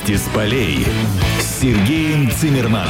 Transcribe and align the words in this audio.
Новости 0.00 0.16
с 0.16 0.34
полей 0.34 0.86
с 1.40 1.60
Сергеем 1.60 2.30
Цимерманом. 2.30 2.88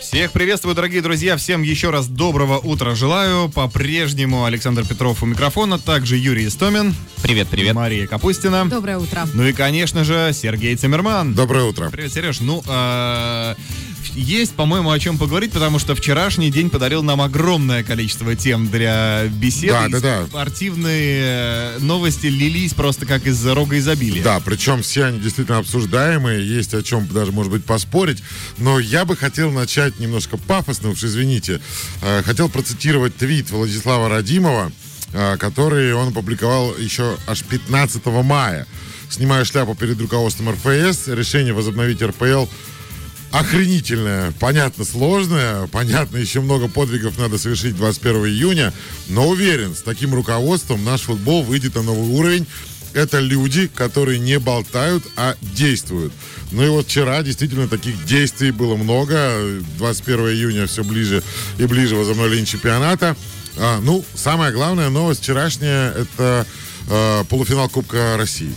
Всех 0.00 0.30
приветствую, 0.32 0.74
дорогие 0.74 1.02
друзья. 1.02 1.36
Всем 1.36 1.62
еще 1.62 1.90
раз 1.90 2.06
доброго 2.06 2.58
утра 2.58 2.94
желаю. 2.94 3.48
По-прежнему 3.48 4.44
Александр 4.44 4.84
Петров 4.84 5.22
у 5.22 5.26
микрофона, 5.26 5.78
также 5.78 6.16
Юрий 6.16 6.46
Истомин. 6.46 6.94
Привет, 7.22 7.48
привет. 7.48 7.74
Мария 7.74 8.06
Капустина. 8.06 8.68
Доброе 8.68 8.98
утро. 8.98 9.26
Ну 9.34 9.44
и, 9.44 9.52
конечно 9.52 10.04
же, 10.04 10.30
Сергей 10.32 10.76
Цимерман. 10.76 11.34
Доброе 11.34 11.64
утро. 11.64 11.90
Привет, 11.90 12.12
Сереж. 12.12 12.40
Ну, 12.40 12.62
э, 12.66 13.54
есть, 14.14 14.54
по-моему, 14.54 14.90
о 14.90 14.98
чем 14.98 15.18
поговорить, 15.18 15.52
потому 15.52 15.78
что 15.78 15.94
вчерашний 15.94 16.50
день 16.50 16.70
подарил 16.70 17.02
нам 17.02 17.20
огромное 17.20 17.82
количество 17.84 18.34
тем 18.34 18.68
для 18.68 19.24
беседы. 19.26 19.88
Да, 19.90 20.00
да, 20.00 20.00
да. 20.00 20.26
Спортивные 20.26 21.22
э, 21.22 21.78
новости 21.80 22.26
лились 22.26 22.74
просто 22.74 23.06
как 23.06 23.26
из 23.26 23.44
рога 23.46 23.78
изобилия. 23.78 24.22
Да, 24.22 24.40
причем 24.40 24.82
все 24.82 25.04
они 25.04 25.20
действительно 25.20 25.58
обсуждаемые, 25.58 26.46
есть 26.46 26.74
о 26.74 26.82
чем 26.82 27.06
даже, 27.08 27.32
может 27.32 27.52
быть, 27.52 27.64
поспорить. 27.64 28.22
Но 28.58 28.78
я 28.78 29.04
бы 29.04 29.16
хотел 29.16 29.50
начать 29.50 29.98
немножко 29.98 30.36
пафосно, 30.36 30.90
уж 30.90 31.02
извините. 31.04 31.60
Э, 32.02 32.22
Хотел 32.22 32.48
процитировать 32.48 33.16
твит 33.16 33.50
Владислава 33.50 34.08
Радимова, 34.08 34.72
э, 35.12 35.36
который 35.38 35.92
он 35.94 36.08
опубликовал 36.08 36.76
еще 36.76 37.16
аж 37.26 37.42
15 37.42 38.06
мая. 38.22 38.66
Снимая 39.10 39.44
шляпу 39.44 39.74
перед 39.74 40.00
руководством 40.00 40.50
РФС, 40.50 41.08
решение 41.08 41.52
возобновить 41.52 42.00
РПЛ 42.00 42.46
охренительное, 43.32 44.32
понятно, 44.38 44.84
сложное, 44.84 45.66
понятно, 45.68 46.18
еще 46.18 46.40
много 46.40 46.68
подвигов 46.68 47.18
надо 47.18 47.38
совершить 47.38 47.74
21 47.76 48.26
июня, 48.26 48.72
но 49.08 49.28
уверен, 49.28 49.74
с 49.74 49.82
таким 49.82 50.14
руководством 50.14 50.84
наш 50.84 51.02
футбол 51.02 51.42
выйдет 51.42 51.74
на 51.74 51.82
новый 51.82 52.08
уровень. 52.10 52.46
Это 52.94 53.20
люди, 53.20 53.68
которые 53.68 54.18
не 54.18 54.38
болтают, 54.38 55.02
а 55.16 55.34
действуют. 55.40 56.12
Ну 56.50 56.62
и 56.62 56.68
вот 56.68 56.86
вчера 56.86 57.22
действительно 57.22 57.66
таких 57.66 58.04
действий 58.04 58.50
было 58.50 58.76
много. 58.76 59.40
21 59.78 60.20
июня 60.28 60.66
все 60.66 60.84
ближе 60.84 61.22
и 61.56 61.64
ближе 61.64 61.96
возобновление 61.96 62.44
чемпионата. 62.44 63.16
А, 63.56 63.80
ну, 63.80 64.04
самая 64.14 64.52
главная 64.52 64.90
новость 64.90 65.22
вчерашняя– 65.22 65.90
это 65.96 66.46
э, 66.90 67.24
полуфинал 67.30 67.70
Кубка 67.70 68.16
России 68.18 68.54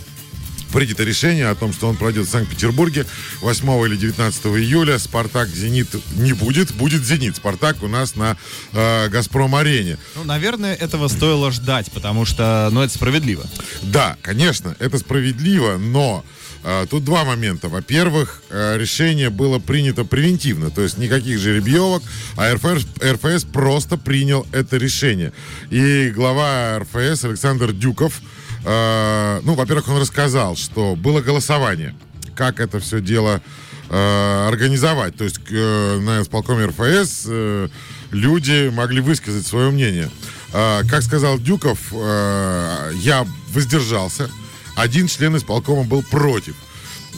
принято 0.72 1.04
решение 1.04 1.48
о 1.48 1.54
том, 1.54 1.72
что 1.72 1.88
он 1.88 1.96
пройдет 1.96 2.26
в 2.26 2.30
Санкт-Петербурге 2.30 3.06
8 3.40 3.86
или 3.86 3.96
19 3.96 4.46
июля. 4.46 4.98
Спартак 4.98 5.48
Зенит 5.48 5.88
не 6.16 6.32
будет, 6.32 6.72
будет 6.74 7.04
Зенит. 7.04 7.36
Спартак 7.36 7.82
у 7.82 7.88
нас 7.88 8.16
на 8.16 8.36
э, 8.72 9.08
Газпром-арене. 9.08 9.98
Ну, 10.14 10.24
наверное, 10.24 10.74
этого 10.74 11.08
стоило 11.08 11.50
ждать, 11.50 11.90
потому 11.92 12.24
что, 12.24 12.68
ну, 12.72 12.82
это 12.82 12.92
справедливо. 12.92 13.44
Да, 13.82 14.16
конечно, 14.22 14.76
это 14.78 14.98
справедливо, 14.98 15.76
но 15.76 16.24
э, 16.64 16.86
тут 16.90 17.04
два 17.04 17.24
момента. 17.24 17.68
Во-первых, 17.68 18.42
э, 18.50 18.76
решение 18.78 19.30
было 19.30 19.58
принято 19.58 20.04
превентивно, 20.04 20.70
то 20.70 20.82
есть 20.82 20.98
никаких 20.98 21.38
жеребьевок, 21.38 22.02
а 22.36 22.52
РФС, 22.54 22.86
РФС 23.02 23.44
просто 23.44 23.96
принял 23.96 24.46
это 24.52 24.76
решение. 24.76 25.32
И 25.70 26.10
глава 26.14 26.80
РФС 26.80 27.24
Александр 27.24 27.72
Дюков, 27.72 28.20
э, 28.66 29.40
ну, 29.44 29.54
во-первых, 29.54 29.88
он 29.88 30.00
рассказал, 30.00 30.56
что 30.56 30.94
было 30.96 31.20
голосование, 31.20 31.94
как 32.34 32.60
это 32.60 32.80
все 32.80 33.00
дело 33.00 33.40
э, 33.88 34.48
организовать. 34.48 35.16
То 35.16 35.24
есть 35.24 35.40
э, 35.50 35.98
на 36.00 36.22
исполкоме 36.22 36.66
РФС 36.66 37.24
э, 37.28 37.68
люди 38.10 38.70
могли 38.74 39.00
высказать 39.00 39.46
свое 39.46 39.70
мнение. 39.70 40.10
Э, 40.52 40.82
как 40.88 41.02
сказал 41.02 41.38
Дюков, 41.38 41.78
э, 41.92 42.92
я 42.96 43.26
воздержался. 43.52 44.28
Один 44.76 45.06
член 45.06 45.36
исполкома 45.36 45.84
был 45.84 46.02
против. 46.02 46.54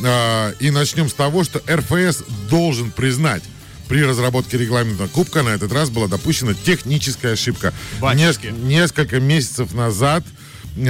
Э, 0.05 0.53
и 0.61 0.71
начнем 0.71 1.09
с 1.09 1.15
того, 1.15 1.43
что 1.45 1.61
РФС 1.69 2.23
должен 2.49 2.91
признать, 2.91 3.43
при 3.89 4.05
разработке 4.05 4.59
регламента 4.59 5.09
Кубка 5.09 5.43
на 5.43 5.49
этот 5.49 5.73
раз 5.73 5.89
была 5.89 6.09
допущена 6.09 6.53
техническая 6.53 7.33
ошибка. 7.33 7.73
Батюшки. 8.01 8.49
Нес- 8.49 8.59
несколько 8.63 9.19
месяцев 9.19 9.73
назад 9.73 10.25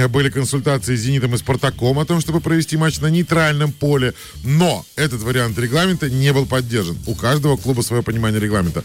были 0.07 0.29
консультации 0.29 0.95
с 0.95 0.99
«Зенитом» 0.99 1.35
и 1.35 1.37
«Спартаком» 1.37 1.99
о 1.99 2.05
том, 2.05 2.21
чтобы 2.21 2.41
провести 2.41 2.77
матч 2.77 2.99
на 2.99 3.07
нейтральном 3.07 3.71
поле. 3.71 4.13
Но 4.43 4.85
этот 4.95 5.21
вариант 5.21 5.57
регламента 5.57 6.09
не 6.09 6.31
был 6.33 6.45
поддержан. 6.45 6.97
У 7.07 7.15
каждого 7.15 7.57
клуба 7.57 7.81
свое 7.81 8.03
понимание 8.03 8.39
регламента. 8.39 8.83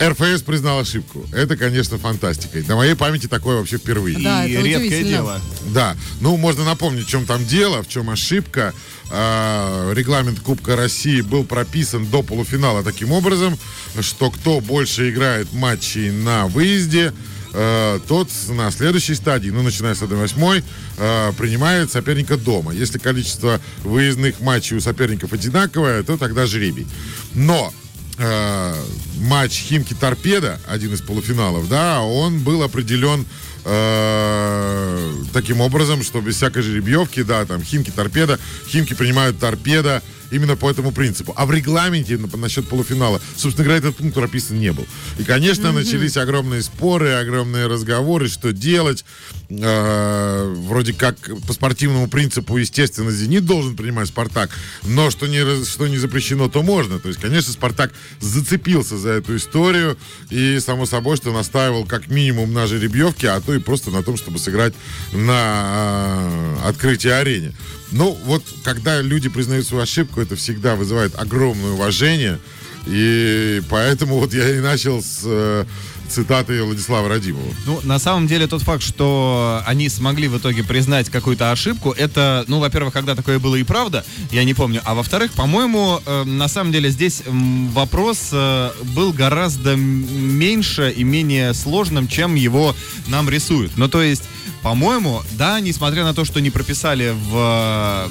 РФС 0.00 0.42
признал 0.42 0.80
ошибку. 0.80 1.24
Это, 1.32 1.56
конечно, 1.56 1.98
фантастика. 1.98 2.58
И 2.58 2.62
На 2.62 2.76
моей 2.76 2.94
памяти 2.94 3.28
такое 3.28 3.56
вообще 3.58 3.78
впервые. 3.78 4.18
Да, 4.18 4.44
и 4.44 4.52
это 4.52 4.66
редкое 4.66 5.04
дело. 5.04 5.40
Да, 5.68 5.96
ну 6.20 6.36
можно 6.36 6.64
напомнить, 6.64 7.06
в 7.06 7.08
чем 7.08 7.24
там 7.24 7.44
дело, 7.46 7.82
в 7.82 7.88
чем 7.88 8.10
ошибка. 8.10 8.74
А, 9.10 9.92
регламент 9.92 10.40
Кубка 10.40 10.74
России 10.74 11.20
был 11.20 11.44
прописан 11.44 12.06
до 12.06 12.22
полуфинала 12.22 12.82
таким 12.82 13.12
образом, 13.12 13.58
что 14.00 14.30
кто 14.30 14.60
больше 14.60 15.10
играет 15.10 15.52
матчей 15.52 16.10
на 16.10 16.46
выезде, 16.46 17.12
э, 17.52 18.00
тот 18.06 18.28
на 18.48 18.70
следующей 18.70 19.14
стадии, 19.14 19.50
ну, 19.50 19.62
начиная 19.62 19.94
с 19.94 20.02
1-8, 20.02 20.62
э, 20.98 21.32
принимает 21.36 21.90
соперника 21.90 22.36
дома. 22.36 22.72
Если 22.72 22.98
количество 22.98 23.60
выездных 23.84 24.40
матчей 24.40 24.76
у 24.76 24.80
соперников 24.80 25.32
одинаковое, 25.32 26.02
то 26.02 26.16
тогда 26.16 26.46
жребий. 26.46 26.86
Но 27.34 27.72
э, 28.18 28.74
матч 29.20 29.52
Химки 29.52 29.94
Торпеда, 29.94 30.60
один 30.66 30.92
из 30.94 31.00
полуфиналов, 31.00 31.68
да, 31.68 32.00
он 32.00 32.40
был 32.40 32.62
определен 32.62 33.26
э, 33.64 35.12
таким 35.32 35.60
образом, 35.60 36.02
что 36.02 36.20
без 36.20 36.36
всякой 36.36 36.62
жеребьевки, 36.62 37.22
да, 37.22 37.44
там 37.44 37.62
Химки 37.62 37.90
Торпеда, 37.90 38.38
Химки 38.68 38.94
принимают 38.94 39.38
Торпеда 39.38 40.02
именно 40.32 40.56
по 40.56 40.70
этому 40.70 40.92
принципу. 40.92 41.32
А 41.36 41.46
в 41.46 41.52
регламенте 41.52 42.18
на- 42.18 42.36
насчет 42.36 42.68
полуфинала, 42.68 43.20
собственно 43.36 43.64
говоря, 43.64 43.78
этот 43.78 43.96
пункт 43.96 44.14
прописан 44.14 44.58
не 44.58 44.72
был. 44.72 44.86
И, 45.18 45.24
конечно, 45.24 45.72
начались 45.72 46.16
огромные 46.16 46.62
споры, 46.62 47.10
огромные 47.10 47.66
разговоры, 47.66 48.28
что 48.28 48.52
делать. 48.52 49.04
Э, 49.50 50.54
вроде 50.66 50.94
как 50.94 51.16
по 51.46 51.52
спортивному 51.52 52.08
принципу, 52.08 52.56
естественно, 52.56 53.10
«Зенит» 53.10 53.44
должен 53.44 53.76
принимать 53.76 54.08
«Спартак», 54.08 54.50
но 54.84 55.10
что 55.10 55.26
не, 55.26 55.64
что 55.64 55.86
не 55.86 55.98
запрещено, 55.98 56.48
то 56.48 56.62
можно. 56.62 56.98
То 56.98 57.08
есть, 57.08 57.20
конечно, 57.20 57.52
«Спартак» 57.52 57.92
зацепился 58.20 58.96
за 58.96 59.10
эту 59.10 59.36
историю 59.36 59.98
и, 60.30 60.58
само 60.60 60.86
собой, 60.86 61.16
что 61.16 61.32
настаивал 61.32 61.84
как 61.84 62.08
минимум 62.08 62.52
на 62.52 62.66
жеребьевке, 62.66 63.28
а 63.28 63.40
то 63.40 63.54
и 63.54 63.58
просто 63.58 63.90
на 63.90 64.02
том, 64.02 64.16
чтобы 64.16 64.38
сыграть 64.38 64.74
на 65.12 66.58
э, 66.64 66.68
открытии 66.68 67.08
арене. 67.10 67.52
Ну, 67.92 68.18
вот, 68.24 68.42
когда 68.64 69.00
люди 69.00 69.28
признают 69.28 69.66
свою 69.66 69.82
ошибку, 69.82 70.20
это 70.20 70.34
всегда 70.34 70.76
вызывает 70.76 71.14
огромное 71.16 71.72
уважение. 71.72 72.38
И 72.86 73.62
поэтому 73.68 74.18
вот 74.18 74.32
я 74.34 74.56
и 74.56 74.60
начал 74.60 75.02
с 75.02 75.20
э, 75.24 75.64
цитаты 76.12 76.62
Владислава 76.62 77.08
Радимова. 77.08 77.46
Ну, 77.66 77.80
на 77.84 77.98
самом 77.98 78.26
деле, 78.26 78.46
тот 78.46 78.62
факт, 78.62 78.82
что 78.82 79.62
они 79.66 79.88
смогли 79.88 80.28
в 80.28 80.36
итоге 80.38 80.62
признать 80.62 81.08
какую-то 81.08 81.50
ошибку, 81.52 81.90
это, 81.92 82.44
ну, 82.48 82.60
во-первых, 82.60 82.92
когда 82.92 83.14
такое 83.14 83.38
было 83.38 83.56
и 83.56 83.62
правда, 83.62 84.04
я 84.30 84.44
не 84.44 84.54
помню, 84.54 84.80
а 84.84 84.94
во-вторых, 84.94 85.32
по-моему, 85.32 86.00
э, 86.04 86.24
на 86.24 86.48
самом 86.48 86.72
деле 86.72 86.90
здесь 86.90 87.22
м, 87.26 87.68
вопрос 87.70 88.28
э, 88.32 88.70
был 88.94 89.12
гораздо 89.12 89.74
меньше 89.76 90.92
и 90.96 91.02
менее 91.04 91.54
сложным, 91.54 92.08
чем 92.08 92.34
его 92.34 92.74
нам 93.08 93.28
рисуют. 93.30 93.72
Ну, 93.76 93.88
то 93.88 94.02
есть, 94.02 94.22
по-моему, 94.62 95.22
да, 95.32 95.58
несмотря 95.60 96.04
на 96.04 96.14
то, 96.14 96.24
что 96.24 96.40
не 96.40 96.50
прописали 96.50 97.14
в 97.30 98.08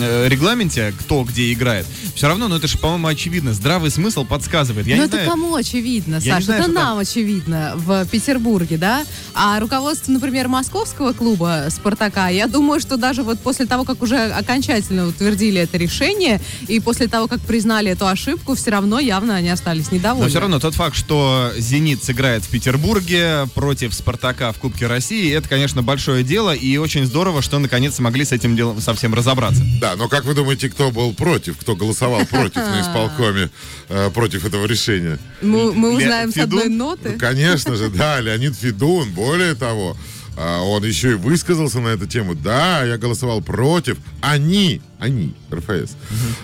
э, 0.00 0.28
регламенте, 0.28 0.92
кто 0.98 1.22
где 1.24 1.52
играет, 1.52 1.86
все 2.14 2.28
равно, 2.28 2.48
ну, 2.48 2.56
это 2.56 2.66
же, 2.68 2.78
по-моему, 2.78 3.06
очевидно. 3.08 3.52
Здравый 3.54 3.90
смысл 3.90 4.24
подсказывает. 4.24 4.86
Я 4.86 4.96
ну 4.96 5.02
не 5.02 5.06
это 5.08 5.16
знаю, 5.16 5.30
кому 5.30 5.54
очевидно, 5.54 6.20
Саша? 6.20 6.42
знаю, 6.44 6.60
это 6.60 6.62
что 6.64 6.74
там- 6.74 6.74
нам 6.84 6.98
очевидно 7.34 7.72
в 7.76 8.06
Петербурге, 8.06 8.76
да? 8.76 9.04
А 9.34 9.58
руководство, 9.58 10.12
например, 10.12 10.48
московского 10.48 11.12
клуба 11.12 11.66
«Спартака», 11.70 12.28
я 12.28 12.46
думаю, 12.46 12.80
что 12.80 12.96
даже 12.96 13.22
вот 13.22 13.40
после 13.40 13.66
того, 13.66 13.84
как 13.84 14.02
уже 14.02 14.16
окончательно 14.16 15.06
утвердили 15.06 15.60
это 15.60 15.76
решение, 15.76 16.40
и 16.68 16.80
после 16.80 17.08
того, 17.08 17.26
как 17.26 17.40
признали 17.40 17.90
эту 17.90 18.06
ошибку, 18.06 18.54
все 18.54 18.70
равно 18.70 19.00
явно 19.00 19.36
они 19.36 19.48
остались 19.48 19.90
недовольны. 19.90 20.24
Но 20.24 20.30
все 20.30 20.40
равно 20.40 20.60
тот 20.60 20.74
факт, 20.74 20.96
что 20.96 21.52
«Зенит» 21.58 22.04
сыграет 22.04 22.44
в 22.44 22.50
Петербурге 22.50 23.46
против 23.54 23.94
«Спартака» 23.94 24.52
в 24.52 24.58
Кубке 24.58 24.86
России, 24.86 25.32
это, 25.34 25.48
конечно, 25.48 25.82
большое 25.82 26.22
дело, 26.22 26.54
и 26.54 26.76
очень 26.76 27.04
здорово, 27.06 27.42
что 27.42 27.58
наконец 27.58 27.96
смогли 27.96 28.24
с 28.24 28.32
этим 28.32 28.56
делом 28.56 28.80
совсем 28.80 29.14
разобраться. 29.14 29.62
Да, 29.80 29.96
но 29.96 30.08
как 30.08 30.24
вы 30.24 30.34
думаете, 30.34 30.68
кто 30.68 30.90
был 30.90 31.12
против, 31.14 31.58
кто 31.58 31.74
голосовал 31.74 32.24
против 32.26 32.56
на 32.56 32.80
исполкоме, 32.82 33.50
э, 33.88 34.10
против 34.10 34.44
этого 34.44 34.66
решения? 34.66 35.18
Мы, 35.42 35.94
узнаем 35.94 36.32
с 36.32 36.36
одной 36.36 36.68
ноты. 36.68 37.13
Ну, 37.14 37.18
конечно 37.18 37.76
же, 37.76 37.88
да, 37.88 38.20
Леонид 38.20 38.54
Федун, 38.54 39.10
более 39.10 39.54
того, 39.54 39.96
а, 40.36 40.62
он 40.62 40.84
еще 40.84 41.12
и 41.12 41.14
высказался 41.14 41.80
на 41.80 41.88
эту 41.88 42.06
тему. 42.06 42.34
Да, 42.34 42.84
я 42.84 42.98
голосовал 42.98 43.40
против. 43.40 43.98
Они, 44.20 44.80
они, 44.98 45.34
РФС, 45.52 45.96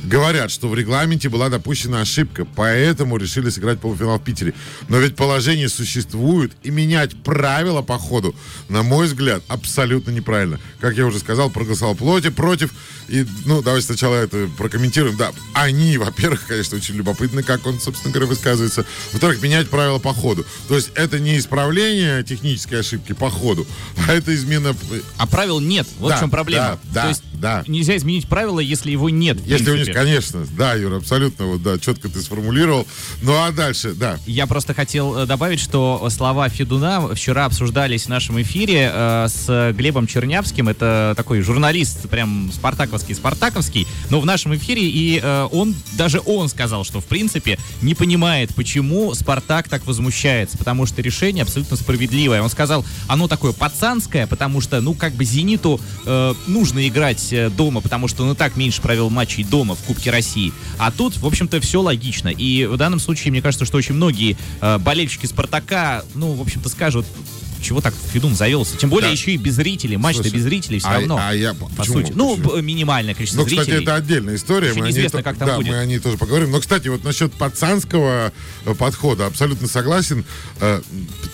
говорят, 0.05 0.51
что 0.51 0.69
в 0.69 0.75
регламенте 0.75 1.29
была 1.29 1.49
допущена 1.49 2.01
ошибка, 2.01 2.45
поэтому 2.45 3.17
решили 3.17 3.51
сыграть 3.51 3.81
полуфинал 3.81 4.19
в 4.19 4.25
Питере. 4.25 4.55
Но 4.89 4.99
ведь 4.99 5.17
положение 5.17 5.69
существует, 5.69 6.53
и 6.63 6.71
менять 6.71 7.17
правила 7.23 7.83
по 7.83 7.99
ходу, 7.99 8.35
на 8.69 8.83
мой 8.83 9.07
взгляд, 9.07 9.43
абсолютно 9.49 10.11
неправильно. 10.11 10.61
Как 10.81 10.97
я 10.97 11.07
уже 11.07 11.19
сказал, 11.19 11.51
проголосовал 11.51 11.95
плоти 11.95 12.31
против. 12.31 12.73
И, 13.09 13.27
ну, 13.45 13.63
давайте 13.63 13.87
сначала 13.87 14.17
это 14.17 14.49
прокомментируем. 14.57 15.17
Да, 15.17 15.33
они, 15.55 15.99
во-первых, 15.99 16.47
конечно, 16.47 16.77
очень 16.77 16.95
любопытны, 16.97 17.43
как 17.43 17.67
он, 17.67 17.81
собственно 17.81 18.13
говоря, 18.13 18.29
высказывается. 18.29 18.85
Во-вторых, 19.13 19.43
менять 19.43 19.69
правила 19.69 19.99
по 19.99 20.13
ходу. 20.13 20.45
То 20.69 20.77
есть 20.77 20.91
это 20.95 21.19
не 21.19 21.39
исправление 21.39 22.23
технической 22.23 22.81
ошибки 22.81 23.13
по 23.13 23.31
ходу, 23.31 23.67
а 24.07 24.13
это 24.13 24.35
измена... 24.35 24.75
А 25.17 25.27
правил 25.27 25.61
нет. 25.61 25.87
Вот 25.99 26.11
Да, 26.11 26.17
в 26.17 26.21
чем 26.21 26.31
проблема. 26.31 26.79
да, 26.85 26.93
да, 26.93 27.03
То 27.03 27.09
есть 27.09 27.23
да. 27.35 27.65
нельзя 27.67 27.97
изменить 27.97 28.29
правила, 28.29 28.40
если 28.61 28.91
его 28.91 29.11
нет. 29.11 29.39
Если 29.47 29.71
у 29.71 29.77
них, 29.77 29.93
конечно, 29.93 30.47
да, 30.57 30.75
Юра, 30.75 30.97
абсолютно, 30.97 31.47
вот, 31.47 31.63
да, 31.63 31.79
четко 31.79 32.09
ты 32.09 32.21
сформулировал. 32.21 32.87
Ну, 33.23 33.33
а 33.35 33.53
дальше, 33.53 33.95
да. 33.95 34.19
Я 34.27 34.47
просто 34.47 34.75
хотел 34.75 35.17
э, 35.17 35.27
добавить, 35.27 35.61
что 35.61 36.09
слова 36.11 36.49
Федуна 36.49 37.15
вчера 37.15 37.47
обсуждались 37.47 38.05
в 38.05 38.09
нашем 38.09 38.41
эфире 38.43 38.91
э, 38.93 39.27
с 39.29 39.73
Глебом 39.77 40.07
Чернявским. 40.07 40.69
Это 40.69 41.15
такой 41.17 41.41
журналист, 41.41 42.09
прям 42.09 42.51
спартаковский, 42.53 43.15
спартаковский. 43.15 43.87
Но 44.11 44.21
в 44.21 44.27
нашем 44.27 44.55
эфире 44.57 44.83
и 44.83 45.21
э, 45.23 45.49
он, 45.53 45.75
даже 45.97 46.21
он 46.25 46.49
сказал, 46.49 46.85
что 46.85 47.01
в 47.01 47.07
принципе 47.07 47.59
не 47.83 47.95
понимает, 47.95 48.55
почему 48.55 49.15
Спартак 49.15 49.69
так 49.69 49.87
возмущается, 49.87 50.59
потому 50.59 50.87
что 50.87 51.03
решение 51.03 51.43
абсолютно 51.43 51.77
справедливое. 51.77 52.43
Он 52.43 52.51
сказал, 52.51 52.85
оно 53.09 53.29
такое 53.29 53.53
пацанское, 53.53 54.27
потому 54.27 54.61
что, 54.61 54.81
ну, 54.81 54.95
как 54.95 55.15
бы 55.15 55.25
Зениту 55.25 55.81
э, 56.07 56.35
нужно 56.47 56.87
играть 56.87 57.33
э, 57.33 57.51
дома, 57.51 57.81
потому 57.81 58.09
что 58.09 58.25
он 58.31 58.37
и 58.37 58.39
так 58.39 58.57
меньше 58.57 58.81
провел 58.81 59.11
матчей 59.11 59.45
дома 59.45 59.75
в 59.75 59.81
Кубке 59.81 60.11
России. 60.11 60.53
А 60.79 60.91
тут, 60.91 61.17
в 61.17 61.27
общем-то, 61.27 61.61
все 61.61 61.81
логично. 61.83 62.29
И 62.29 62.67
в 62.67 62.77
данном 62.77 63.01
случае, 63.01 63.33
мне 63.33 63.43
кажется, 63.43 63.65
что 63.65 63.77
очень 63.77 63.95
многие 63.95 64.37
э, 64.61 64.79
болельщики 64.79 65.27
Спартака, 65.27 66.05
ну, 66.15 66.33
в 66.33 66.41
общем-то, 66.41 66.69
скажут, 66.69 67.07
чего 67.63 67.81
так 67.81 67.95
Федун 68.13 68.35
завелся. 68.35 68.77
Тем 68.77 68.91
более 68.91 69.09
Да. 69.09 69.13
еще 69.13 69.33
и 69.33 69.37
без 69.37 69.55
зрителей. 69.55 69.97
Матч-то 69.97 70.29
без 70.31 70.43
зрителей 70.43 70.79
все 70.79 70.89
а- 70.89 70.95
равно. 70.95 71.19
а 71.21 71.33
я- 71.35 71.55
по 71.55 71.67
почему? 71.67 71.99
сути. 72.01 72.13
Ну, 72.15 72.37
Почему? 72.37 72.57
б- 72.57 72.63
минимальное 72.63 73.15
количество 73.15 73.41
Ну, 73.43 73.47
кстати, 73.47 73.65
зрителей. 73.65 73.83
это 73.85 73.95
отдельная 73.97 74.37
история. 74.37 74.69
Еще 74.71 74.81
мы 74.81 74.87
неизвестно, 74.87 75.19
то- 75.21 75.25
как 75.25 75.37
там 75.39 75.49
да, 75.49 75.57
будет. 75.57 75.69
мы 75.69 75.79
о 75.79 75.85
ней 75.87 75.99
тоже 75.99 76.17
поговорим. 76.19 76.51
Но, 76.51 76.61
кстати, 76.61 76.89
вот 76.89 77.05
насчет 77.05 77.33
пацанского 77.33 78.33
э, 78.65 78.75
подхода 78.75 79.27
абсолютно 79.27 79.69
согласен. 79.69 80.25
Э, 80.61 80.81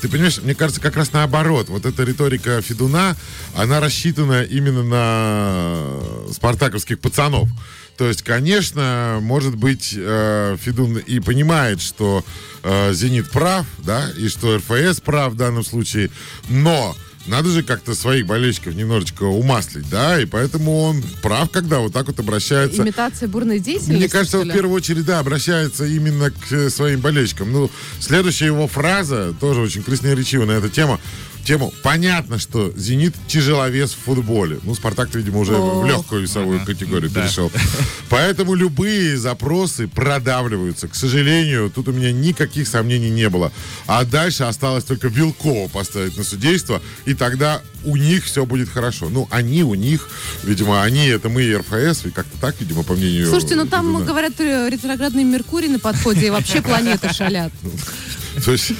Ты 0.00 0.08
понимаешь, 0.08 0.38
мне 0.42 0.54
кажется, 0.54 0.80
как 0.80 0.96
раз 0.96 1.12
наоборот. 1.12 1.68
Вот 1.68 1.86
эта 1.86 2.02
риторика 2.04 2.60
Федуна, 2.60 3.16
она 3.54 3.80
рассчитана 3.80 4.42
именно 4.42 4.82
на 4.82 6.32
спартаковских 6.32 6.98
пацанов. 7.00 7.48
То 7.96 8.08
есть, 8.08 8.22
конечно, 8.22 9.18
может 9.22 9.56
быть, 9.56 9.94
э, 9.96 10.56
Федун 10.60 10.98
и 10.98 11.20
понимает, 11.20 11.80
что 11.80 12.24
э, 12.62 12.92
«Зенит» 12.92 13.30
прав, 13.30 13.66
да, 13.78 14.10
и 14.16 14.28
что 14.28 14.58
РФС 14.58 15.00
прав 15.00 15.32
в 15.32 15.36
данном 15.36 15.64
случае, 15.64 16.10
но 16.48 16.94
надо 17.26 17.48
же 17.48 17.62
как-то 17.62 17.94
своих 17.94 18.26
болельщиков 18.26 18.74
немножечко 18.74 19.24
умаслить, 19.24 19.88
да, 19.88 20.20
и 20.20 20.26
поэтому 20.26 20.80
он 20.82 21.02
прав, 21.22 21.50
когда 21.50 21.78
вот 21.78 21.92
так 21.92 22.06
вот 22.06 22.18
обращается. 22.20 22.82
Имитация 22.82 23.28
бурной 23.28 23.58
деятельности. 23.58 23.98
Мне 23.98 24.08
кажется, 24.08 24.38
он 24.40 24.48
в 24.48 24.52
первую 24.52 24.76
очередь, 24.76 25.04
да, 25.04 25.18
обращается 25.18 25.84
именно 25.86 26.30
к 26.30 26.70
своим 26.70 27.00
болельщикам. 27.00 27.52
Ну, 27.52 27.70
следующая 27.98 28.46
его 28.46 28.68
фраза, 28.68 29.34
тоже 29.40 29.60
очень 29.60 29.82
красноречивая 29.82 30.46
на 30.46 30.52
эту 30.52 30.68
тему, 30.68 31.00
тему. 31.46 31.72
Понятно, 31.82 32.38
что 32.38 32.72
«Зенит» 32.76 33.14
тяжеловес 33.28 33.92
в 33.92 33.98
футболе. 33.98 34.58
Ну, 34.64 34.74
«Спартак», 34.74 35.14
видимо, 35.14 35.38
уже 35.38 35.54
О. 35.54 35.80
в 35.80 35.86
легкую 35.86 36.22
весовую 36.22 36.64
категорию 36.64 37.10
перешел. 37.10 37.50
Поэтому 38.10 38.54
любые 38.54 39.16
запросы 39.16 39.86
продавливаются. 39.86 40.88
К 40.88 40.94
сожалению, 40.94 41.70
тут 41.70 41.88
у 41.88 41.92
меня 41.92 42.12
никаких 42.12 42.66
сомнений 42.68 43.10
не 43.10 43.28
было. 43.28 43.52
А 43.86 44.04
дальше 44.04 44.44
осталось 44.44 44.84
только 44.84 45.08
Вилкова 45.08 45.68
поставить 45.68 46.16
на 46.16 46.24
судейство, 46.24 46.82
и 47.04 47.14
тогда 47.14 47.62
у 47.84 47.96
них 47.96 48.24
все 48.24 48.44
будет 48.44 48.68
хорошо. 48.68 49.08
Ну, 49.08 49.28
они 49.30 49.62
у 49.62 49.74
них, 49.74 50.08
видимо, 50.42 50.82
они, 50.82 51.06
это 51.06 51.28
мы 51.28 51.44
и 51.44 51.54
РФС, 51.54 52.06
и 52.06 52.10
как-то 52.10 52.38
так, 52.40 52.56
видимо, 52.60 52.82
по 52.82 52.94
мнению... 52.94 53.28
Слушайте, 53.28 53.54
ну 53.54 53.66
там, 53.66 53.86
Федуна. 53.86 54.04
говорят, 54.04 54.32
э, 54.40 54.68
ретроградный 54.68 55.24
Меркурий 55.24 55.68
на 55.68 55.78
подходе, 55.78 56.26
и 56.26 56.30
вообще 56.30 56.60
планеты 56.60 57.12
шалят. 57.12 57.52
То 58.44 58.52
есть, 58.52 58.72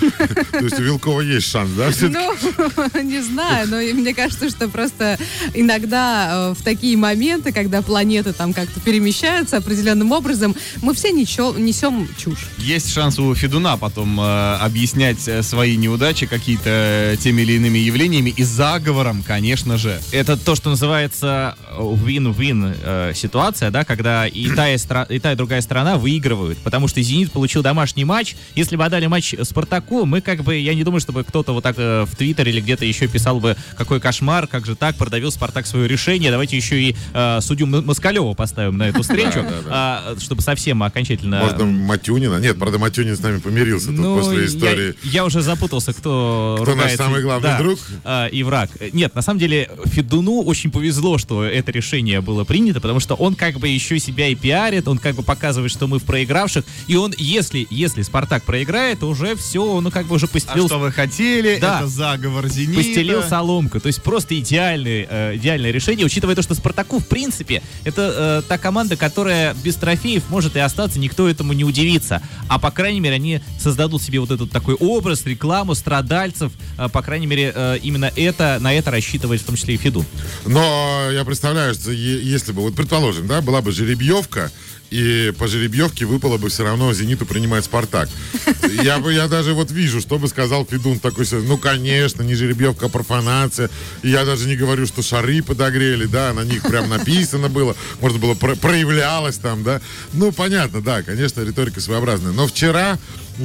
то 0.52 0.64
есть 0.64 0.78
у 0.78 0.82
Вилкова 0.82 1.20
есть 1.20 1.50
шанс, 1.50 1.70
да? 1.72 1.90
Ну, 2.00 3.02
не 3.02 3.20
знаю, 3.20 3.68
но 3.68 3.76
мне 3.76 4.14
кажется, 4.14 4.48
что 4.50 4.68
просто 4.68 5.18
иногда 5.54 6.50
э, 6.50 6.54
в 6.54 6.62
такие 6.62 6.96
моменты, 6.96 7.52
когда 7.52 7.82
планеты 7.82 8.32
там 8.32 8.52
как-то 8.52 8.80
перемещаются 8.80 9.56
определенным 9.56 10.12
образом, 10.12 10.54
мы 10.82 10.94
все 10.94 11.10
ничего, 11.10 11.54
несем 11.56 12.08
чушь. 12.18 12.46
Есть 12.58 12.92
шанс 12.92 13.18
у 13.18 13.34
Федуна 13.34 13.76
потом 13.76 14.20
э, 14.20 14.56
объяснять 14.56 15.26
э, 15.28 15.42
свои 15.42 15.76
неудачи 15.76 16.26
какие-то 16.26 16.64
э, 16.66 17.16
теми 17.20 17.42
или 17.42 17.54
иными 17.54 17.78
явлениями 17.78 18.30
и 18.30 18.42
заговором, 18.42 19.22
конечно 19.22 19.78
же. 19.78 20.00
Это 20.12 20.36
то, 20.36 20.54
что 20.54 20.70
называется 20.70 21.56
win-win 21.78 22.76
э, 22.82 23.12
ситуация, 23.14 23.70
да, 23.70 23.84
когда 23.84 24.26
и 24.26 24.48
та 24.50 24.70
и, 24.70 24.76
стра- 24.76 25.06
и 25.08 25.18
та, 25.18 25.32
и 25.32 25.36
другая 25.36 25.60
сторона 25.60 25.96
выигрывают, 25.96 26.58
потому 26.58 26.88
что 26.88 27.00
«Зенит» 27.02 27.32
получил 27.32 27.62
домашний 27.62 28.04
матч. 28.04 28.36
Если 28.54 28.76
бы 28.76 28.84
отдали 28.84 29.06
матч 29.06 29.34
«Спартаку», 29.46 30.04
мы 30.04 30.20
как 30.20 30.42
бы, 30.42 30.56
я 30.56 30.74
не 30.74 30.84
думаю, 30.84 31.00
чтобы 31.00 31.24
кто-то 31.24 31.52
вот 31.52 31.62
так 31.62 31.76
э, 31.78 32.04
в 32.04 32.16
Твиттере 32.16 32.52
или 32.52 32.60
где-то 32.60 32.84
еще 32.84 33.06
писал 33.08 33.40
бы, 33.40 33.56
какой 33.76 34.00
кошмар, 34.00 34.46
как 34.46 34.66
же 34.66 34.76
так, 34.76 34.96
продавил 34.96 35.30
«Спартак» 35.30 35.66
свое 35.66 35.88
решение, 35.88 36.30
давайте 36.30 36.56
еще 36.56 36.80
и 36.80 36.96
э, 37.14 37.40
судью 37.40 37.66
Москалева 37.66 38.34
поставим 38.34 38.76
на 38.76 38.88
эту 38.88 39.02
встречу, 39.06 39.44
а, 39.68 40.14
чтобы 40.20 40.42
совсем 40.42 40.82
окончательно... 40.82 41.40
Можно 41.40 41.64
Матюнина? 41.64 42.38
Нет, 42.38 42.58
правда, 42.58 42.78
Матюнин 42.78 43.16
с 43.16 43.20
нами 43.20 43.38
помирился 43.38 43.90
Ну, 43.92 44.18
после 44.18 44.46
истории. 44.46 44.94
Я, 45.02 45.24
уже 45.24 45.42
запутался, 45.42 45.92
кто, 45.92 46.58
Кто 46.62 46.74
наш 46.74 46.92
самый 46.94 47.22
главный 47.22 47.56
друг? 47.58 47.78
а, 48.04 48.26
и 48.26 48.42
враг. 48.42 48.70
Нет, 48.92 49.14
на 49.14 49.22
самом 49.22 49.38
деле 49.38 49.70
Федуну 49.86 50.42
очень 50.42 50.70
повезло, 50.70 51.18
что 51.18 51.44
это 51.44 51.70
решение 51.72 52.20
было 52.20 52.44
принято, 52.44 52.80
потому 52.80 53.00
что 53.00 53.14
он 53.14 53.34
как 53.34 53.58
бы 53.58 53.68
еще 53.68 53.98
себя 53.98 54.28
и 54.28 54.34
пиарит, 54.34 54.88
он 54.88 54.98
как 54.98 55.14
бы 55.14 55.22
показывает, 55.22 55.70
что 55.70 55.86
мы 55.86 55.98
в 55.98 56.04
проигравших, 56.04 56.64
и 56.86 56.96
он, 56.96 57.14
если, 57.16 57.66
если 57.70 58.02
Спартак 58.02 58.44
проиграет, 58.44 59.02
уже 59.02 59.35
все, 59.36 59.80
ну 59.80 59.90
как 59.90 60.06
бы 60.06 60.16
уже 60.16 60.26
А 60.26 60.28
постелил, 60.28 60.66
что 60.66 60.78
вы 60.78 60.92
хотели? 60.92 61.58
Да. 61.60 61.78
Это 61.78 61.88
заговор 61.88 62.48
Зенита. 62.48 62.82
постелил 62.82 63.22
соломку. 63.22 63.80
То 63.80 63.86
есть 63.86 64.02
просто 64.02 64.38
идеальное, 64.38 65.06
э, 65.08 65.36
идеальное 65.36 65.70
решение, 65.70 66.06
учитывая 66.06 66.34
то, 66.34 66.42
что 66.42 66.54
Спартаку, 66.54 66.98
в 66.98 67.06
принципе, 67.06 67.62
это 67.84 68.42
э, 68.44 68.48
та 68.48 68.58
команда, 68.58 68.96
которая 68.96 69.54
без 69.54 69.76
трофеев 69.76 70.24
может 70.28 70.56
и 70.56 70.58
остаться, 70.58 70.98
никто 70.98 71.28
этому 71.28 71.52
не 71.52 71.64
удивится. 71.64 72.22
А 72.48 72.58
по 72.58 72.70
крайней 72.70 73.00
мере, 73.00 73.16
они 73.16 73.40
создадут 73.60 74.02
себе 74.02 74.20
вот 74.20 74.30
этот 74.30 74.50
такой 74.50 74.74
образ, 74.74 75.24
рекламу 75.26 75.74
страдальцев. 75.74 76.52
Э, 76.78 76.88
по 76.88 77.02
крайней 77.02 77.26
мере, 77.26 77.52
э, 77.54 77.78
именно 77.82 78.10
это, 78.16 78.58
на 78.60 78.72
это 78.72 78.90
рассчитывает 78.90 79.40
в 79.40 79.44
том 79.44 79.56
числе 79.56 79.74
и 79.74 79.76
Феду. 79.76 80.04
Но 80.46 81.10
я 81.12 81.24
представляю, 81.24 81.74
что 81.74 81.90
если 81.90 82.52
бы, 82.52 82.62
вот 82.62 82.74
предположим, 82.74 83.26
да, 83.26 83.40
была 83.40 83.60
бы 83.62 83.72
жеребьевка, 83.72 84.50
и 84.90 85.32
по 85.38 85.48
жеребьевке 85.48 86.04
выпало 86.06 86.36
бы 86.38 86.48
все 86.48 86.62
равно 86.64 86.92
«Зениту» 86.92 87.26
принимать 87.26 87.64
«Спартак». 87.64 88.08
Я, 88.82 88.98
бы, 88.98 89.12
даже 89.28 89.54
вот 89.54 89.70
вижу, 89.70 90.00
что 90.00 90.18
бы 90.18 90.28
сказал 90.28 90.66
Федун 90.66 90.98
такой, 90.98 91.26
ну, 91.32 91.58
конечно, 91.58 92.22
не 92.22 92.34
жеребьевка, 92.34 92.86
а 92.86 92.88
профанация. 92.88 93.70
И 94.02 94.10
я 94.10 94.24
даже 94.24 94.46
не 94.48 94.56
говорю, 94.56 94.86
что 94.86 95.02
шары 95.02 95.42
подогрели, 95.42 96.06
да, 96.06 96.32
на 96.32 96.44
них 96.44 96.62
прям 96.62 96.88
написано 96.88 97.48
было, 97.48 97.76
может 98.00 98.18
было 98.18 98.34
про- 98.34 98.56
проявлялось 98.56 99.38
там, 99.38 99.62
да. 99.62 99.80
Ну, 100.12 100.32
понятно, 100.32 100.80
да, 100.80 101.02
конечно, 101.02 101.42
риторика 101.42 101.80
своеобразная. 101.80 102.32
Но 102.32 102.46
вчера 102.46 102.98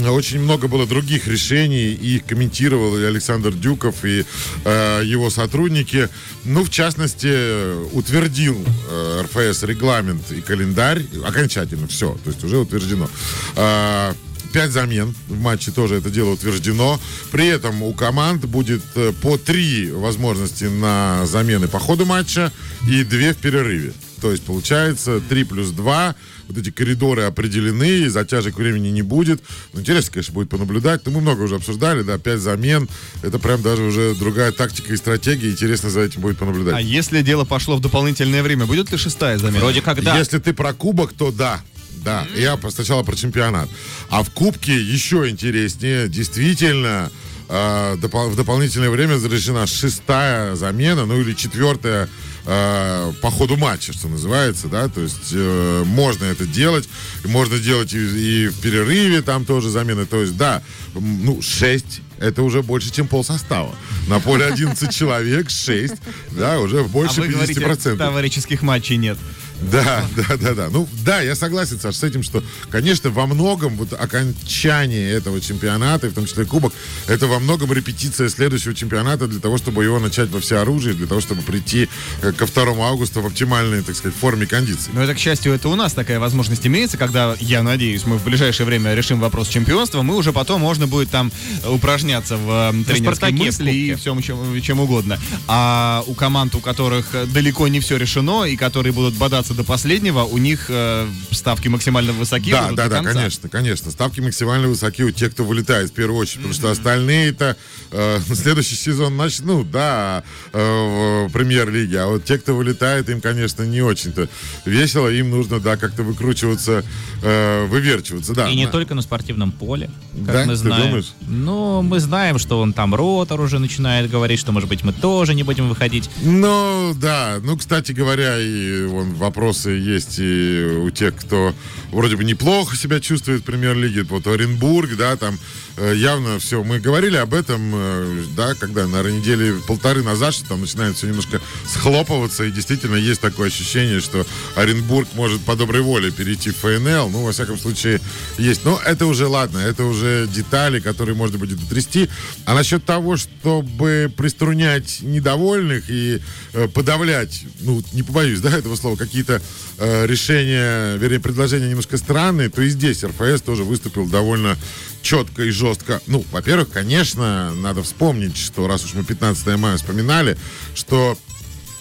очень 0.07 0.39
много 0.39 0.67
было 0.67 0.87
других 0.87 1.27
решений, 1.27 1.91
и 1.93 2.15
их 2.15 2.25
комментировал 2.25 2.97
и 2.97 3.03
Александр 3.03 3.51
Дюков, 3.51 4.05
и 4.05 4.25
э, 4.63 5.01
его 5.03 5.29
сотрудники. 5.29 6.07
Ну, 6.45 6.63
в 6.63 6.69
частности, 6.69 7.27
э, 7.29 7.85
утвердил 7.91 8.57
э, 8.89 9.23
РФС 9.23 9.63
регламент 9.63 10.31
и 10.31 10.41
календарь 10.41 11.03
окончательно, 11.25 11.87
все, 11.87 12.17
то 12.23 12.29
есть 12.29 12.43
уже 12.43 12.57
утверждено. 12.57 13.09
Э, 13.55 14.13
Пять 14.53 14.71
замен 14.71 15.15
в 15.27 15.39
матче 15.39 15.71
тоже 15.71 15.95
это 15.95 16.09
дело 16.09 16.31
утверждено. 16.31 16.99
При 17.31 17.47
этом 17.47 17.83
у 17.83 17.93
команд 17.93 18.45
будет 18.45 18.81
э, 18.95 19.13
по 19.21 19.37
три 19.37 19.91
возможности 19.91 20.65
на 20.65 21.25
замены 21.25 21.67
по 21.67 21.79
ходу 21.79 22.05
матча 22.05 22.51
и 22.87 23.03
две 23.03 23.33
в 23.33 23.37
перерыве. 23.37 23.93
То 24.21 24.31
есть 24.31 24.43
получается 24.43 25.19
3 25.19 25.43
плюс 25.45 25.69
2. 25.71 26.15
Вот 26.47 26.57
эти 26.57 26.69
коридоры 26.69 27.23
определены, 27.23 28.09
затяжек 28.09 28.55
времени 28.55 28.89
не 28.89 29.01
будет. 29.01 29.41
Ну, 29.73 29.79
интересно, 29.79 30.13
конечно, 30.13 30.33
будет 30.33 30.49
понаблюдать. 30.49 31.05
Но 31.05 31.11
мы 31.11 31.21
много 31.21 31.41
уже 31.41 31.55
обсуждали, 31.55 32.03
да, 32.03 32.17
5 32.17 32.39
замен. 32.39 32.87
Это 33.23 33.39
прям 33.39 33.61
даже 33.61 33.81
уже 33.81 34.13
другая 34.13 34.51
тактика 34.51 34.93
и 34.93 34.97
стратегия. 34.97 35.49
Интересно 35.49 35.89
за 35.89 36.01
этим 36.01 36.21
будет 36.21 36.37
понаблюдать. 36.37 36.75
А 36.75 36.81
если 36.81 37.21
дело 37.23 37.45
пошло 37.45 37.77
в 37.77 37.81
дополнительное 37.81 38.43
время, 38.43 38.67
будет 38.67 38.91
ли 38.91 38.97
шестая 38.97 39.37
замена? 39.39 39.59
Вроде 39.59 39.81
как 39.81 40.03
да. 40.03 40.17
Если 40.17 40.37
ты 40.37 40.53
про 40.53 40.73
кубок, 40.73 41.13
то 41.13 41.31
да. 41.31 41.61
Да, 42.03 42.25
я 42.35 42.57
по- 42.57 42.71
сначала 42.71 43.03
про 43.03 43.15
чемпионат. 43.15 43.69
А 44.09 44.23
в 44.23 44.29
кубке 44.31 44.73
еще 44.79 45.29
интереснее. 45.29 46.07
Действительно, 46.07 47.11
э, 47.47 47.97
допол- 48.01 48.29
в 48.29 48.35
дополнительное 48.35 48.89
время 48.89 49.15
разрешена 49.15 49.67
шестая 49.67 50.55
замена, 50.55 51.05
ну 51.05 51.19
или 51.21 51.33
четвертая 51.33 52.09
э, 52.45 53.13
по 53.21 53.29
ходу 53.29 53.55
матча, 53.55 53.93
что 53.93 54.07
называется, 54.07 54.67
да, 54.67 54.87
то 54.87 54.99
есть 55.01 55.31
э, 55.31 55.83
можно 55.85 56.25
это 56.25 56.47
делать, 56.47 56.89
можно 57.23 57.59
делать 57.59 57.93
и, 57.93 57.97
и 57.99 58.47
в 58.47 58.59
перерыве 58.61 59.21
там 59.21 59.45
тоже 59.45 59.69
замены, 59.69 60.07
то 60.07 60.21
есть 60.21 60.35
да, 60.37 60.63
ну 60.95 61.39
6 61.39 62.01
это 62.19 62.41
уже 62.41 62.63
больше, 62.63 62.91
чем 62.91 63.07
пол 63.07 63.23
состава. 63.23 63.75
На 64.07 64.19
поле 64.19 64.45
11 64.45 64.91
человек, 64.91 65.51
6, 65.51 65.93
да, 66.31 66.59
уже 66.59 66.79
А 66.79 66.83
больше 66.83 67.21
говорите, 67.21 67.59
50%. 67.61 67.97
товарищеских 67.97 68.63
матчей 68.63 68.97
нет. 68.97 69.19
Да, 69.61 70.05
да, 70.15 70.37
да, 70.37 70.53
да. 70.53 70.69
Ну, 70.69 70.87
да, 71.05 71.21
я 71.21 71.35
согласен, 71.35 71.79
Саш, 71.79 71.95
с 71.95 72.03
этим, 72.03 72.23
что, 72.23 72.43
конечно, 72.69 73.09
во 73.09 73.27
многом 73.27 73.75
вот 73.75 73.93
окончание 73.93 75.11
этого 75.11 75.39
чемпионата, 75.39 76.07
и 76.07 76.09
в 76.09 76.13
том 76.13 76.25
числе 76.25 76.45
Кубок, 76.45 76.73
это 77.07 77.27
во 77.27 77.39
многом 77.39 77.71
репетиция 77.71 78.29
следующего 78.29 78.73
чемпионата 78.73 79.27
для 79.27 79.39
того, 79.39 79.57
чтобы 79.57 79.83
его 79.83 79.99
начать 79.99 80.29
во 80.29 80.39
всеоружии, 80.39 80.93
для 80.93 81.07
того, 81.07 81.21
чтобы 81.21 81.41
прийти 81.41 81.89
э, 82.21 82.31
ко 82.31 82.45
2 82.45 82.87
августа 82.87 83.21
в 83.21 83.25
оптимальной, 83.25 83.81
так 83.81 83.95
сказать, 83.95 84.17
форме 84.17 84.45
кондиции. 84.45 84.91
Но 84.93 85.03
это, 85.03 85.13
к 85.13 85.19
счастью, 85.19 85.53
это 85.53 85.69
у 85.69 85.75
нас 85.75 85.93
такая 85.93 86.19
возможность 86.19 86.65
имеется, 86.65 86.97
когда, 86.97 87.35
я 87.39 87.63
надеюсь, 87.63 88.05
мы 88.05 88.17
в 88.17 88.23
ближайшее 88.23 88.65
время 88.65 88.93
решим 88.93 89.19
вопрос 89.19 89.47
чемпионства, 89.47 90.01
мы 90.01 90.15
уже 90.15 90.33
потом 90.33 90.61
можно 90.61 90.87
будет 90.87 91.09
там 91.09 91.31
упражняться 91.67 92.37
в 92.37 92.73
э, 92.73 92.83
тренерской 92.85 93.31
мысли 93.31 93.71
и 93.71 93.95
всем 93.95 94.21
чем, 94.21 94.61
чем 94.61 94.79
угодно. 94.79 95.19
А 95.47 96.03
у 96.07 96.13
команд, 96.13 96.55
у 96.55 96.59
которых 96.59 97.15
далеко 97.31 97.67
не 97.67 97.79
все 97.79 97.97
решено 97.97 98.45
и 98.45 98.55
которые 98.55 98.93
будут 98.93 99.15
бодаться 99.15 99.50
до 99.53 99.63
последнего, 99.63 100.23
у 100.23 100.37
них 100.37 100.65
э, 100.69 101.07
ставки 101.31 101.67
максимально 101.67 102.13
высоки 102.13 102.51
Да, 102.51 102.69
да, 102.71 102.87
да, 102.89 102.97
конца. 102.97 103.13
конечно, 103.13 103.49
конечно. 103.49 103.91
Ставки 103.91 104.19
максимально 104.21 104.67
высоки 104.67 105.03
у 105.03 105.11
тех, 105.11 105.31
кто 105.33 105.43
вылетает 105.43 105.89
в 105.89 105.93
первую 105.93 106.19
очередь, 106.19 106.37
потому 106.37 106.53
что 106.53 106.71
остальные-то 106.71 107.55
э, 107.91 108.19
следующий 108.33 108.75
сезон 108.75 109.17
начнут, 109.17 109.69
да, 109.71 110.23
э, 110.53 111.25
в 111.27 111.31
премьер-лиге, 111.31 112.01
а 112.01 112.07
вот 112.07 112.25
те, 112.25 112.37
кто 112.37 112.55
вылетает, 112.55 113.09
им, 113.09 113.21
конечно, 113.21 113.63
не 113.63 113.81
очень-то 113.81 114.27
весело, 114.65 115.07
им 115.09 115.29
нужно, 115.31 115.59
да, 115.59 115.77
как-то 115.77 116.03
выкручиваться, 116.03 116.83
э, 117.23 117.65
выверчиваться, 117.65 118.33
да. 118.33 118.49
И 118.49 118.55
не 118.55 118.65
Да. 118.65 118.71
только 118.71 118.95
на 118.95 119.01
спортивном 119.01 119.51
поле, 119.51 119.89
как 120.25 120.33
Да? 120.33 120.41
мы 120.45 120.53
Ты 120.53 120.55
знаем. 120.55 120.87
думаешь? 120.87 121.11
Ну, 121.27 121.81
мы 121.81 121.99
знаем, 121.99 122.39
что 122.39 122.59
он 122.61 122.73
там 122.73 122.93
ротор 122.95 123.39
уже 123.41 123.59
начинает 123.59 124.09
говорить, 124.09 124.39
что, 124.39 124.51
может 124.51 124.69
быть, 124.69 124.83
мы 124.83 124.93
тоже 124.93 125.33
не 125.33 125.43
будем 125.43 125.69
выходить. 125.69 126.09
Ну, 126.21 126.93
да. 126.95 127.37
Ну, 127.43 127.57
кстати 127.57 127.91
говоря, 127.91 128.37
и 128.39 128.85
вон, 128.85 129.13
вопросы 129.41 129.71
есть 129.71 130.19
и 130.19 130.79
у 130.83 130.91
тех, 130.91 131.15
кто 131.15 131.55
вроде 131.91 132.15
бы 132.15 132.23
неплохо 132.23 132.77
себя 132.77 132.99
чувствует 132.99 133.41
в 133.41 133.43
премьер-лиге. 133.43 134.03
Вот 134.03 134.27
Оренбург, 134.27 134.95
да, 134.95 135.15
там 135.15 135.39
э, 135.77 135.95
явно 135.95 136.37
все. 136.37 136.63
Мы 136.63 136.79
говорили 136.79 137.17
об 137.17 137.33
этом, 137.33 137.71
э, 137.73 138.23
да, 138.35 138.53
когда, 138.53 138.85
наверное, 138.85 139.19
недели 139.19 139.55
полторы 139.67 140.03
назад, 140.03 140.35
что 140.35 140.49
там 140.49 140.61
начинает 140.61 140.95
все 140.95 141.07
немножко 141.07 141.41
схлопываться, 141.67 142.43
и 142.43 142.51
действительно 142.51 142.95
есть 142.95 143.19
такое 143.19 143.47
ощущение, 143.47 143.99
что 143.99 144.27
Оренбург 144.55 145.07
может 145.15 145.41
по 145.41 145.55
доброй 145.55 145.81
воле 145.81 146.11
перейти 146.11 146.51
в 146.51 146.57
ФНЛ. 146.57 147.09
Ну, 147.09 147.23
во 147.23 147.31
всяком 147.31 147.57
случае, 147.57 147.99
есть. 148.37 148.63
Но 148.63 148.79
это 148.85 149.07
уже 149.07 149.25
ладно, 149.25 149.57
это 149.57 149.85
уже 149.85 150.27
детали, 150.31 150.79
которые 150.79 151.15
можно 151.15 151.39
будет 151.39 151.59
дотрясти. 151.59 152.09
А 152.45 152.53
насчет 152.53 152.85
того, 152.85 153.17
чтобы 153.17 154.13
приструнять 154.15 154.99
недовольных 155.01 155.85
и 155.89 156.21
э, 156.53 156.67
подавлять, 156.67 157.43
ну, 157.61 157.81
не 157.93 158.03
побоюсь, 158.03 158.39
да, 158.39 158.55
этого 158.55 158.75
слова, 158.75 158.95
какие-то 159.21 159.41
э, 159.77 160.05
решения, 160.05 160.95
вернее, 160.97 161.19
предложения 161.19 161.69
немножко 161.69 161.97
странные, 161.97 162.49
то 162.49 162.61
и 162.61 162.69
здесь 162.69 163.03
РФС 163.03 163.41
тоже 163.41 163.63
выступил 163.63 164.07
довольно 164.07 164.57
четко 165.01 165.43
и 165.43 165.49
жестко. 165.49 166.01
Ну, 166.07 166.23
во-первых, 166.31 166.69
конечно, 166.69 167.53
надо 167.55 167.83
вспомнить, 167.83 168.37
что 168.37 168.67
раз 168.67 168.85
уж 168.85 168.93
мы 168.93 169.03
15 169.03 169.57
мая 169.57 169.77
вспоминали, 169.77 170.37
что 170.75 171.17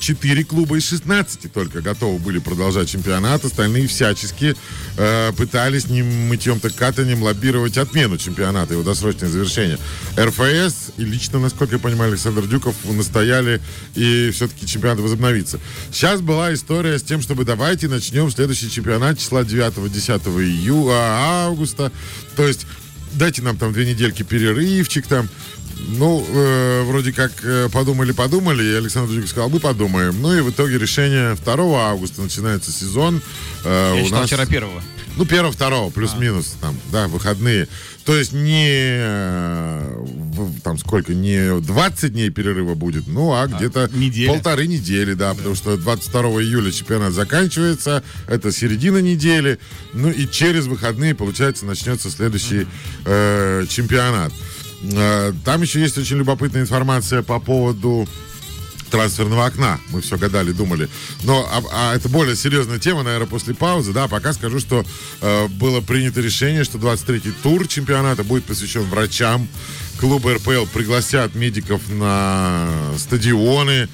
4 0.00 0.44
клуба 0.44 0.78
из 0.78 0.88
16 0.88 1.52
только 1.52 1.82
готовы 1.82 2.18
были 2.18 2.38
продолжать 2.38 2.88
чемпионат. 2.88 3.44
Остальные 3.44 3.86
всячески 3.86 4.56
э, 4.96 5.32
пытались 5.36 5.88
не 5.88 6.02
мытьем-то 6.02 6.70
катанием 6.70 7.22
лоббировать 7.22 7.76
отмену 7.76 8.16
чемпионата, 8.16 8.72
его 8.72 8.82
досрочное 8.82 9.28
завершение. 9.28 9.78
РФС 10.18 10.92
и 10.96 11.04
лично, 11.04 11.38
насколько 11.38 11.74
я 11.74 11.78
понимаю, 11.78 12.12
Александр 12.12 12.46
Дюков 12.46 12.74
настояли 12.84 13.60
и 13.94 14.30
все-таки 14.32 14.66
чемпионат 14.66 15.00
возобновится. 15.00 15.60
Сейчас 15.92 16.22
была 16.22 16.52
история 16.54 16.98
с 16.98 17.02
тем, 17.02 17.20
чтобы 17.20 17.44
давайте 17.44 17.86
начнем 17.86 18.30
следующий 18.30 18.70
чемпионат 18.70 19.18
числа 19.18 19.42
9-10 19.42 20.42
июля, 20.42 20.94
августа. 20.94 21.92
То 22.36 22.48
есть 22.48 22.66
дайте 23.12 23.42
нам 23.42 23.56
там 23.58 23.72
две 23.72 23.86
недельки 23.86 24.22
перерывчик 24.22 25.06
там. 25.06 25.28
Ну, 25.88 26.24
э, 26.28 26.82
вроде 26.84 27.12
как 27.12 27.32
э, 27.42 27.68
подумали-подумали, 27.72 28.62
и 28.62 28.74
Александр 28.74 29.12
Дюков 29.12 29.30
сказал, 29.30 29.48
мы 29.50 29.60
подумаем. 29.60 30.20
Ну 30.20 30.36
и 30.36 30.40
в 30.40 30.50
итоге 30.50 30.78
решение 30.78 31.36
2 31.44 31.90
августа 31.90 32.22
начинается 32.22 32.70
сезон. 32.72 33.20
Э, 33.64 33.94
Я 33.96 34.00
у 34.02 34.04
считал 34.04 34.20
нас- 34.20 34.28
вчера 34.28 34.46
первого. 34.46 34.82
ну, 35.16 35.26
первого, 35.26 35.52
второго, 35.52 35.90
плюс-минус, 35.90 36.54
там, 36.60 36.78
да, 36.92 37.08
выходные. 37.08 37.68
То 38.04 38.16
есть 38.16 38.32
не, 38.32 38.68
э, 38.70 40.04
там, 40.64 40.78
сколько, 40.78 41.12
не 41.14 41.60
20 41.60 42.12
дней 42.12 42.30
перерыва 42.30 42.74
будет, 42.74 43.06
ну, 43.06 43.32
а 43.34 43.46
где-то 43.46 43.90
неделя. 43.92 44.32
полторы 44.32 44.66
недели, 44.66 45.12
да, 45.14 45.34
потому 45.34 45.54
что 45.54 45.76
22 45.76 46.42
июля 46.42 46.70
чемпионат 46.72 47.12
заканчивается, 47.12 48.02
это 48.26 48.52
середина 48.52 48.98
недели, 48.98 49.58
ну, 49.92 50.10
и 50.10 50.26
через 50.28 50.66
выходные, 50.66 51.14
получается, 51.14 51.66
начнется 51.66 52.10
следующий 52.10 52.66
э, 53.04 53.64
чемпионат. 53.68 54.32
Э, 54.82 55.32
там 55.44 55.62
еще 55.62 55.80
есть 55.80 55.98
очень 55.98 56.16
любопытная 56.16 56.62
информация 56.62 57.22
по 57.22 57.38
поводу 57.40 58.08
трансферного 58.90 59.46
окна. 59.46 59.80
Мы 59.90 60.00
все 60.00 60.18
гадали, 60.18 60.52
думали. 60.52 60.88
Но 61.22 61.48
а, 61.50 61.62
а 61.72 61.94
это 61.94 62.08
более 62.08 62.36
серьезная 62.36 62.78
тема, 62.78 63.02
наверное, 63.02 63.26
после 63.28 63.54
паузы. 63.54 63.92
Да, 63.92 64.08
пока 64.08 64.32
скажу, 64.32 64.60
что 64.60 64.84
э, 65.20 65.48
было 65.48 65.80
принято 65.80 66.20
решение, 66.20 66.64
что 66.64 66.78
23-й 66.78 67.32
тур 67.42 67.66
чемпионата 67.68 68.24
будет 68.24 68.44
посвящен 68.44 68.82
врачам. 68.82 69.48
Клубы 69.98 70.34
РПЛ 70.34 70.66
пригласят 70.72 71.34
медиков 71.34 71.82
на 71.88 72.68
стадионы, 72.98 73.88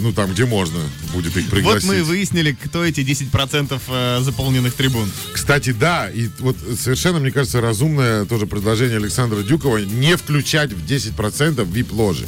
ну 0.00 0.12
там, 0.12 0.32
где 0.32 0.44
можно 0.44 0.78
будет 1.12 1.36
их 1.36 1.44
Вот 1.44 1.50
пригласить. 1.50 1.88
мы 1.88 1.98
и 1.98 2.02
выяснили, 2.02 2.52
кто 2.52 2.84
эти 2.84 3.00
10% 3.00 3.80
э, 3.88 4.20
заполненных 4.22 4.74
трибун. 4.74 5.10
Кстати, 5.32 5.70
да, 5.72 6.10
и 6.10 6.28
вот 6.40 6.56
совершенно, 6.80 7.18
мне 7.20 7.30
кажется, 7.30 7.60
разумное 7.60 8.24
тоже 8.24 8.46
предложение 8.46 8.96
Александра 8.96 9.42
Дюкова 9.42 9.78
не 9.78 10.16
включать 10.16 10.72
в 10.72 10.84
10% 10.84 11.64
VIP-ложи. 11.70 12.26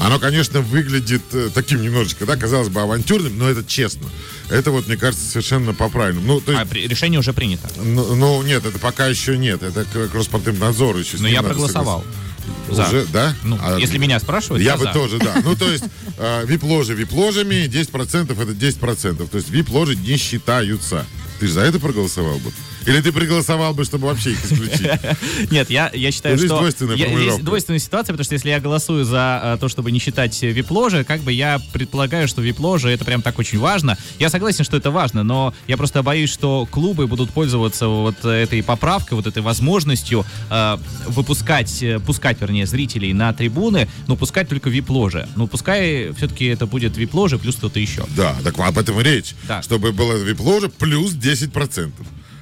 Оно, 0.00 0.20
конечно, 0.20 0.60
выглядит 0.60 1.22
э, 1.32 1.50
таким 1.52 1.82
немножечко, 1.82 2.24
да, 2.24 2.36
казалось 2.36 2.68
бы, 2.68 2.80
авантюрным, 2.80 3.36
но 3.36 3.48
это 3.50 3.64
честно. 3.64 4.06
Это 4.48 4.70
вот, 4.70 4.86
мне 4.86 4.96
кажется, 4.96 5.26
совершенно 5.28 5.74
по-правильному. 5.74 6.26
Ну, 6.26 6.40
то 6.40 6.52
есть, 6.52 6.62
А 6.62 6.66
при- 6.66 6.86
решение 6.86 7.18
уже 7.18 7.32
принято. 7.32 7.68
ну, 7.76 8.14
ну, 8.14 8.42
нет, 8.42 8.64
это 8.64 8.78
пока 8.78 9.08
еще 9.08 9.36
нет. 9.36 9.62
Это 9.64 9.84
к 9.84 10.14
Роспотребнадзору 10.14 11.00
еще. 11.00 11.16
Но 11.18 11.26
я 11.28 11.42
проголосовал. 11.42 12.02
согласиться. 12.02 12.27
За. 12.70 12.86
Уже, 12.86 13.06
да? 13.06 13.34
Ну, 13.44 13.58
А, 13.60 13.78
если 13.78 13.98
меня 13.98 14.18
спрашивают, 14.20 14.62
я 14.62 14.72
я 14.72 14.76
бы 14.76 14.84
за. 14.84 14.92
тоже, 14.92 15.18
да. 15.18 15.36
Ну, 15.44 15.56
то 15.56 15.70
есть, 15.70 15.84
э, 16.18 16.44
вип-ложи 16.46 16.94
вип-ложами, 16.94 17.66
10% 17.66 18.32
это 18.32 18.52
10%. 18.52 19.28
То 19.28 19.36
есть, 19.36 19.50
вип-ложи 19.50 19.96
не 19.96 20.16
считаются. 20.16 21.06
Ты 21.40 21.46
же 21.46 21.52
за 21.54 21.60
это 21.62 21.78
проголосовал 21.78 22.38
бы? 22.38 22.52
Или 22.86 23.00
ты 23.00 23.12
проголосовал 23.12 23.74
бы, 23.74 23.84
чтобы 23.84 24.06
вообще 24.06 24.32
их 24.32 24.44
исключить? 24.44 24.88
Нет, 25.50 25.70
я, 25.70 25.90
я 25.92 26.10
считаю, 26.10 26.36
Здесь 26.36 26.48
что... 26.50 26.58
двойственная 26.58 26.96
я- 26.96 27.08
здесь 27.08 27.38
двойственная 27.38 27.78
ситуация, 27.78 28.12
потому 28.12 28.24
что 28.24 28.34
если 28.34 28.48
я 28.50 28.60
голосую 28.60 29.04
за 29.04 29.40
э, 29.42 29.58
то, 29.60 29.68
чтобы 29.68 29.90
не 29.92 29.98
считать 29.98 30.40
вип-ложи, 30.42 31.04
как 31.04 31.20
бы 31.20 31.32
я 31.32 31.60
предполагаю, 31.72 32.28
что 32.28 32.42
вип-ложи 32.42 32.90
это 32.90 33.04
прям 33.04 33.22
так 33.22 33.38
очень 33.38 33.58
важно. 33.58 33.96
Я 34.18 34.30
согласен, 34.30 34.64
что 34.64 34.76
это 34.76 34.90
важно, 34.90 35.22
но 35.22 35.54
я 35.66 35.76
просто 35.76 36.02
боюсь, 36.02 36.30
что 36.30 36.66
клубы 36.70 37.06
будут 37.06 37.30
пользоваться 37.30 37.88
вот 37.88 38.24
этой 38.24 38.62
поправкой, 38.62 39.16
вот 39.16 39.26
этой 39.26 39.42
возможностью 39.42 40.24
э, 40.50 40.76
выпускать, 41.06 41.82
э, 41.82 41.98
пускать, 42.00 42.40
вернее, 42.40 42.66
зрителей 42.66 43.12
на 43.12 43.32
трибуны, 43.32 43.88
но 44.06 44.16
пускать 44.16 44.48
только 44.48 44.70
вип-ложи. 44.70 45.28
Ну, 45.36 45.46
пускай 45.46 46.12
все-таки 46.16 46.46
это 46.46 46.66
будет 46.66 46.96
вип-ложи 46.96 47.38
плюс 47.38 47.56
кто-то 47.56 47.78
еще. 47.78 48.04
Да, 48.16 48.36
так 48.44 48.58
об 48.58 48.78
этом 48.78 49.00
и 49.00 49.02
речь. 49.02 49.34
Да. 49.46 49.62
Чтобы 49.62 49.92
было 49.92 50.14
вип-ложа 50.16 50.68
плюс 50.68 51.12
10%. 51.12 51.92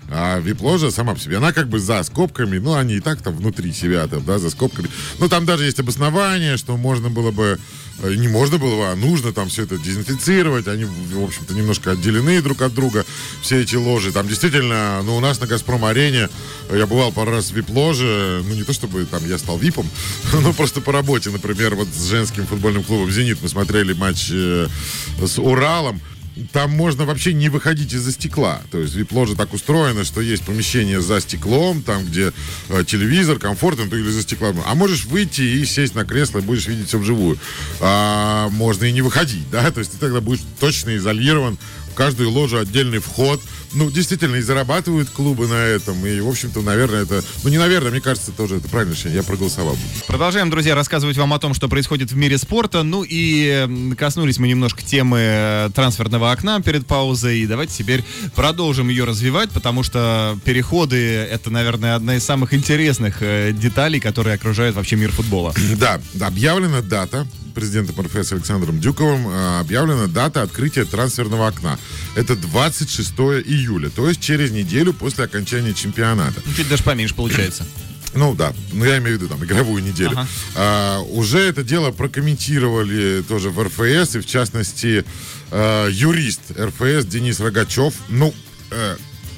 А 0.08 0.38
вип-ложа 0.38 0.90
сама 0.90 1.14
по 1.14 1.20
себе, 1.20 1.38
она 1.38 1.52
как 1.52 1.68
бы 1.68 1.80
за 1.80 2.02
скобками, 2.04 2.58
ну, 2.58 2.74
они 2.74 2.94
и 2.94 3.00
так 3.00 3.22
там 3.22 3.34
внутри 3.34 3.72
себя, 3.72 4.06
там, 4.06 4.24
да, 4.24 4.38
за 4.38 4.50
скобками. 4.50 4.88
Ну, 5.18 5.28
там 5.28 5.44
даже 5.44 5.64
есть 5.64 5.80
обоснование, 5.80 6.56
что 6.56 6.76
можно 6.76 7.10
было 7.10 7.32
бы, 7.32 7.58
э, 8.02 8.14
не 8.14 8.28
можно 8.28 8.58
было 8.58 8.76
бы, 8.76 8.86
а 8.86 8.94
нужно 8.94 9.32
там 9.32 9.48
все 9.48 9.64
это 9.64 9.78
дезинфицировать. 9.78 10.68
Они, 10.68 10.84
в 10.84 11.24
общем-то, 11.24 11.54
немножко 11.54 11.90
отделены 11.90 12.40
друг 12.40 12.62
от 12.62 12.72
друга, 12.72 13.04
все 13.42 13.62
эти 13.62 13.74
ложи. 13.74 14.12
Там 14.12 14.28
действительно, 14.28 15.02
ну, 15.02 15.16
у 15.16 15.20
нас 15.20 15.40
на 15.40 15.48
«Газпром-арене» 15.48 16.28
я 16.72 16.86
бывал 16.86 17.10
пару 17.10 17.32
раз 17.32 17.50
в 17.50 17.56
вип-ложе, 17.56 18.42
ну, 18.46 18.54
не 18.54 18.62
то 18.62 18.72
чтобы 18.72 19.04
там 19.06 19.28
я 19.28 19.38
стал 19.38 19.58
випом, 19.58 19.90
но 20.32 20.52
просто 20.52 20.80
по 20.80 20.92
работе, 20.92 21.30
например, 21.30 21.74
вот 21.74 21.88
с 21.88 22.08
женским 22.08 22.46
футбольным 22.46 22.84
клубом 22.84 23.10
«Зенит» 23.10 23.38
мы 23.42 23.48
смотрели 23.48 23.92
матч 23.92 24.30
э, 24.30 24.68
с 25.20 25.38
Уралом. 25.40 26.00
Там 26.52 26.70
можно 26.70 27.04
вообще 27.04 27.32
не 27.32 27.48
выходить 27.48 27.92
из-за 27.92 28.12
стекла. 28.12 28.60
То 28.70 28.78
есть 28.78 28.94
вип-ложа 28.94 29.34
так 29.34 29.52
устроена, 29.54 30.04
что 30.04 30.20
есть 30.20 30.44
помещение 30.44 31.00
за 31.00 31.20
стеклом, 31.20 31.82
там, 31.82 32.04
где 32.04 32.32
э, 32.68 32.84
телевизор, 32.86 33.38
комфортно, 33.38 33.86
ну, 33.86 33.96
или 33.96 34.10
за 34.10 34.22
стеклом. 34.22 34.62
А 34.66 34.74
можешь 34.74 35.04
выйти 35.06 35.42
и 35.42 35.64
сесть 35.64 35.94
на 35.94 36.04
кресло, 36.04 36.38
и 36.38 36.42
будешь 36.42 36.66
видеть 36.66 36.88
все 36.88 36.98
вживую. 36.98 37.38
А, 37.80 38.48
можно 38.50 38.84
и 38.84 38.92
не 38.92 39.02
выходить, 39.02 39.50
да, 39.50 39.70
то 39.70 39.80
есть 39.80 39.92
ты 39.92 39.98
тогда 39.98 40.20
будешь 40.20 40.42
точно 40.60 40.96
изолирован 40.96 41.58
каждую 41.96 42.30
ложу 42.30 42.58
отдельный 42.58 42.98
вход. 42.98 43.40
Ну, 43.72 43.90
действительно, 43.90 44.36
и 44.36 44.42
зарабатывают 44.42 45.10
клубы 45.10 45.48
на 45.48 45.54
этом. 45.54 46.06
И, 46.06 46.20
в 46.20 46.28
общем-то, 46.28 46.62
наверное, 46.62 47.02
это... 47.02 47.24
Ну, 47.42 47.50
не 47.50 47.58
наверное, 47.58 47.90
мне 47.90 48.00
кажется, 48.00 48.30
тоже 48.30 48.56
это 48.56 48.68
правильное 48.68 48.96
решение. 48.96 49.16
Я 49.16 49.22
проголосовал. 49.22 49.76
Продолжаем, 50.06 50.50
друзья, 50.50 50.74
рассказывать 50.74 51.16
вам 51.16 51.32
о 51.32 51.38
том, 51.38 51.54
что 51.54 51.68
происходит 51.68 52.12
в 52.12 52.16
мире 52.16 52.38
спорта. 52.38 52.82
Ну 52.82 53.04
и 53.06 53.94
коснулись 53.98 54.38
мы 54.38 54.48
немножко 54.48 54.82
темы 54.82 55.18
э, 55.20 55.70
трансферного 55.74 56.30
окна 56.30 56.60
перед 56.60 56.86
паузой. 56.86 57.40
И 57.40 57.46
давайте 57.46 57.74
теперь 57.76 58.04
продолжим 58.34 58.88
ее 58.88 59.04
развивать, 59.04 59.50
потому 59.50 59.82
что 59.82 60.38
переходы— 60.44 60.96
это, 61.30 61.50
наверное, 61.50 61.96
одна 61.96 62.16
из 62.16 62.24
самых 62.24 62.54
интересных 62.54 63.18
э, 63.20 63.52
деталей, 63.52 64.00
которые 64.00 64.34
окружают 64.34 64.76
вообще 64.76 64.96
мир 64.96 65.10
футбола. 65.10 65.54
Да, 65.76 66.00
объявлена 66.20 66.82
дата 66.82 67.26
президентом 67.56 67.98
РФС 68.04 68.32
Александром 68.32 68.78
Дюковым 68.78 69.28
э, 69.28 69.60
объявлена 69.60 70.08
дата 70.08 70.42
открытия 70.42 70.84
трансферного 70.84 71.48
окна. 71.48 71.78
Это 72.14 72.36
26 72.36 73.10
июля, 73.46 73.88
то 73.88 74.06
есть 74.06 74.20
через 74.20 74.50
неделю 74.50 74.92
после 74.92 75.24
окончания 75.24 75.72
чемпионата. 75.72 76.42
Ну, 76.44 76.52
Чуть 76.52 76.68
даже 76.68 76.82
поменьше 76.84 77.14
получается. 77.14 77.64
Ну 78.14 78.34
да, 78.34 78.54
ну 78.72 78.86
я 78.86 78.96
имею 78.96 79.18
в 79.18 79.20
виду 79.20 79.28
там 79.28 79.44
игровую 79.44 79.82
неделю. 79.82 80.12
Ага. 80.12 80.26
А, 80.54 81.00
уже 81.00 81.38
это 81.38 81.62
дело 81.62 81.90
прокомментировали 81.90 83.22
тоже 83.28 83.50
в 83.50 83.62
РФС, 83.62 84.16
и 84.16 84.20
в 84.20 84.26
частности 84.26 85.04
э, 85.50 85.88
юрист 85.92 86.40
РФС 86.58 87.04
Денис 87.04 87.40
Рогачев. 87.40 87.92
Ну, 88.08 88.32
э, 88.70 88.96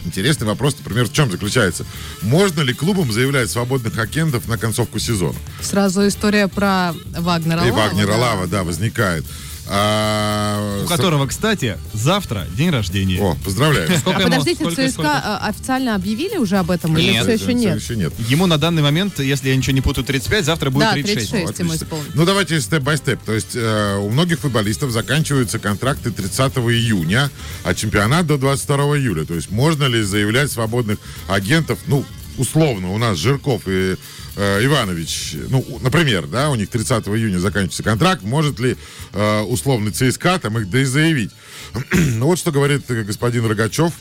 интересный 0.08 0.46
вопрос, 0.46 0.74
например, 0.78 1.06
в 1.06 1.12
чем 1.12 1.30
заключается? 1.30 1.84
Можно 2.22 2.62
ли 2.62 2.74
клубам 2.74 3.12
заявлять 3.12 3.50
свободных 3.50 3.96
агентов 3.98 4.48
на 4.48 4.58
концовку 4.58 4.98
сезона? 4.98 5.38
Сразу 5.60 6.06
история 6.08 6.48
про 6.48 6.94
Вагнера 7.16 7.64
и 7.64 7.70
Лава, 7.70 7.88
Вагнера 7.88 8.12
да. 8.12 8.16
Лава, 8.16 8.46
да, 8.46 8.64
возникает. 8.64 9.24
А, 9.70 10.82
У 10.82 10.86
с- 10.86 10.88
которого, 10.88 11.26
кстати, 11.26 11.76
завтра 11.92 12.46
день 12.56 12.70
рождения. 12.70 13.20
О, 13.20 13.36
поздравляю. 13.44 13.88
Сколько 13.98 14.18
А 14.18 14.22
ему? 14.22 14.30
подождите, 14.30 14.56
Сколько, 14.64 14.74
ЦСКА 14.82 14.90
сколько? 14.92 15.10
а, 15.24 15.46
официально 15.48 15.94
объявили 15.94 16.36
уже 16.38 16.56
об 16.56 16.70
этом 16.70 16.96
или 16.96 17.12
Нет. 17.12 17.22
все 17.24 17.32
еще 17.34 17.54
нет? 17.54 17.80
Еще 17.80 17.96
нет. 17.96 18.12
Ему 18.28 18.46
на 18.46 18.58
данный 18.58 18.82
момент, 18.82 19.18
если 19.20 19.50
я 19.50 19.56
ничего 19.56 19.74
не 19.74 19.80
путаю, 19.80 20.04
35, 20.04 20.44
завтра 20.44 20.70
будет 20.70 20.84
Да, 20.84 20.92
36. 20.92 21.30
36 21.30 21.58
ему 21.60 21.74
исполнилось. 21.74 22.14
Ну, 22.14 22.24
давайте 22.24 22.60
степ-бай-степ. 22.60 23.20
То 23.24 23.34
есть 23.34 23.54
э, 23.54 23.96
у 23.98 24.08
многих 24.10 24.38
футболистов 24.40 24.90
заканчиваются 24.90 25.58
контракты 25.58 26.10
30 26.10 26.56
июня, 26.58 27.30
а 27.64 27.74
чемпионат 27.74 28.26
до 28.26 28.38
22 28.38 28.98
июля. 28.98 29.24
То 29.24 29.34
есть 29.34 29.50
можно 29.50 29.84
ли 29.84 30.02
заявлять 30.02 30.50
свободных 30.50 30.98
агентов, 31.28 31.78
ну, 31.86 32.04
условно, 32.38 32.92
у 32.92 32.98
нас 32.98 33.18
Жирков 33.18 33.62
и 33.66 33.96
э, 34.36 34.64
Иванович, 34.64 35.34
ну, 35.48 35.64
например, 35.82 36.26
да, 36.26 36.50
у 36.50 36.54
них 36.54 36.70
30 36.70 37.06
июня 37.08 37.38
заканчивается 37.38 37.82
контракт, 37.82 38.22
может 38.22 38.58
ли 38.58 38.76
э, 39.12 39.40
условный 39.42 39.90
ЦСКА 39.92 40.38
там 40.38 40.58
их 40.58 40.70
да 40.70 40.80
и 40.80 40.84
заявить? 40.84 41.30
ну, 41.92 42.26
вот 42.26 42.38
что 42.38 42.52
говорит 42.52 42.90
э, 42.90 43.02
господин 43.02 43.46
Рогачев. 43.46 43.92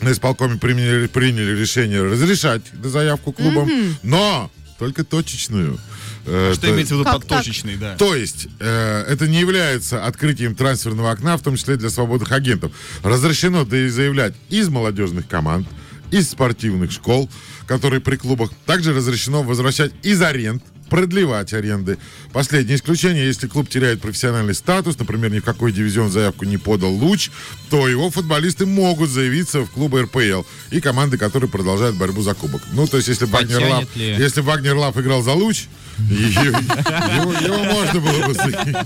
На 0.00 0.10
исполкоме 0.10 0.58
приняли, 0.58 1.06
приняли 1.06 1.56
решение 1.58 2.02
разрешать 2.02 2.62
заявку 2.82 3.32
клубам, 3.32 3.70
но 4.02 4.50
только 4.78 5.04
точечную. 5.04 5.78
Э, 6.26 6.50
Что 6.52 6.62
то- 6.62 6.70
имеется 6.72 6.96
в 6.96 7.00
виду 7.00 7.10
под 7.10 7.26
точечный, 7.26 7.76
да. 7.76 7.96
то 7.96 8.14
есть, 8.14 8.48
э, 8.58 9.04
это 9.08 9.28
не 9.28 9.38
является 9.40 10.04
открытием 10.04 10.54
трансферного 10.54 11.10
окна, 11.10 11.36
в 11.36 11.42
том 11.42 11.56
числе 11.56 11.76
для 11.76 11.90
свободных 11.90 12.32
агентов. 12.32 12.72
Разрешено 13.02 13.64
да 13.64 13.78
и 13.78 13.88
заявлять 13.88 14.34
из 14.48 14.68
молодежных 14.68 15.28
команд, 15.28 15.68
из 16.10 16.30
спортивных 16.30 16.92
школ, 16.92 17.28
которые 17.66 18.00
при 18.00 18.16
клубах. 18.16 18.50
Также 18.66 18.92
разрешено 18.92 19.42
возвращать 19.42 19.92
из 20.02 20.20
аренд, 20.22 20.62
продлевать 20.88 21.52
аренды. 21.52 21.98
Последнее 22.32 22.76
исключение, 22.76 23.26
если 23.26 23.48
клуб 23.48 23.68
теряет 23.68 24.00
профессиональный 24.00 24.54
статус, 24.54 24.98
например, 24.98 25.30
ни 25.30 25.40
в 25.40 25.44
какой 25.44 25.72
дивизион 25.72 26.10
заявку 26.10 26.44
не 26.44 26.58
подал 26.58 26.92
луч, 26.92 27.30
то 27.70 27.88
его 27.88 28.10
футболисты 28.10 28.66
могут 28.66 29.10
заявиться 29.10 29.60
в 29.60 29.70
клубы 29.70 30.02
РПЛ 30.02 30.42
и 30.70 30.80
команды, 30.80 31.18
которые 31.18 31.50
продолжают 31.50 31.96
борьбу 31.96 32.22
за 32.22 32.34
кубок. 32.34 32.62
Ну, 32.72 32.86
то 32.86 32.98
есть, 32.98 33.08
если 33.08 33.24
Вагнер 33.24 33.64
Лав, 33.66 33.96
ли? 33.96 34.16
если 34.16 34.40
Вагнер 34.40 34.76
Лав 34.76 34.96
играл 34.96 35.22
за 35.22 35.32
луч, 35.32 35.64
его, 35.98 37.32
его 37.32 37.64
можно 37.64 38.00
было 38.00 38.26
бы 38.26 38.34
заявить. 38.34 38.76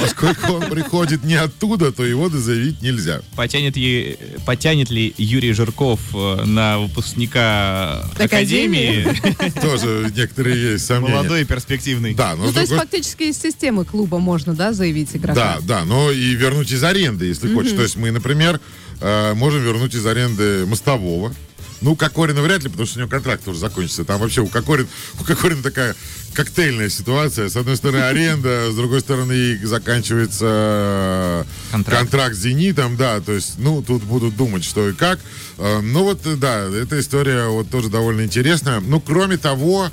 Поскольку 0.00 0.52
он 0.54 0.62
приходит 0.70 1.24
не 1.24 1.34
оттуда, 1.34 1.92
то 1.92 2.04
его 2.04 2.28
заявить 2.28 2.82
нельзя. 2.82 3.20
Потянет, 3.36 3.76
ли- 3.76 4.18
потянет 4.46 4.90
ли 4.90 5.14
Юрий 5.18 5.52
Жирков 5.52 6.00
э, 6.14 6.44
на 6.44 6.78
выпускника 6.78 8.04
Академии? 8.18 9.08
Академии? 9.08 9.60
Тоже 9.60 10.12
некоторые 10.14 10.72
есть 10.72 10.86
сомнения. 10.86 11.14
Молодой 11.16 11.42
и 11.42 11.44
перспективный. 11.44 12.14
Да, 12.14 12.34
но 12.36 12.46
Ну, 12.46 12.52
то 12.52 12.60
есть 12.60 12.72
фактически 12.72 13.24
из 13.24 13.40
системы 13.40 13.84
клуба 13.84 14.18
можно, 14.18 14.54
да, 14.54 14.72
заявить 14.72 15.10
игрока? 15.14 15.34
Да, 15.34 15.58
да, 15.62 15.84
но 15.84 16.10
и 16.10 16.34
вернуть 16.34 16.70
из 16.72 16.82
аренды, 16.84 17.26
если 17.26 17.52
хочешь. 17.52 17.72
То 17.72 17.82
есть 17.82 17.96
мы, 17.96 18.10
например, 18.10 18.60
э, 19.00 19.34
можем 19.34 19.62
вернуть 19.62 19.94
из 19.94 20.04
аренды 20.06 20.66
мостового. 20.66 21.34
Ну, 21.80 21.96
Кокорина 21.96 22.42
вряд 22.42 22.62
ли, 22.62 22.68
потому 22.68 22.86
что 22.86 22.98
у 22.98 23.00
него 23.00 23.10
контракт 23.10 23.44
тоже 23.44 23.58
закончится. 23.58 24.04
Там 24.04 24.20
вообще 24.20 24.42
у 24.42 24.48
Кокорин, 24.48 24.86
у 25.18 25.24
Кокорина 25.24 25.62
такая 25.62 25.96
коктейльная 26.34 26.88
ситуация. 26.90 27.48
С 27.48 27.56
одной 27.56 27.76
стороны 27.76 28.02
аренда, 28.02 28.70
с 28.70 28.74
другой 28.74 29.00
стороны 29.00 29.58
заканчивается 29.66 30.46
э, 30.46 31.44
Контракт. 31.72 32.00
контракт 32.00 32.34
с 32.36 32.38
«Зенитом», 32.38 32.96
да, 32.96 33.20
то 33.20 33.32
есть, 33.32 33.54
ну, 33.58 33.82
тут 33.82 34.02
будут 34.04 34.36
думать, 34.36 34.64
что 34.64 34.88
и 34.88 34.92
как. 34.92 35.18
Э, 35.58 35.80
Ну, 35.80 36.04
вот, 36.04 36.20
да, 36.38 36.68
эта 36.68 37.00
история 37.00 37.48
вот 37.48 37.70
тоже 37.70 37.88
довольно 37.88 38.22
интересная. 38.22 38.80
Ну, 38.80 39.00
кроме 39.00 39.38
того, 39.38 39.88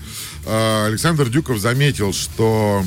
э, 0.45 0.85
Александр 0.87 1.29
Дюков 1.29 1.59
заметил, 1.59 2.13
что 2.13 2.83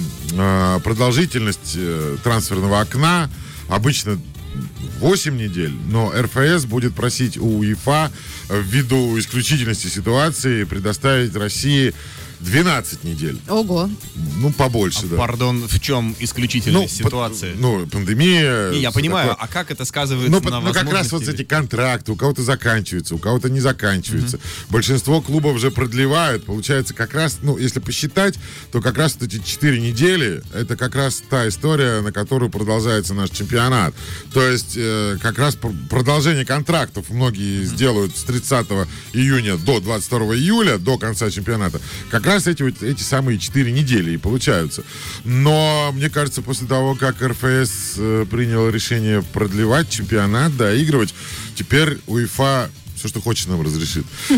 продолжительность 0.85 1.77
трансферного 2.23 2.81
окна 2.81 3.31
обычно 3.69 4.21
8 5.01 5.37
недель, 5.37 5.73
но 5.91 6.13
РФС 6.13 6.67
будет 6.67 6.95
просить 6.95 7.39
у 7.39 7.59
УЕФА 7.59 8.11
э, 8.49 8.63
ввиду 8.63 9.19
исключительности 9.19 9.87
ситуации 9.87 10.65
предоставить 10.65 11.35
России 11.37 11.95
12 12.41 13.05
недель. 13.05 13.39
Ого. 13.49 13.89
Ну, 14.39 14.53
побольше, 14.53 15.07
да. 15.07 15.17
Пардон, 15.17 15.67
в 15.69 15.81
чем 15.81 16.15
исключительность 16.19 16.99
по- 16.99 17.05
ситуации? 17.05 17.55
ну, 17.59 17.87
пандемия. 17.87 18.71
Не, 18.71 18.81
я 18.81 18.91
понимаю, 18.91 19.31
такое. 19.31 19.45
а 19.45 19.49
как 19.49 19.71
это 19.71 19.85
сказывается 19.85 20.31
Ну, 20.31 20.39
на 20.41 20.43
по- 20.61 20.61
ну, 20.67 20.73
как 20.73 20.91
раз 20.93 21.13
вот 21.13 21.27
эти 21.29 21.45
контракты, 21.45 22.13
у 22.13 22.17
кого-то 22.17 22.43
заканчиваются, 22.43 23.15
у 23.15 23.19
кого-то 23.19 23.51
не 23.51 23.61
заканчиваются. 23.61 24.39
Большинство 24.71 25.21
клубов 25.21 25.59
же 25.59 25.71
продлевают. 25.71 26.45
Получается, 26.47 26.95
как 26.95 27.13
раз, 27.15 27.39
ну, 27.43 27.59
если 27.59 27.81
посчитать, 27.81 28.39
то 28.73 28.81
как 28.81 28.97
раз 28.97 29.17
вот 29.21 29.25
эти 29.33 29.43
4 29.45 29.79
недели, 29.81 30.43
это 30.55 30.77
как 30.77 30.95
раз 30.95 31.23
та 31.29 31.47
история, 31.49 32.01
на 32.01 32.13
которую 32.13 32.51
продолжается 32.51 33.15
наш 33.15 33.31
чемпионат. 33.31 33.95
То 34.33 34.43
есть, 34.49 34.75
э, 34.77 35.19
как 35.21 35.39
раз 35.39 35.57
пр- 35.57 35.73
продолжение 35.91 36.47
контрактов 36.47 37.11
многие 37.11 37.65
сделают 37.65 38.17
с 38.17 38.23
30 38.23 38.87
июня 39.13 39.57
до 39.57 39.81
22 39.81 40.35
июля, 40.37 40.79
до 40.79 40.97
конца 40.99 41.31
чемпионата. 41.31 41.81
Как 42.11 42.25
раз 42.31 42.47
эти, 42.47 42.63
вот, 42.63 42.83
эти 42.83 43.03
самые 43.03 43.39
4 43.39 43.73
недели 43.73 44.13
и 44.13 44.17
получаются. 44.17 44.85
Но, 45.25 45.91
мне 45.93 46.09
кажется, 46.09 46.43
после 46.43 46.67
того, 46.67 46.95
как 46.95 47.21
РФС 47.21 47.95
э, 47.99 48.27
принял 48.31 48.69
решение 48.69 49.23
продлевать 49.23 49.91
чемпионат, 49.91 50.57
доигрывать, 50.57 51.15
теперь 51.55 51.99
УЕФА 52.07 52.71
все, 53.01 53.09
что 53.09 53.21
хочет, 53.21 53.49
нам 53.49 53.63
разрешит. 53.63 54.05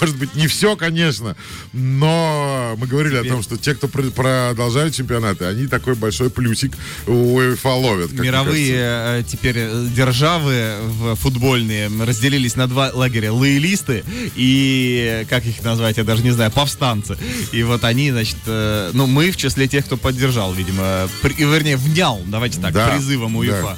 Может 0.00 0.16
быть, 0.16 0.34
не 0.36 0.46
все, 0.46 0.76
конечно, 0.76 1.36
но 1.72 2.74
мы 2.78 2.86
говорили 2.86 3.16
о 3.16 3.24
том, 3.24 3.42
что 3.42 3.56
те, 3.56 3.74
кто 3.74 3.88
пр- 3.88 4.10
продолжают 4.12 4.94
чемпионаты, 4.94 5.44
они 5.44 5.66
такой 5.66 5.94
большой 5.96 6.30
плюсик 6.30 6.72
у 7.06 7.34
УЕФА 7.34 7.68
ловят. 7.68 8.12
Мировые 8.12 8.74
э, 8.76 9.22
теперь 9.26 9.56
э, 9.58 9.86
державы 9.94 10.76
футбольные 11.16 11.90
разделились 12.04 12.54
на 12.54 12.68
два 12.68 12.90
лагеря. 12.94 13.32
Лоялисты 13.32 14.04
и, 14.36 15.26
как 15.28 15.44
их 15.44 15.62
назвать, 15.64 15.96
я 15.96 16.04
даже 16.04 16.22
не 16.22 16.30
знаю, 16.30 16.52
повстанцы. 16.52 17.18
И 17.50 17.62
вот 17.64 17.82
они, 17.82 18.12
значит, 18.12 18.38
э, 18.46 18.90
ну, 18.94 19.06
мы 19.06 19.32
в 19.32 19.36
числе 19.36 19.66
тех, 19.66 19.84
кто 19.84 19.96
поддержал, 19.96 20.52
видимо, 20.52 21.08
вернее, 21.22 21.76
внял, 21.76 22.22
давайте 22.26 22.60
так, 22.60 22.72
призывом. 22.92 23.34
УЕФА. 23.36 23.76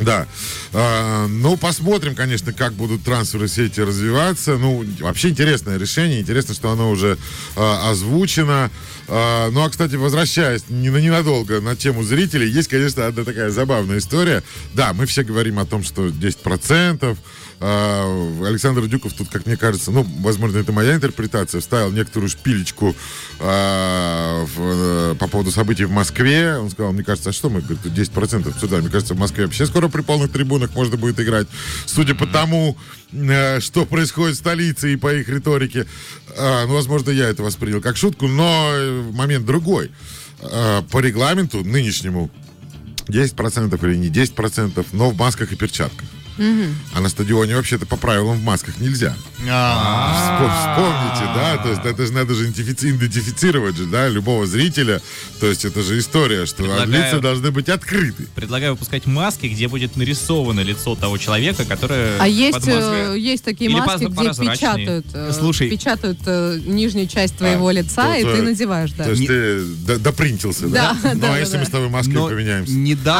Да. 0.00 0.26
А, 0.72 1.26
ну, 1.26 1.56
посмотрим, 1.56 2.14
конечно, 2.14 2.52
как 2.52 2.72
будут 2.72 3.04
трансферы 3.04 3.48
сети 3.48 3.80
развиваться. 3.80 4.56
Ну, 4.56 4.84
вообще 5.00 5.30
интересное 5.30 5.78
решение. 5.78 6.20
Интересно, 6.20 6.54
что 6.54 6.70
оно 6.70 6.90
уже 6.90 7.18
а, 7.56 7.90
озвучено. 7.90 8.70
А, 9.08 9.50
ну, 9.50 9.64
а, 9.64 9.70
кстати, 9.70 9.94
возвращаясь 9.94 10.64
не 10.68 10.90
на 10.90 10.98
ненадолго 10.98 11.60
на 11.60 11.76
тему 11.76 12.02
зрителей, 12.02 12.48
есть, 12.48 12.68
конечно, 12.68 13.06
одна 13.06 13.24
такая 13.24 13.50
забавная 13.50 13.98
история. 13.98 14.42
Да, 14.74 14.92
мы 14.92 15.06
все 15.06 15.22
говорим 15.22 15.58
о 15.58 15.66
том, 15.66 15.82
что 15.84 16.08
10%. 16.08 17.16
А, 17.58 18.38
Александр 18.44 18.86
Дюков 18.86 19.14
тут, 19.14 19.28
как 19.30 19.46
мне 19.46 19.56
кажется, 19.56 19.90
ну, 19.90 20.06
возможно, 20.20 20.58
это 20.58 20.72
моя 20.72 20.94
интерпретация, 20.94 21.60
вставил 21.60 21.90
некоторую 21.90 22.28
шпилечку 22.28 22.94
а, 23.40 24.44
в, 24.44 24.58
э, 24.58 25.14
по 25.18 25.26
поводу 25.26 25.50
событий 25.50 25.84
в 25.84 25.90
Москве. 25.90 26.58
Он 26.58 26.70
сказал, 26.70 26.92
мне 26.92 27.02
кажется, 27.02 27.30
а 27.30 27.32
что 27.32 27.48
мы, 27.48 27.60
говорит, 27.60 27.80
тут 27.82 27.92
10% 27.92 28.60
сюда. 28.60 28.78
Мне 28.78 28.90
кажется, 28.90 29.14
в 29.14 29.18
Москве 29.18 29.44
вообще 29.44 29.66
скоро 29.66 29.88
при 29.88 30.02
полных 30.02 30.32
трибунах 30.32 30.65
можно 30.74 30.96
будет 30.96 31.20
играть. 31.20 31.46
Судя 31.86 32.14
по 32.14 32.26
тому, 32.26 32.76
э, 33.12 33.60
что 33.60 33.86
происходит 33.86 34.36
в 34.36 34.38
столице 34.38 34.92
и 34.92 34.96
по 34.96 35.14
их 35.14 35.28
риторике, 35.28 35.86
э, 36.36 36.66
ну, 36.66 36.74
возможно, 36.74 37.10
я 37.10 37.28
это 37.28 37.42
воспринял 37.42 37.80
как 37.80 37.96
шутку, 37.96 38.28
но 38.28 38.70
э, 38.72 39.02
момент 39.12 39.46
другой. 39.46 39.90
По 40.90 41.00
регламенту 41.00 41.64
нынешнему 41.64 42.30
10% 43.08 43.88
или 43.88 43.96
не 43.96 44.08
10%, 44.08 44.86
но 44.92 45.10
в 45.10 45.16
масках 45.16 45.52
и 45.52 45.56
перчатках. 45.56 46.06
А 46.38 47.00
на 47.00 47.08
стадионе 47.08 47.56
вообще-то 47.56 47.86
по 47.86 47.96
правилам 47.96 48.38
в 48.38 48.42
масках 48.42 48.78
нельзя. 48.78 49.16
Вспом- 49.38 50.50
Вспомните, 50.56 51.34
да, 51.34 51.56
то 51.58 51.68
есть 51.70 51.84
это 51.84 52.06
же 52.06 52.12
надо 52.12 52.34
же 52.34 52.48
идентифици- 52.50 52.90
идентифицировать 52.90 53.76
же, 53.76 53.86
да, 53.86 54.08
любого 54.08 54.46
зрителя. 54.46 55.00
То 55.40 55.46
есть 55.46 55.64
это 55.64 55.82
же 55.82 55.98
история, 55.98 56.46
что 56.46 56.64
лица 56.86 57.20
должны 57.20 57.50
быть 57.50 57.68
открыты. 57.68 58.26
Предлагаю 58.34 58.72
выпускать 58.72 59.06
маски, 59.06 59.46
где 59.46 59.68
будет 59.68 59.96
нарисовано 59.96 60.60
лицо 60.60 60.94
того 60.94 61.18
человека, 61.18 61.64
которое 61.64 62.18
А 62.20 62.28
есть, 62.28 62.66
э, 62.66 63.16
есть 63.18 63.44
такие 63.44 63.70
маски, 63.70 64.04
где 64.04 64.28
печатают, 64.30 65.06
э, 65.14 65.32
Слушай. 65.32 65.70
печатают 65.70 66.18
э, 66.26 66.60
нижнюю 66.64 67.06
часть 67.06 67.36
твоего 67.36 67.68
А, 67.68 67.72
лица, 67.72 68.16
и 68.16 68.24
ты 68.24 68.42
надеваешь, 68.42 68.92
да. 68.92 69.04
То 69.04 69.10
есть 69.10 69.26
ты 69.26 69.98
допринтился, 69.98 70.68
да? 70.68 70.96
Ну, 71.02 71.20
да, 71.20 71.34
а 71.34 71.38
если 71.38 71.58
мы 71.58 71.64
с 71.64 71.70
тобой 71.70 71.88
маской 71.88 72.14
Но 72.14 72.28
поменяемся? 72.28 72.72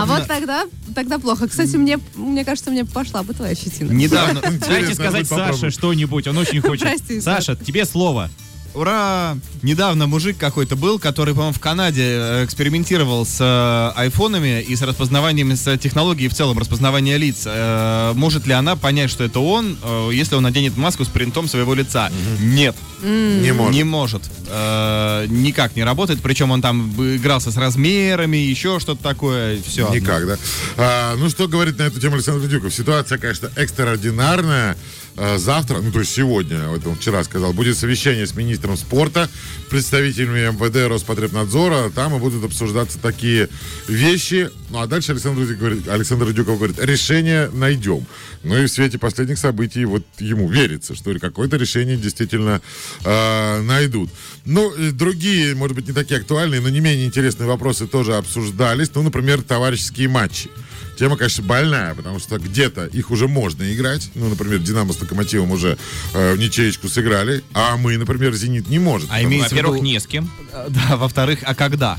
А 0.03 0.07
вот 0.07 0.27
тогда, 0.27 0.65
тогда 0.95 1.19
плохо. 1.19 1.49
Кстати, 1.49 1.77
мне, 1.77 1.99
мне 2.15 2.45
кажется, 2.45 2.71
мне 2.71 2.85
пошла 3.07 3.23
бы 3.23 3.35
твоя 3.35 3.55
щетина. 3.55 3.93
Недавно... 3.93 4.41
Дайте 4.41 4.57
Интересно 4.57 4.95
сказать. 4.95 5.27
Саше 5.29 5.71
что-нибудь, 5.71 6.27
он 6.27 6.39
очень 6.39 6.61
хочет. 6.61 6.89
Саша, 7.23 7.57
тебе 7.57 7.85
слово. 7.85 8.31
Ура! 8.77 9.39
Недавно 9.63 10.07
мужик 10.07 10.37
какой-то 10.37 10.77
был, 10.77 10.99
который, 10.99 11.33
по-моему, 11.33 11.55
в 11.55 11.61
Канаде 11.61 12.03
э, 12.03 12.45
экспериментировал 12.45 13.25
с 13.25 13.39
э, 13.41 13.99
айфонами 13.99 14.61
и 14.61 14.77
с 14.77 14.83
распознаванием, 14.83 15.57
с 15.57 15.79
технологией 15.79 16.29
в 16.29 16.35
целом 16.35 16.59
распознавания 16.59 17.17
лиц. 17.17 17.45
Э, 17.47 18.13
может 18.15 18.47
ли 18.47 18.53
она 18.53 18.77
понять, 18.77 19.11
что 19.11 19.25
это 19.25 19.41
он, 19.41 19.79
э, 19.83 20.11
если 20.13 20.35
он 20.35 20.43
наденет 20.43 20.77
маску 20.77 21.07
с 21.07 21.09
принтом 21.09 21.49
своего 21.49 21.73
лица? 21.73 22.11
Нет. 22.39 22.77
Не 23.03 23.53
может. 23.53 23.75
Не 23.75 23.85
может. 23.85 24.23
Э, 24.49 25.25
никак 25.27 25.75
не 25.75 25.83
работает. 25.83 26.21
Причем 26.21 26.51
он 26.51 26.61
там 26.61 26.93
игрался 27.17 27.51
с 27.51 27.57
размерами, 27.57 28.37
еще 28.37 28.79
что-то 28.79 29.03
такое. 29.03 29.59
Все. 29.63 29.89
Никак, 29.89 30.27
да. 30.27 30.37
А, 30.77 31.17
ну, 31.17 31.31
что 31.31 31.49
говорит 31.49 31.79
на 31.79 31.85
эту 31.85 31.99
тему 31.99 32.17
Александр 32.17 32.47
Дюков? 32.47 32.75
Ситуация, 32.75 33.17
конечно, 33.17 33.51
экстраординарная. 33.57 34.77
А, 35.17 35.39
завтра, 35.39 35.81
ну, 35.81 35.91
то 35.91 36.01
есть 36.01 36.13
сегодня, 36.13 36.59
это 36.75 36.91
он 36.91 36.97
вчера 36.97 37.25
сказал, 37.25 37.53
будет 37.53 37.77
совещание 37.77 38.27
с 38.27 38.35
министром 38.35 38.77
спорта, 38.77 39.31
представителями 39.71 40.51
МВД, 40.51 40.89
Роспотребнадзора. 40.89 41.91
Там 41.91 42.15
и 42.17 42.19
будут 42.19 42.45
обсуждаться 42.45 42.99
такие 42.99 43.49
вещи. 43.89 44.51
Ну, 44.71 44.81
а 44.81 44.87
дальше 44.87 45.13
Александр, 45.13 45.43
Дюков 45.43 45.59
говорит, 45.59 45.89
Александр 45.89 46.33
Дюков 46.33 46.59
говорит, 46.59 46.79
решение 46.79 47.49
найдем. 47.53 48.07
Ну, 48.43 48.57
и 48.59 48.67
в 48.67 48.71
свете 48.71 48.99
последних 48.99 49.39
событий 49.39 49.85
вот 49.85 50.05
ему 50.19 50.49
верится, 50.49 50.95
что 50.95 51.19
какое-то 51.19 51.57
решение 51.57 51.97
действительно 51.97 52.61
э, 53.05 53.61
найдут. 53.63 54.11
Ну, 54.45 54.73
другие, 54.93 55.55
может 55.55 55.75
быть, 55.77 55.89
не 55.89 55.95
такие 55.95 56.21
актуальные, 56.21 56.61
но 56.61 56.69
не 56.69 56.81
менее 56.81 57.07
интересные 57.07 57.47
вопросы 57.47 57.87
тоже 57.87 58.17
обсуждались. 58.17 58.91
Ну, 58.95 59.03
например, 59.03 59.43
товарищеские 59.43 60.09
матчи. 60.09 60.51
Тема, 60.97 61.17
конечно, 61.17 61.45
больная, 61.45 61.95
потому 61.95 62.19
что 62.19 62.39
где-то 62.39 62.87
их 62.87 63.11
уже 63.11 63.29
можно 63.29 63.71
играть. 63.73 64.11
Ну, 64.15 64.29
например, 64.29 64.61
Динамо 64.61 64.93
с 64.93 65.01
Локомотивом 65.01 65.51
уже 65.51 65.77
э, 66.15 66.35
в 66.35 66.39
ничеечку 66.39 66.89
сыграли, 66.89 67.45
а 67.53 67.77
мы, 67.77 67.97
например, 67.99 68.33
Зенит 68.35 68.69
не 68.69 68.79
может. 68.79 69.09
А 69.11 69.23
имеется 69.23 69.55
Во-первых, 69.55 69.83
не 69.83 69.99
с 70.01 70.07
кем. 70.07 70.31
Да, 70.69 70.97
во-вторых, 70.97 71.41
а 71.45 71.55
когда? 71.55 71.99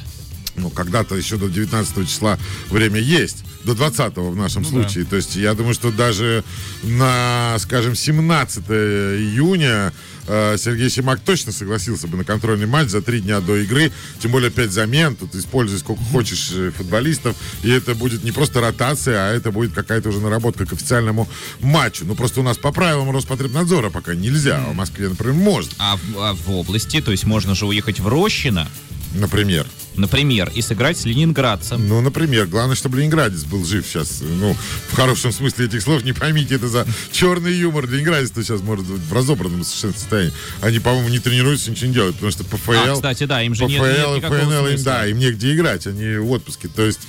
Ну, 0.57 0.69
когда-то 0.69 1.15
еще 1.15 1.37
до 1.37 1.47
19 1.47 2.09
числа 2.09 2.37
время 2.69 2.99
есть. 2.99 3.43
До 3.63 3.75
20 3.75 4.17
в 4.17 4.35
нашем 4.35 4.65
случае. 4.65 5.05
То 5.05 5.15
есть 5.15 5.35
я 5.35 5.53
думаю, 5.53 5.73
что 5.73 5.91
даже 5.91 6.43
на, 6.83 7.55
скажем, 7.59 7.95
17 7.95 8.63
июня 8.69 9.93
э, 10.27 10.57
Сергей 10.57 10.89
Симак 10.89 11.19
точно 11.19 11.51
согласился 11.51 12.07
бы 12.07 12.17
на 12.17 12.23
контрольный 12.23 12.65
матч 12.65 12.89
за 12.89 13.01
три 13.01 13.19
дня 13.19 13.39
до 13.39 13.55
игры. 13.57 13.91
Тем 14.19 14.31
более 14.31 14.49
5 14.49 14.71
замен. 14.71 15.15
Тут 15.15 15.35
используй 15.35 15.79
сколько 15.79 16.03
хочешь 16.05 16.51
э, 16.53 16.71
футболистов. 16.71 17.35
И 17.63 17.69
это 17.69 17.93
будет 17.93 18.23
не 18.23 18.31
просто 18.31 18.61
ротация, 18.61 19.29
а 19.29 19.33
это 19.33 19.51
будет 19.51 19.73
какая-то 19.73 20.09
уже 20.09 20.19
наработка 20.21 20.65
к 20.65 20.73
официальному 20.73 21.27
матчу. 21.59 22.05
Ну, 22.05 22.15
просто 22.15 22.39
у 22.39 22.43
нас 22.43 22.57
по 22.57 22.71
правилам 22.71 23.11
Роспотребнадзора 23.11 23.89
пока 23.89 24.15
нельзя. 24.15 24.63
А 24.65 24.71
в 24.71 24.75
Москве, 24.75 25.09
например, 25.09 25.35
можно. 25.35 25.71
А 25.77 25.97
в, 25.97 26.19
а 26.19 26.33
в 26.33 26.51
области, 26.51 27.01
то 27.01 27.11
есть 27.11 27.25
можно 27.25 27.53
же 27.53 27.65
уехать 27.65 27.99
в 27.99 28.07
Рощино, 28.07 28.67
Например. 29.13 29.65
Например, 29.97 30.51
и 30.53 30.61
сыграть 30.61 30.97
с 30.97 31.05
ленинградцем. 31.05 31.87
Ну, 31.87 32.01
например, 32.01 32.47
главное, 32.47 32.75
чтобы 32.75 32.97
ленинградец 32.97 33.43
был 33.43 33.65
жив 33.65 33.85
сейчас. 33.85 34.21
Ну, 34.21 34.55
в 34.89 34.95
хорошем 34.95 35.31
смысле 35.31 35.65
этих 35.65 35.81
слов, 35.81 36.03
не 36.03 36.13
поймите, 36.13 36.55
это 36.55 36.67
за 36.67 36.87
черный 37.11 37.53
юмор. 37.53 37.87
Ленинградец 37.89 38.31
то 38.31 38.43
сейчас 38.43 38.61
может 38.61 38.85
быть 38.85 39.01
в 39.01 39.13
разобранном 39.13 39.63
совершенно 39.63 39.93
состоянии. 39.93 40.33
Они, 40.61 40.79
по-моему, 40.79 41.09
не 41.09 41.19
тренируются, 41.19 41.71
ничего 41.71 41.87
не 41.87 41.93
делают, 41.93 42.15
потому 42.15 42.31
что 42.31 42.43
ПФЛ... 42.43 42.71
А, 42.71 42.93
кстати, 42.93 43.25
да, 43.25 43.41
им 43.41 43.55
же 43.55 43.65
нет, 43.65 43.81
нет 43.81 43.95
ПФЛ 43.95 44.13
и 44.13 44.17
никакого 44.17 44.39
ФНЛ, 44.39 44.67
им, 44.67 44.83
да, 44.83 45.07
им 45.07 45.19
негде 45.19 45.53
играть, 45.53 45.87
они 45.87 46.17
в 46.17 46.31
отпуске. 46.31 46.67
То 46.67 46.85
есть, 46.85 47.01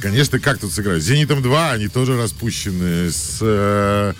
конечно, 0.00 0.38
как 0.38 0.58
тут 0.58 0.72
сыграть? 0.72 1.02
С 1.02 1.06
«Зенитом 1.06 1.40
2» 1.40 1.72
они 1.72 1.88
тоже 1.88 2.16
распущены, 2.16 3.10
с 3.10 3.38
э, 3.40 4.14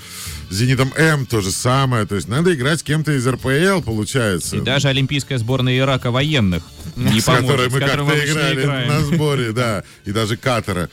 «Зенитом 0.51 0.93
М» 0.97 1.27
то 1.27 1.41
же 1.41 1.51
самое. 1.51 2.07
То 2.07 2.17
есть, 2.17 2.29
надо 2.29 2.55
играть 2.55 2.81
с 2.81 2.83
кем-то 2.83 3.13
из 3.13 3.27
РПЛ, 3.27 3.83
получается. 3.85 4.57
И 4.57 4.61
даже 4.61 4.89
олимпийская 4.89 5.39
сборная 5.39 5.79
Ирака 5.79 6.11
военных 6.11 6.63
не 6.95 7.21
с 7.21 7.25
которой 7.25 7.69
мы 7.69 7.81
как-то 7.81 8.25
играли 8.25 8.65
на 8.65 9.01
сборе, 9.01 9.53
да, 9.53 9.85
и 10.05 10.13
даже 10.13 10.37
Катара. 10.37 10.89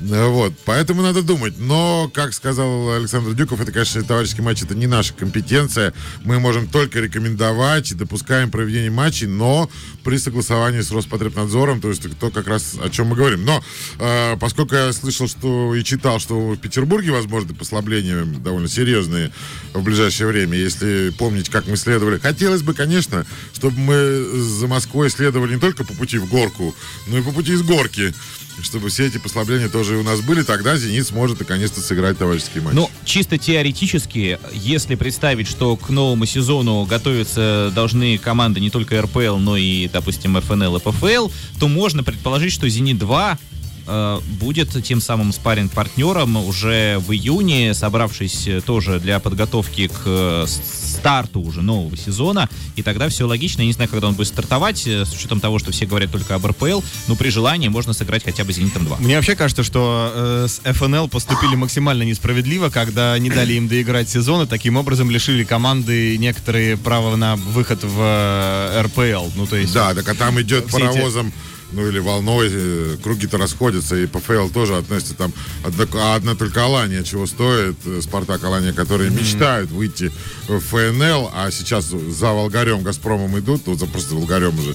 Да. 0.00 0.26
Вот, 0.28 0.52
поэтому 0.64 1.02
надо 1.02 1.22
думать. 1.22 1.54
Но, 1.58 2.10
как 2.12 2.34
сказал 2.34 2.90
Александр 2.90 3.32
Дюков, 3.34 3.60
это, 3.60 3.72
конечно, 3.72 4.02
товарищеский 4.02 4.42
матч, 4.42 4.62
это 4.62 4.74
не 4.74 4.86
наша 4.86 5.14
компетенция. 5.14 5.92
Мы 6.24 6.38
можем 6.40 6.68
только 6.68 7.00
рекомендовать 7.00 7.90
и 7.90 7.94
допускаем 7.94 8.50
проведение 8.50 8.90
матчей, 8.90 9.26
но 9.26 9.70
при 10.04 10.18
согласовании 10.18 10.80
с 10.80 10.90
Роспотребнадзором, 10.90 11.80
то 11.80 11.88
есть 11.88 12.02
то 12.18 12.30
как 12.30 12.48
раз 12.48 12.74
о 12.82 12.90
чем 12.90 13.08
мы 13.08 13.16
говорим. 13.16 13.44
Но 13.44 13.62
э, 13.98 14.36
поскольку 14.38 14.74
я 14.74 14.92
слышал, 14.92 15.28
что 15.28 15.74
и 15.74 15.82
читал, 15.84 16.20
что 16.20 16.50
в 16.50 16.56
Петербурге 16.56 17.12
возможны 17.12 17.54
послабления 17.54 18.24
довольно 18.24 18.68
серьезные 18.68 19.32
в 19.72 19.82
ближайшее 19.82 20.26
время, 20.26 20.56
если 20.56 21.10
помнить, 21.16 21.48
как 21.48 21.66
мы 21.66 21.76
следовали. 21.76 22.18
Хотелось 22.18 22.62
бы, 22.62 22.74
конечно, 22.74 23.26
чтобы 23.52 23.78
мы 23.78 24.40
за 24.40 24.66
Москвой 24.66 25.10
следовали 25.10 25.35
не 25.44 25.58
только 25.58 25.84
по 25.84 25.92
пути 25.92 26.18
в 26.18 26.28
горку, 26.28 26.74
но 27.06 27.18
и 27.18 27.22
по 27.22 27.32
пути 27.32 27.52
из 27.52 27.62
горки. 27.62 28.14
Чтобы 28.62 28.88
все 28.88 29.06
эти 29.06 29.18
послабления 29.18 29.68
тоже 29.68 29.96
у 29.96 30.02
нас 30.02 30.22
были, 30.22 30.42
тогда 30.42 30.78
«Зенит» 30.78 31.06
сможет 31.06 31.40
наконец-то 31.40 31.82
сыграть 31.82 32.16
товарищеский 32.16 32.62
матч. 32.62 32.74
Ну, 32.74 32.90
чисто 33.04 33.36
теоретически, 33.36 34.38
если 34.54 34.94
представить, 34.94 35.46
что 35.46 35.76
к 35.76 35.90
новому 35.90 36.24
сезону 36.24 36.84
готовятся 36.86 37.70
должны 37.74 38.16
команды 38.16 38.60
не 38.60 38.70
только 38.70 39.02
РПЛ, 39.02 39.36
но 39.36 39.58
и, 39.58 39.88
допустим, 39.88 40.40
ФНЛ 40.40 40.76
и 40.76 40.80
ПФЛ, 40.80 41.28
то 41.60 41.68
можно 41.68 42.02
предположить, 42.02 42.52
что 42.52 42.66
«Зенит-2» 42.66 43.38
э, 43.86 44.20
будет 44.40 44.82
тем 44.84 45.00
самым 45.00 45.32
спарринг-партнером 45.32 46.36
уже 46.36 46.98
в 46.98 47.12
июне, 47.12 47.74
собравшись 47.74 48.46
э, 48.46 48.60
тоже 48.60 49.00
для 49.00 49.20
подготовки 49.20 49.88
к 49.88 50.02
э, 50.04 50.44
старту 50.46 51.40
уже 51.40 51.62
нового 51.62 51.96
сезона. 51.96 52.48
И 52.76 52.82
тогда 52.82 53.08
все 53.08 53.26
логично. 53.26 53.62
Я 53.62 53.66
не 53.66 53.72
знаю, 53.72 53.90
когда 53.90 54.08
он 54.08 54.14
будет 54.14 54.28
стартовать, 54.28 54.86
с 54.86 55.12
учетом 55.14 55.40
того, 55.40 55.58
что 55.58 55.72
все 55.72 55.86
говорят 55.86 56.10
только 56.10 56.34
об 56.34 56.46
РПЛ, 56.46 56.80
но 57.08 57.16
при 57.16 57.30
желании 57.30 57.68
можно 57.68 57.92
сыграть 57.92 58.24
хотя 58.24 58.44
бы 58.44 58.52
«Зенитом-2». 58.52 58.96
Мне 59.00 59.16
вообще 59.16 59.34
кажется, 59.34 59.62
что 59.62 60.12
э, 60.14 60.46
с 60.48 60.60
ФНЛ 60.64 61.08
поступили 61.08 61.54
максимально 61.54 62.02
несправедливо, 62.02 62.70
когда 62.70 63.18
не 63.18 63.30
дали 63.30 63.54
им 63.54 63.68
доиграть 63.68 64.08
сезон, 64.08 64.42
и 64.42 64.46
таким 64.46 64.76
образом 64.76 65.10
лишили 65.10 65.44
команды 65.44 66.16
некоторые 66.18 66.76
права 66.76 67.16
на 67.16 67.36
выход 67.36 67.82
в 67.82 67.98
э, 68.00 68.82
РПЛ. 68.82 69.30
Ну, 69.36 69.46
то 69.46 69.56
есть... 69.56 69.72
Да, 69.72 69.94
так 69.94 70.08
а 70.08 70.14
там 70.14 70.40
идет 70.40 70.68
Все 70.68 70.78
эти- 70.78 70.86
паровозом, 70.86 71.32
ну 71.72 71.88
или 71.88 71.98
волной, 71.98 72.48
э, 72.50 72.96
круги-то 73.02 73.38
расходятся, 73.38 73.96
и 73.96 74.06
ПФЛ 74.06 74.48
тоже 74.48 74.76
относится 74.76 75.14
там, 75.14 75.32
одна, 75.64 75.86
а 75.94 76.14
одна 76.14 76.34
только 76.34 76.64
Алания 76.64 77.02
чего 77.02 77.26
стоит, 77.26 77.76
э, 77.84 78.00
Спартак 78.02 78.44
Алания, 78.44 78.72
которые 78.72 79.10
мечтают 79.10 79.70
выйти 79.70 80.12
в 80.48 80.60
ФНЛ, 80.60 81.30
а 81.34 81.50
сейчас 81.50 81.86
за 81.86 82.32
Волгарем, 82.32 82.82
Газпромом 82.82 83.38
идут, 83.38 83.62
вот 83.66 83.78
за 83.78 83.86
просто 83.86 84.14
Волгарем 84.14 84.58
уже, 84.58 84.74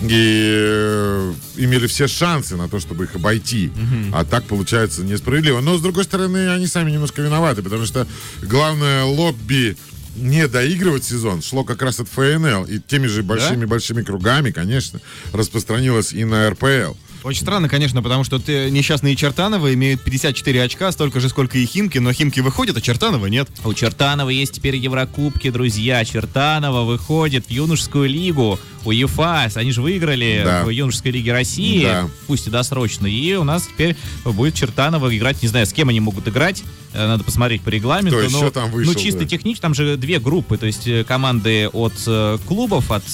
и 0.00 0.08
э, 0.10 1.32
имели 1.56 1.86
все 1.86 2.08
шансы 2.08 2.56
на 2.56 2.68
то, 2.68 2.80
чтобы 2.80 3.04
их 3.04 3.14
обойти, 3.14 3.70
а 4.12 4.24
так 4.24 4.44
получается 4.44 5.02
несправедливо. 5.02 5.60
Но, 5.60 5.76
с 5.76 5.82
другой 5.82 6.04
стороны, 6.04 6.50
они 6.50 6.66
сами 6.66 6.90
немножко 6.90 7.22
виноваты, 7.22 7.62
потому 7.62 7.86
что 7.86 8.06
главное 8.42 9.04
лобби 9.04 9.76
не 10.20 10.46
доигрывать 10.48 11.04
сезон 11.04 11.42
шло 11.42 11.64
как 11.64 11.82
раз 11.82 12.00
от 12.00 12.08
ФНЛ. 12.08 12.64
И 12.64 12.78
теми 12.78 13.06
же 13.06 13.22
большими-большими 13.22 14.02
кругами, 14.02 14.50
конечно, 14.50 15.00
распространилось 15.32 16.12
и 16.12 16.24
на 16.24 16.50
РПЛ. 16.50 16.94
Очень 17.22 17.42
странно, 17.42 17.68
конечно, 17.68 18.02
потому 18.02 18.24
что 18.24 18.38
ты, 18.38 18.70
несчастные 18.70 19.14
Чертановы 19.14 19.74
имеют 19.74 20.00
54 20.00 20.62
очка, 20.62 20.90
столько 20.90 21.20
же, 21.20 21.28
сколько 21.28 21.58
и 21.58 21.66
Химки, 21.66 21.98
но 21.98 22.12
Химки 22.12 22.40
выходят, 22.40 22.76
а 22.78 22.80
Чертанова 22.80 23.26
нет. 23.26 23.48
У 23.62 23.74
Чертанова 23.74 24.30
есть 24.30 24.54
теперь 24.54 24.76
Еврокубки, 24.76 25.50
друзья. 25.50 26.02
Чертанова 26.04 26.84
выходит 26.84 27.46
в 27.46 27.50
юношескую 27.50 28.08
лигу 28.08 28.58
у 28.84 28.90
ЕФА. 28.90 29.50
Они 29.54 29.70
же 29.72 29.82
выиграли 29.82 30.40
Да. 30.42 30.64
в 30.64 30.70
юношеской 30.70 31.12
лиге 31.12 31.32
России, 31.32 31.82
Да. 31.82 32.08
пусть 32.26 32.46
и 32.46 32.50
досрочно. 32.50 33.06
И 33.06 33.34
у 33.34 33.44
нас 33.44 33.66
теперь 33.66 33.96
будет 34.24 34.54
Чертанова 34.54 35.14
играть. 35.14 35.42
Не 35.42 35.48
знаю, 35.48 35.66
с 35.66 35.72
кем 35.74 35.90
они 35.90 36.00
могут 36.00 36.26
играть. 36.26 36.62
Э, 36.94 37.06
Надо 37.06 37.22
посмотреть 37.22 37.60
по 37.62 37.68
регламенту. 37.68 38.16
Кто 38.16 38.26
еще 38.26 38.44
но, 38.44 38.50
там 38.50 38.70
вышел, 38.70 38.92
ну, 38.94 38.98
чисто 38.98 39.20
да. 39.20 39.26
технически, 39.26 39.60
там 39.60 39.74
же 39.74 39.96
две 39.98 40.18
группы. 40.18 40.56
То 40.56 40.66
есть 40.66 40.86
э, 40.88 41.04
команды 41.04 41.68
от 41.68 41.92
э, 42.06 42.38
клубов, 42.48 42.90
от 42.90 43.04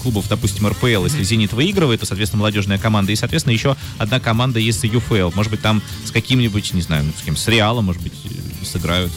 клубов, 0.00 0.28
допустим, 0.28 0.68
РПЛ. 0.68 1.04
Если 1.04 1.24
«Зенит» 1.24 1.52
выигрывает, 1.52 2.00
то, 2.00 2.06
соответственно, 2.06 2.40
молодежная 2.40 2.78
команда. 2.78 3.10
И, 3.12 3.16
соответственно, 3.16 3.31
еще 3.32 3.76
одна 3.98 4.20
команда 4.20 4.60
из 4.60 4.82
ЮФЛ. 4.82 5.30
Может 5.34 5.50
быть, 5.50 5.60
там 5.62 5.82
с 6.04 6.10
каким-нибудь, 6.10 6.72
не 6.74 6.82
знаю, 6.82 7.04
ну, 7.04 7.12
с 7.18 7.24
кем, 7.24 7.36
с 7.36 7.46
Реалом, 7.48 7.86
может 7.86 8.02
быть, 8.02 8.12
э, 8.24 8.64
сыграют 8.64 9.12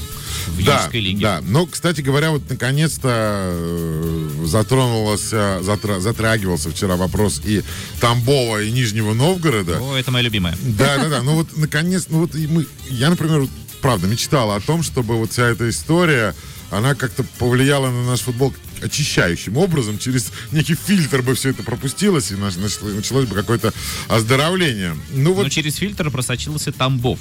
в 0.47 0.57
Да, 0.63 0.73
юношеской 0.73 0.99
лиге. 0.99 1.21
да. 1.21 1.41
Но, 1.41 1.65
кстати 1.65 2.01
говоря, 2.01 2.31
вот 2.31 2.43
наконец-то 2.49 3.09
э, 3.11 4.45
затронулось, 4.45 5.29
э, 5.31 5.61
затра- 5.61 5.99
затрагивался 5.99 6.69
вчера 6.69 6.95
вопрос 6.95 7.41
и 7.43 7.63
Тамбова, 7.99 8.61
и 8.61 8.71
Нижнего 8.71 9.13
Новгорода. 9.13 9.79
О, 9.81 9.95
это 9.95 10.11
моя 10.11 10.23
любимая. 10.23 10.55
Да, 10.61 10.97
да, 10.97 11.09
да. 11.09 11.21
Ну 11.23 11.35
вот 11.35 11.57
наконец, 11.57 12.07
ну 12.09 12.19
вот 12.21 12.33
мы, 12.35 12.65
я, 12.89 13.09
например, 13.09 13.47
правда 13.81 14.07
мечтал 14.07 14.51
о 14.51 14.59
том, 14.59 14.83
чтобы 14.83 15.15
вот 15.17 15.31
вся 15.31 15.47
эта 15.47 15.69
история, 15.69 16.35
она 16.71 16.95
как-то 16.95 17.23
повлияла 17.37 17.89
на 17.89 18.05
наш 18.05 18.21
футбол 18.21 18.53
очищающим 18.81 19.57
образом, 19.57 19.97
через 19.97 20.31
некий 20.51 20.75
фильтр 20.75 21.21
бы 21.21 21.35
все 21.35 21.49
это 21.49 21.63
пропустилось, 21.63 22.31
и 22.31 22.35
началось 22.35 23.25
бы 23.25 23.35
какое-то 23.35 23.73
оздоровление. 24.07 24.95
Ну 25.11 25.33
вот 25.33 25.43
Но 25.43 25.49
через 25.49 25.75
фильтр 25.75 26.11
просочился 26.11 26.71
Тамбов. 26.71 27.19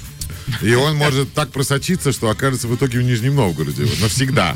и 0.61 0.73
он 0.73 0.95
может 0.95 1.33
так 1.33 1.51
просочиться, 1.51 2.11
что 2.11 2.29
окажется 2.29 2.67
в 2.67 2.75
итоге 2.75 2.99
в 2.99 3.03
Нижнем 3.03 3.35
Новгороде 3.35 3.85
вот, 3.85 4.01
навсегда. 4.01 4.55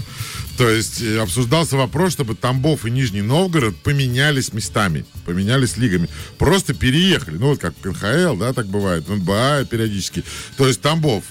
То 0.58 0.70
есть 0.70 1.02
э, 1.02 1.20
обсуждался 1.20 1.78
вопрос, 1.78 2.14
чтобы 2.14 2.36
Тамбов 2.36 2.86
и 2.86 2.92
Нижний 2.92 3.22
Новгород 3.22 3.78
поменялись 3.78 4.54
местами, 4.54 5.06
поменялись 5.26 5.78
лигами. 5.78 6.10
Просто 6.38 6.74
переехали. 6.74 7.38
Ну 7.38 7.48
вот 7.48 7.60
как 7.60 7.74
НХЛ, 7.84 8.36
да, 8.36 8.54
так 8.54 8.68
бывает, 8.68 9.08
в 9.08 9.16
НБА 9.16 9.66
периодически. 9.70 10.24
То 10.58 10.68
есть 10.68 10.82
Тамбов 10.82 11.24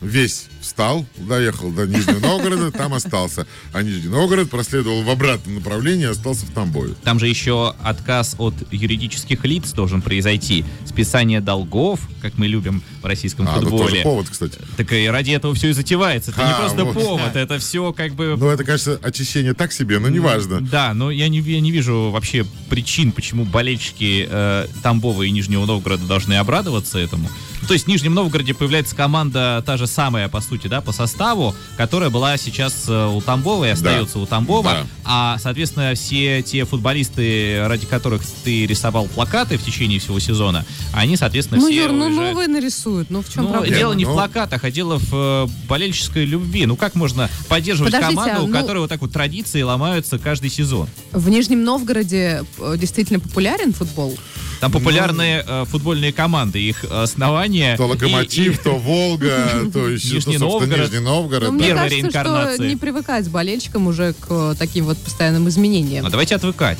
весь 0.00 0.46
встал, 0.66 1.06
доехал 1.16 1.70
до 1.70 1.86
Нижнего 1.86 2.18
Новгорода, 2.18 2.70
там 2.72 2.92
остался. 2.92 3.46
А 3.72 3.82
Нижний 3.82 4.08
Новгород 4.10 4.50
проследовал 4.50 5.02
в 5.02 5.10
обратном 5.10 5.54
направлении 5.56 6.06
остался 6.06 6.44
в 6.46 6.50
Тамбове. 6.50 6.94
Там 7.04 7.20
же 7.20 7.28
еще 7.28 7.74
отказ 7.82 8.34
от 8.38 8.54
юридических 8.72 9.44
лиц 9.44 9.72
должен 9.72 10.02
произойти. 10.02 10.64
Списание 10.84 11.40
долгов, 11.40 12.00
как 12.20 12.36
мы 12.36 12.48
любим 12.48 12.82
в 13.00 13.06
российском 13.06 13.46
А, 13.46 13.56
ну 13.56 13.62
тоже 13.62 13.70
футболе. 13.76 14.02
повод, 14.02 14.28
кстати. 14.28 14.58
Так 14.76 14.92
и 14.92 15.06
ради 15.06 15.30
этого 15.30 15.54
все 15.54 15.68
и 15.68 15.72
затевается. 15.72 16.32
Это 16.32 16.44
не 16.44 16.50
А, 16.50 16.54
просто 16.54 16.84
вот. 16.84 16.94
повод, 16.94 17.36
это 17.36 17.58
все 17.58 17.92
как 17.92 18.14
бы... 18.14 18.34
Ну, 18.36 18.48
это, 18.48 18.64
конечно, 18.64 18.98
очищение 19.02 19.54
так 19.54 19.72
себе, 19.72 19.98
но 20.00 20.08
неважно. 20.08 20.60
Да, 20.60 20.94
но 20.94 21.10
я 21.10 21.28
не, 21.28 21.38
я 21.40 21.60
не 21.60 21.70
вижу 21.70 22.10
вообще 22.10 22.44
причин, 22.68 23.12
почему 23.12 23.44
болельщики 23.44 24.26
э, 24.28 24.66
Тамбова 24.82 25.22
и 25.22 25.30
Нижнего 25.30 25.64
Новгорода 25.64 26.04
должны 26.06 26.34
обрадоваться 26.34 26.98
этому. 26.98 27.30
То 27.68 27.72
есть 27.74 27.86
в 27.86 27.88
Нижнем 27.88 28.14
Новгороде 28.14 28.54
появляется 28.54 28.94
команда 28.94 29.62
та 29.66 29.76
же 29.76 29.86
самая, 29.86 30.28
по 30.28 30.40
сути, 30.40 30.55
да, 30.64 30.80
по 30.80 30.92
составу, 30.92 31.54
которая 31.76 32.10
была 32.10 32.36
сейчас 32.36 32.84
э, 32.88 33.06
у 33.14 33.20
Тамбова 33.20 33.64
и 33.66 33.68
остается 33.70 34.18
у 34.18 34.26
Тамбова. 34.26 34.70
Да. 34.72 34.86
А, 35.04 35.38
соответственно, 35.38 35.94
все 35.94 36.42
те 36.42 36.64
футболисты, 36.64 37.66
ради 37.66 37.86
которых 37.86 38.22
ты 38.44 38.66
рисовал 38.66 39.06
плакаты 39.06 39.58
в 39.58 39.64
течение 39.64 40.00
всего 40.00 40.18
сезона, 40.18 40.64
они, 40.92 41.16
соответственно, 41.16 41.60
Ну, 41.60 41.66
все 41.68 41.76
Юр, 41.82 41.92
ну 41.92 42.06
уезжают. 42.06 42.30
новые 42.32 42.48
нарисуют. 42.48 43.10
Ну, 43.10 43.22
в 43.22 43.28
чем 43.32 43.44
Ну, 43.44 43.50
проблема? 43.50 43.76
дело 43.76 43.92
не 43.92 44.04
в 44.04 44.08
Ну. 44.08 44.14
плакатах, 44.14 44.64
а 44.64 44.70
дело 44.70 44.98
в 44.98 45.12
э, 45.12 45.46
болельческой 45.68 46.24
любви. 46.24 46.66
Ну, 46.66 46.76
как 46.76 46.94
можно 46.94 47.28
поддерживать 47.48 47.92
Подождите, 47.92 48.16
команду, 48.16 48.40
а, 48.40 48.44
у 48.44 48.46
ну- 48.48 48.52
которой 48.58 48.78
вот 48.78 48.88
так 48.88 49.00
вот 49.00 49.12
традиции 49.12 49.62
ломаются 49.62 50.18
каждый 50.18 50.50
сезон? 50.50 50.88
В 51.12 51.28
Нижнем 51.28 51.62
Новгороде 51.64 52.44
э, 52.58 52.74
действительно 52.78 53.20
популярен 53.20 53.72
футбол? 53.72 54.16
Там 54.60 54.72
популярные 54.72 55.44
э, 55.46 55.64
футбольные 55.68 56.12
команды, 56.12 56.60
их 56.60 56.84
основания. 56.84 57.76
То 57.76 57.86
локомотив, 57.86 58.52
и- 58.56 58.60
и- 58.60 58.62
то 58.62 58.76
Волга, 58.76 59.48
то 59.72 59.88
еще, 59.88 60.14
Нижний 60.14 60.38
то, 60.38 60.44
Новгород. 60.46 60.78
Нижний 60.78 60.98
Новгород. 61.00 61.42
Ну, 61.44 61.48
да. 61.50 61.54
мне 61.54 61.66
Первая 61.66 61.84
кажется, 61.84 62.02
реинкарнация. 62.02 62.54
что 62.54 62.66
не 62.66 62.76
привыкать 62.76 63.28
болельщикам 63.28 63.86
уже 63.86 64.12
к 64.14 64.26
э, 64.30 64.54
таким 64.58 64.84
вот 64.86 64.98
постоянным 64.98 65.48
изменениям. 65.48 66.06
А 66.06 66.10
давайте 66.10 66.34
отвыкать. 66.34 66.78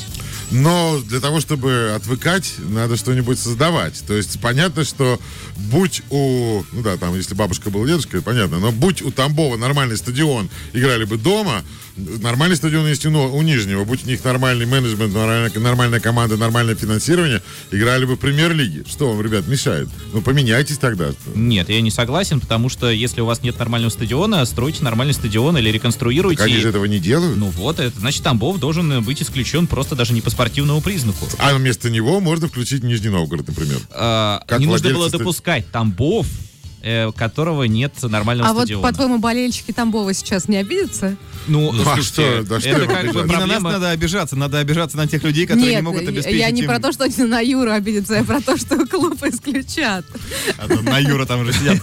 Но 0.51 1.01
для 1.01 1.19
того, 1.21 1.41
чтобы 1.41 1.93
отвыкать, 1.97 2.55
надо 2.59 2.97
что-нибудь 2.97 3.39
создавать. 3.39 4.01
То 4.07 4.15
есть 4.15 4.41
понятно, 4.41 4.85
что 4.85 5.19
будь 5.57 6.03
у... 6.11 6.63
Ну 6.73 6.83
да, 6.83 6.97
там, 6.97 7.17
если 7.17 7.35
бабушка 7.35 7.71
была 7.71 7.85
дедушка, 7.87 8.23
понятно. 8.23 8.59
Но 8.61 8.71
будь 8.71 9.03
у 9.03 9.11
Тамбова 9.11 9.57
нормальный 9.57 9.97
стадион, 9.97 10.49
играли 10.73 11.05
бы 11.05 11.17
дома, 11.17 11.65
нормальный 11.97 12.57
стадион 12.57 12.87
есть 12.87 13.05
у, 13.07 13.11
у 13.11 13.43
Нижнего. 13.43 13.85
Будь 13.85 14.05
у 14.05 14.09
них 14.09 14.25
нормальный 14.25 14.67
менеджмент, 14.67 15.15
нормальная, 15.15 15.51
нормальная 15.55 16.01
команда, 16.01 16.37
нормальное 16.37 16.75
финансирование, 16.75 17.43
играли 17.71 18.05
бы 18.05 18.17
в 18.17 18.19
премьер-лиге. 18.19 18.85
Что 18.89 19.13
вам, 19.13 19.23
ребят, 19.23 19.47
мешает? 19.47 19.89
Ну, 20.13 20.23
поменяйтесь 20.23 20.79
тогда. 20.79 21.13
Нет, 21.35 21.69
я 21.69 21.81
не 21.81 21.91
согласен, 21.91 22.41
потому 22.41 22.69
что 22.69 22.91
если 22.91 23.21
у 23.21 23.27
вас 23.27 23.43
нет 23.43 23.59
нормального 23.59 23.91
стадиона, 23.91 24.45
стройте 24.45 24.83
нормальный 24.83 25.15
стадион 25.15 25.57
или 25.59 25.71
реконструируйте. 25.71 26.39
Как 26.39 26.47
они 26.47 26.59
же 26.59 26.69
этого 26.69 26.85
не 26.85 26.99
делают? 26.99 27.37
Ну 27.37 27.49
вот, 27.51 27.81
это 27.81 27.99
значит, 27.99 28.23
Тамбов 28.23 28.59
должен 28.59 29.03
быть 29.03 29.23
исключен 29.23 29.67
просто 29.67 29.95
даже 29.97 30.13
не 30.13 30.21
по 30.21 30.31
спортивному 30.31 30.81
признаку. 30.81 31.27
А 31.39 31.55
вместо 31.55 31.91
него 31.91 32.21
можно 32.21 32.49
включить 32.49 32.83
Нижний 32.83 33.11
Новгород, 33.11 33.49
например. 33.49 33.79
А, 33.91 34.43
не 34.59 34.67
нужно 34.67 34.91
было 34.91 35.11
допускать 35.11 35.71
Тамбов, 35.71 36.27
э, 36.83 37.11
которого 37.13 37.65
нет 37.65 37.93
нормального 38.03 38.51
А 38.51 38.53
вот, 38.53 38.61
стадиона. 38.63 38.83
по-твоему, 38.89 39.19
болельщики 39.19 39.73
Тамбова 39.73 40.13
сейчас 40.15 40.49
не 40.49 40.57
обидятся? 40.57 41.17
Ну, 41.49 41.71
Ну, 41.73 41.83
а 41.89 42.03
что, 42.03 42.43
да 42.43 42.59
что 42.59 42.69
это 42.71 42.87
как 42.87 42.89
бы 42.89 43.21
обижаться? 43.23 43.23
Не 43.27 43.33
на 43.35 43.47
нас 43.47 43.47
проблема... 43.47 43.71
надо 43.73 43.91
обижаться, 43.91 44.37
надо 44.37 44.59
обижаться 44.59 44.97
на 44.97 45.07
тех 45.07 45.23
людей, 45.23 45.47
которые 45.47 45.67
Нет, 45.69 45.77
не 45.77 45.83
могут 45.83 46.03
обеспечить 46.09 46.41
я 46.41 46.51
не 46.51 46.63
им- 46.63 46.67
про 46.67 46.81
то, 46.81 46.91
что 46.93 47.05
они 47.05 47.15
на 47.19 47.41
Юру 47.41 47.71
обидятся, 47.71 48.15
я 48.15 48.25
про 48.25 48.41
то, 48.41 48.57
что 48.57 48.85
клуб 48.87 49.23
исключат. 49.23 50.05
А 50.59 50.67
то 50.67 50.83
на 50.83 50.99
Юра 50.99 51.25
там 51.25 51.41
уже 51.43 51.53
сидят, 51.53 51.79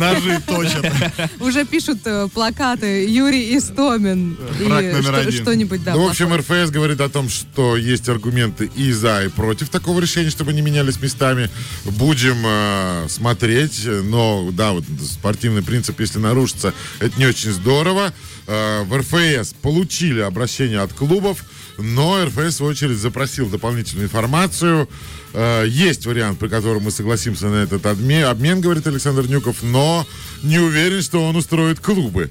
ножи 0.00 0.42
точат. 0.46 0.92
Уже 1.40 1.64
пишут 1.64 1.98
э, 2.06 2.26
плакаты 2.34 3.06
Юрий 3.08 3.56
Истомин. 3.56 4.36
и 4.60 4.64
Враг 4.64 4.84
номер 4.84 5.02
что- 5.02 5.16
один. 5.16 5.42
Что-нибудь, 5.42 5.84
да. 5.84 5.94
ну, 5.94 6.06
в 6.06 6.10
общем. 6.10 6.34
РФС 6.34 6.70
говорит 6.70 7.00
о 7.00 7.08
том, 7.08 7.28
что 7.28 7.76
есть 7.76 8.08
аргументы 8.08 8.68
и 8.74 8.90
за, 8.90 9.24
и 9.24 9.28
против 9.28 9.68
такого 9.68 10.00
решения, 10.00 10.30
чтобы 10.30 10.52
не 10.52 10.60
менялись 10.62 11.00
местами. 11.00 11.50
Будем 11.84 12.38
э, 12.44 13.06
смотреть, 13.08 13.82
но, 13.86 14.33
да, 14.52 14.72
вот 14.72 14.84
спортивный 15.02 15.62
принцип, 15.62 16.00
если 16.00 16.18
нарушится, 16.18 16.72
это 17.00 17.18
не 17.18 17.26
очень 17.26 17.52
здорово. 17.52 18.12
Э, 18.46 18.82
в 18.84 18.96
РФС 18.96 19.54
получили 19.54 20.20
обращение 20.20 20.80
от 20.80 20.92
клубов, 20.92 21.44
но 21.78 22.24
РФС, 22.24 22.36
в 22.36 22.50
свою 22.52 22.72
очередь, 22.72 22.98
запросил 22.98 23.48
дополнительную 23.48 24.06
информацию. 24.06 24.88
Э, 25.36 25.64
есть 25.66 26.06
вариант, 26.06 26.38
при 26.38 26.46
котором 26.46 26.84
мы 26.84 26.92
согласимся 26.92 27.48
на 27.48 27.56
этот 27.56 27.84
обмен, 27.86 28.24
обмен, 28.26 28.60
говорит 28.60 28.86
Александр 28.86 29.26
Нюков, 29.26 29.62
но 29.62 30.06
не 30.44 30.60
уверен, 30.60 31.02
что 31.02 31.24
он 31.24 31.34
устроит 31.34 31.80
клубы. 31.80 32.30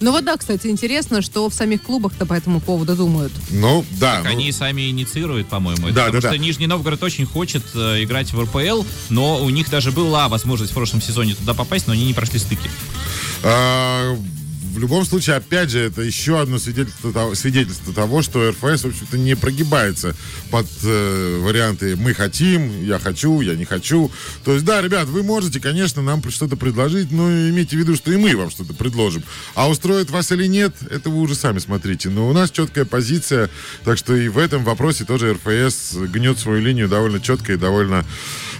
Ну 0.00 0.12
вот 0.12 0.24
да, 0.24 0.36
кстати, 0.36 0.66
интересно, 0.66 1.22
что 1.22 1.48
в 1.48 1.54
самих 1.54 1.82
клубах-то 1.82 2.26
по 2.26 2.34
этому 2.34 2.60
поводу 2.60 2.96
думают. 2.96 3.32
Ну, 3.50 3.84
да. 3.92 4.20
ну, 4.24 4.30
Они 4.30 4.50
сами 4.52 4.90
инициируют, 4.90 5.48
по-моему. 5.48 5.88
Да, 5.88 6.06
потому 6.06 6.12
да, 6.12 6.20
что 6.20 6.30
да. 6.30 6.38
Нижний 6.38 6.66
Новгород 6.66 7.02
очень 7.02 7.26
хочет 7.26 7.62
э, 7.74 8.02
играть 8.02 8.32
в 8.32 8.42
РПЛ, 8.42 8.84
но 9.08 9.42
у 9.42 9.50
них 9.50 9.70
даже 9.70 9.92
была 9.92 10.28
возможность 10.28 10.72
в 10.72 10.74
прошлом 10.74 11.02
сезоне 11.02 11.34
туда 11.34 11.54
попасть, 11.54 11.86
но 11.86 11.92
они 11.92 12.06
не 12.06 12.14
прошли 12.14 12.38
стыки. 12.38 12.70
А, 13.42 14.16
в 14.70 14.78
любом 14.78 15.04
случае, 15.04 15.36
опять 15.36 15.70
же, 15.70 15.80
это 15.80 16.02
еще 16.02 16.40
одно 16.40 16.58
свидетельство 16.58 17.12
того, 17.12 17.34
свидетельство 17.34 17.92
того, 17.92 18.22
что 18.22 18.50
РФС, 18.50 18.84
в 18.84 18.88
общем-то, 18.88 19.18
не 19.18 19.34
прогибается 19.34 20.14
под 20.50 20.66
э, 20.84 21.38
варианты 21.42 21.96
«мы 21.96 22.14
хотим», 22.14 22.84
«я 22.84 22.98
хочу», 22.98 23.40
«я 23.40 23.56
не 23.56 23.64
хочу». 23.64 24.10
То 24.44 24.52
есть, 24.52 24.64
да, 24.64 24.80
ребят, 24.80 25.08
вы 25.08 25.22
можете, 25.22 25.60
конечно, 25.60 26.02
нам 26.02 26.22
что-то 26.30 26.56
предложить, 26.56 27.10
но 27.10 27.28
имейте 27.30 27.76
в 27.76 27.80
виду, 27.80 27.96
что 27.96 28.12
и 28.12 28.16
мы 28.16 28.36
вам 28.36 28.50
что-то 28.50 28.74
предложим. 28.74 29.22
А 29.54 29.68
устроит 29.68 30.10
вас 30.10 30.30
или 30.32 30.46
нет, 30.46 30.74
это 30.88 31.10
вы 31.10 31.20
уже 31.20 31.34
сами 31.34 31.58
смотрите. 31.58 32.08
Но 32.08 32.28
у 32.28 32.32
нас 32.32 32.50
четкая 32.50 32.84
позиция, 32.84 33.50
так 33.84 33.98
что 33.98 34.14
и 34.14 34.28
в 34.28 34.38
этом 34.38 34.64
вопросе 34.64 35.04
тоже 35.04 35.34
РФС 35.34 35.96
гнет 35.96 36.38
свою 36.38 36.60
линию 36.60 36.88
довольно 36.88 37.20
четко 37.20 37.54
и 37.54 37.56
довольно 37.56 38.04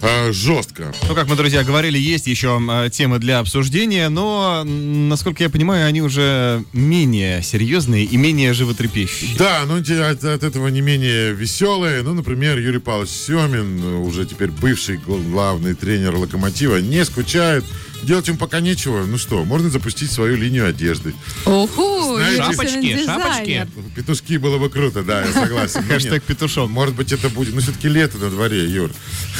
э, 0.02 0.32
жестко. 0.32 0.92
Ну, 1.08 1.14
как 1.14 1.28
мы, 1.28 1.36
друзья, 1.36 1.62
говорили, 1.62 1.98
есть 1.98 2.26
еще 2.26 2.60
э, 2.60 2.90
темы 2.90 3.18
для 3.18 3.38
обсуждения, 3.38 4.08
но, 4.08 4.64
насколько 4.64 5.42
я 5.42 5.50
понимаю, 5.50 5.86
они 5.86 5.99
уже 6.02 6.64
менее 6.72 7.42
серьезные 7.42 8.04
и 8.04 8.16
менее 8.16 8.52
животрепещущие. 8.52 9.36
Да, 9.38 9.62
но 9.66 9.82
те 9.82 10.00
от, 10.02 10.24
от 10.24 10.42
этого 10.42 10.68
не 10.68 10.80
менее 10.80 11.32
веселые. 11.32 12.02
Ну, 12.02 12.14
например, 12.14 12.58
Юрий 12.58 12.78
Павлович 12.80 13.10
Семин, 13.10 13.82
уже 13.84 14.26
теперь 14.26 14.50
бывший 14.50 14.96
гл- 14.98 15.18
главный 15.18 15.74
тренер 15.74 16.14
«Локомотива», 16.16 16.76
не 16.78 17.04
скучает. 17.04 17.64
Делать 18.02 18.28
им 18.28 18.36
пока 18.38 18.60
нечего. 18.60 19.04
Ну 19.04 19.18
что, 19.18 19.44
можно 19.44 19.68
запустить 19.70 20.10
свою 20.10 20.36
линию 20.36 20.66
одежды. 20.68 21.14
Оху, 21.44 22.18
Шапочки, 22.36 23.04
шапочки. 23.04 23.66
Петушки 23.94 24.36
было 24.38 24.58
бы 24.58 24.70
круто, 24.70 25.02
да, 25.02 25.24
я 25.24 25.32
согласен. 25.32 25.82
Хэштег 25.84 26.22
петушок. 26.24 26.70
Может 26.70 26.94
быть, 26.94 27.12
это 27.12 27.28
будет, 27.28 27.54
ну, 27.54 27.60
все-таки 27.60 27.88
лето 27.88 28.18
на 28.18 28.30
дворе, 28.30 28.64
Юр. 28.68 28.90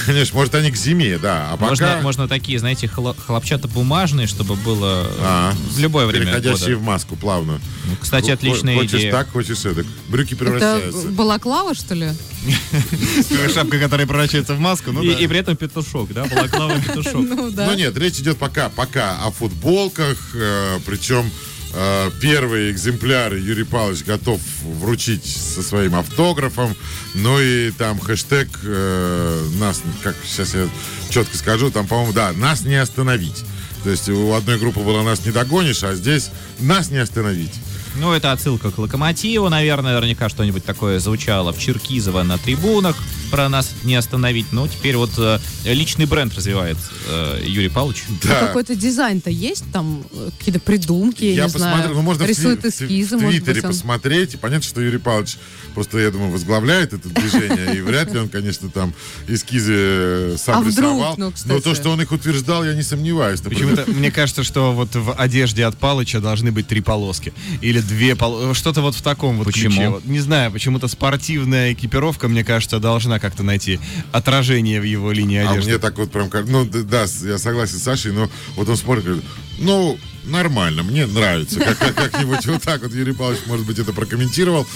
Конечно, 0.06 0.36
может, 0.36 0.54
они 0.54 0.70
к 0.70 0.76
зиме, 0.76 1.18
да. 1.18 1.48
А 1.52 1.56
пока... 1.56 1.68
Можно, 1.70 2.00
можно 2.02 2.28
такие, 2.28 2.58
знаете, 2.58 2.86
хло- 2.86 3.16
хлопчатобумажные, 3.18 4.26
чтобы 4.26 4.56
было 4.56 5.06
А, 5.20 5.54
в 5.72 5.78
любое 5.78 6.06
время 6.06 6.26
Переходящие 6.26 6.74
года. 6.76 6.78
в 6.78 6.82
маску 6.82 7.16
плавно. 7.16 7.60
Ну, 7.86 7.96
Кстати, 8.00 8.30
отличная 8.30 8.76
Хочешь 8.76 8.92
идея. 9.00 9.12
так, 9.12 9.30
хочешь 9.30 9.64
эдак. 9.64 9.86
Брюки 10.08 10.34
Это 10.34 10.44
превращаются. 10.44 11.08
балаклава, 11.08 11.74
что 11.74 11.94
ли? 11.94 12.08
Шапка, 13.54 13.78
которая 13.78 14.06
превращается 14.06 14.54
в 14.54 14.60
маску. 14.60 14.92
Ну 14.92 15.02
и, 15.02 15.26
при 15.26 15.38
этом 15.38 15.56
петушок, 15.56 16.12
да? 16.12 16.24
Балаклава 16.24 16.78
петушок. 16.80 17.26
Ну. 17.30 17.50
Ну 17.54 17.74
нет, 17.74 17.96
речь 17.96 18.18
идет 18.18 18.38
пока, 18.38 18.49
пока 18.74 19.18
о 19.24 19.30
футболках, 19.30 20.18
э, 20.34 20.78
причем 20.86 21.30
э, 21.72 22.10
первые 22.20 22.70
экземпляры 22.70 23.38
Юрий 23.38 23.64
Павлович 23.64 24.04
готов 24.04 24.40
вручить 24.62 25.24
со 25.24 25.62
своим 25.62 25.94
автографом, 25.94 26.74
ну 27.14 27.40
и 27.40 27.70
там 27.70 27.98
хэштег 27.98 28.48
э, 28.64 29.48
нас, 29.58 29.82
как 30.02 30.16
сейчас 30.24 30.54
я 30.54 30.68
четко 31.10 31.36
скажу, 31.36 31.70
там, 31.70 31.86
по-моему, 31.86 32.12
да, 32.12 32.32
нас 32.32 32.62
не 32.62 32.76
остановить. 32.76 33.44
То 33.84 33.90
есть 33.90 34.08
у 34.08 34.32
одной 34.34 34.58
группы 34.58 34.80
было 34.80 35.02
нас 35.02 35.24
не 35.24 35.32
догонишь, 35.32 35.82
а 35.84 35.94
здесь 35.94 36.30
нас 36.58 36.90
не 36.90 36.98
остановить. 36.98 37.52
Ну, 37.98 38.12
это 38.12 38.32
отсылка 38.32 38.70
к 38.70 38.78
Локомотиву, 38.78 39.48
наверное, 39.48 39.94
наверняка 39.94 40.28
что-нибудь 40.28 40.64
такое 40.64 41.00
звучало 41.00 41.52
в 41.52 41.58
Черкизово 41.58 42.22
на 42.22 42.38
трибунах. 42.38 42.96
Про 43.30 43.48
нас 43.48 43.72
не 43.84 43.94
остановить. 43.94 44.46
Но 44.52 44.66
теперь 44.66 44.96
вот 44.96 45.10
э, 45.18 45.38
личный 45.64 46.06
бренд 46.06 46.34
развивает 46.34 46.76
э, 47.08 47.42
Юрий 47.46 47.68
Павлович. 47.68 48.02
А 48.24 48.26
Да. 48.28 48.40
какой-то 48.46 48.74
дизайн-то 48.74 49.30
есть? 49.30 49.64
Там 49.72 50.02
э, 50.12 50.30
какие-то 50.38 50.60
придумки, 50.60 51.24
я, 51.24 51.30
Я 51.34 51.46
не 51.46 51.52
посмотрю, 51.52 51.76
знаю. 51.78 51.94
ну 51.94 52.02
можно 52.02 52.24
в 52.24 52.28
Рисует 52.28 52.62
в 52.62 52.66
эскизы, 52.66 53.18
в 53.18 53.22
может 53.22 53.36
Твиттере 53.44 53.54
быть, 53.60 53.64
он- 53.64 53.70
посмотреть. 53.70 54.34
И 54.34 54.36
понятно, 54.36 54.66
что 54.68 54.80
Юрий 54.80 54.98
Павлович 54.98 55.36
просто, 55.74 55.98
я 55.98 56.10
думаю, 56.10 56.30
возглавляет 56.32 56.92
это 56.92 57.08
движение. 57.08 57.76
И 57.76 57.80
вряд 57.82 58.12
ли 58.12 58.18
он, 58.18 58.28
конечно, 58.28 58.68
там 58.68 58.94
эскизы 59.28 59.74
э, 59.76 60.36
сам 60.38 60.56
А 60.58 60.60
вдруг, 60.60 60.76
рисовал. 60.76 61.14
ну, 61.18 61.32
Но 61.46 61.60
то, 61.60 61.74
что 61.76 61.90
он 61.90 62.00
их 62.02 62.10
утверждал, 62.12 62.64
я 62.64 62.74
не 62.74 62.82
сомневаюсь. 62.82 63.40
Почему-то 63.40 63.84
мне 63.90 64.10
кажется, 64.10 64.42
что 64.42 64.72
вот 64.72 64.94
в 64.94 65.12
одежде 65.12 65.64
от 65.66 65.76
Палыча 65.76 66.20
должны 66.20 66.50
быть 66.50 66.66
три 66.66 66.80
полоски. 66.80 67.32
Или 67.60 67.79
две 67.82 68.14
полоски. 68.16 68.58
Что-то 68.58 68.80
вот 68.82 68.94
в 68.94 69.02
таком 69.02 69.38
вот 69.38 69.44
Почему? 69.46 69.70
ключе. 69.74 69.88
Вот 69.88 70.04
не 70.04 70.20
знаю, 70.20 70.50
почему-то 70.52 70.88
спортивная 70.88 71.72
экипировка, 71.72 72.28
мне 72.28 72.44
кажется, 72.44 72.78
должна 72.78 73.18
как-то 73.18 73.42
найти 73.42 73.80
отражение 74.12 74.80
в 74.80 74.84
его 74.84 75.12
линии 75.12 75.38
А 75.38 75.50
одежды. 75.50 75.70
мне 75.70 75.78
так 75.78 75.98
вот 75.98 76.10
прям, 76.10 76.30
как- 76.30 76.46
ну 76.48 76.64
да, 76.64 77.06
я 77.24 77.38
согласен 77.38 77.78
с 77.78 77.82
Сашей, 77.82 78.12
но 78.12 78.30
вот 78.56 78.68
он 78.68 78.76
смотрит, 78.76 79.04
говорит, 79.04 79.24
ну, 79.58 79.98
нормально, 80.24 80.82
мне 80.82 81.06
нравится. 81.06 81.60
Как- 81.60 81.78
как- 81.78 81.94
Как-нибудь 81.94 82.44
вот 82.46 82.62
так 82.62 82.82
вот 82.82 82.92
Юрий 82.92 83.12
Павлович, 83.12 83.40
может 83.46 83.66
быть, 83.66 83.78
это 83.78 83.92
прокомментировал. 83.92 84.66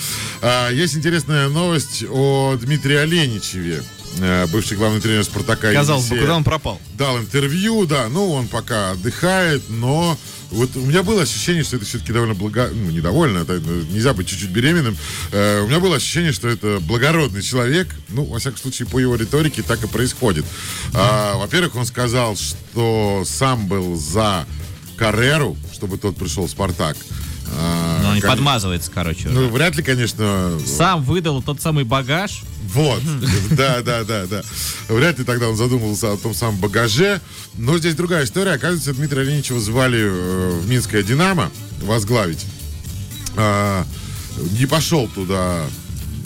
А, 0.42 0.70
Есть 0.70 0.96
интересная 0.96 1.48
новость 1.48 2.04
о 2.10 2.56
Дмитрии 2.60 2.96
Оленичеве, 2.96 3.82
э, 4.18 4.46
бывший 4.48 4.76
главный 4.76 5.00
тренер 5.00 5.24
«Спартака». 5.24 5.72
Казалось 5.72 6.04
бы, 6.04 6.08
Енисея. 6.16 6.20
куда 6.22 6.36
он 6.36 6.44
пропал? 6.44 6.80
дал 6.98 7.18
интервью, 7.18 7.86
да, 7.86 8.08
ну, 8.08 8.30
он 8.32 8.46
пока 8.48 8.92
отдыхает, 8.92 9.62
но 9.68 10.18
вот 10.54 10.76
у 10.76 10.80
меня 10.80 11.02
было 11.02 11.22
ощущение, 11.22 11.64
что 11.64 11.76
это 11.76 11.84
все-таки 11.84 12.12
довольно 12.12 12.34
благо... 12.34 12.70
Ну, 12.72 12.90
не 12.90 13.00
довольно, 13.00 13.38
это, 13.38 13.58
нельзя 13.58 14.14
быть 14.14 14.28
чуть-чуть 14.28 14.50
беременным. 14.50 14.96
Э, 15.32 15.62
у 15.62 15.66
меня 15.66 15.80
было 15.80 15.96
ощущение, 15.96 16.32
что 16.32 16.48
это 16.48 16.78
благородный 16.80 17.42
человек. 17.42 17.88
Ну, 18.08 18.24
во 18.24 18.38
всяком 18.38 18.58
случае, 18.58 18.88
по 18.88 18.98
его 18.98 19.16
риторике 19.16 19.62
так 19.62 19.82
и 19.82 19.88
происходит. 19.88 20.44
А, 20.92 21.36
во-первых, 21.36 21.74
он 21.74 21.86
сказал, 21.86 22.36
что 22.36 23.24
сам 23.26 23.66
был 23.66 23.96
за 23.96 24.46
Карреру, 24.96 25.56
чтобы 25.72 25.98
тот 25.98 26.16
пришел 26.16 26.46
в 26.46 26.50
«Спартак». 26.50 26.96
А, 27.56 28.00
Ну, 28.02 28.08
он 28.08 28.14
не 28.16 28.20
кон- 28.20 28.30
подмазывается, 28.30 28.90
короче. 28.92 29.28
Ну, 29.28 29.48
вряд 29.48 29.76
ли, 29.76 29.82
конечно, 29.82 30.58
Сам 30.66 31.02
выдал 31.02 31.42
тот 31.42 31.60
самый 31.60 31.84
багаж. 31.84 32.42
вот, 32.72 33.00
да, 33.50 33.82
да, 33.82 34.04
да, 34.04 34.26
да. 34.26 34.42
Вряд 34.88 35.18
ли 35.18 35.24
тогда 35.24 35.48
он 35.48 35.56
задумывался 35.56 36.12
о 36.12 36.16
том 36.16 36.34
самом 36.34 36.56
багаже. 36.58 37.20
Но 37.56 37.78
здесь 37.78 37.94
другая 37.94 38.24
история. 38.24 38.52
Оказывается, 38.52 38.92
Дмитрия 38.94 39.22
Оленичева 39.22 39.60
звали 39.60 40.00
э, 40.02 40.60
в 40.60 40.68
Минское 40.68 41.02
«Динамо» 41.02 41.50
возглавить. 41.82 42.44
А, 43.36 43.84
не 44.58 44.66
пошел 44.66 45.08
туда 45.08 45.64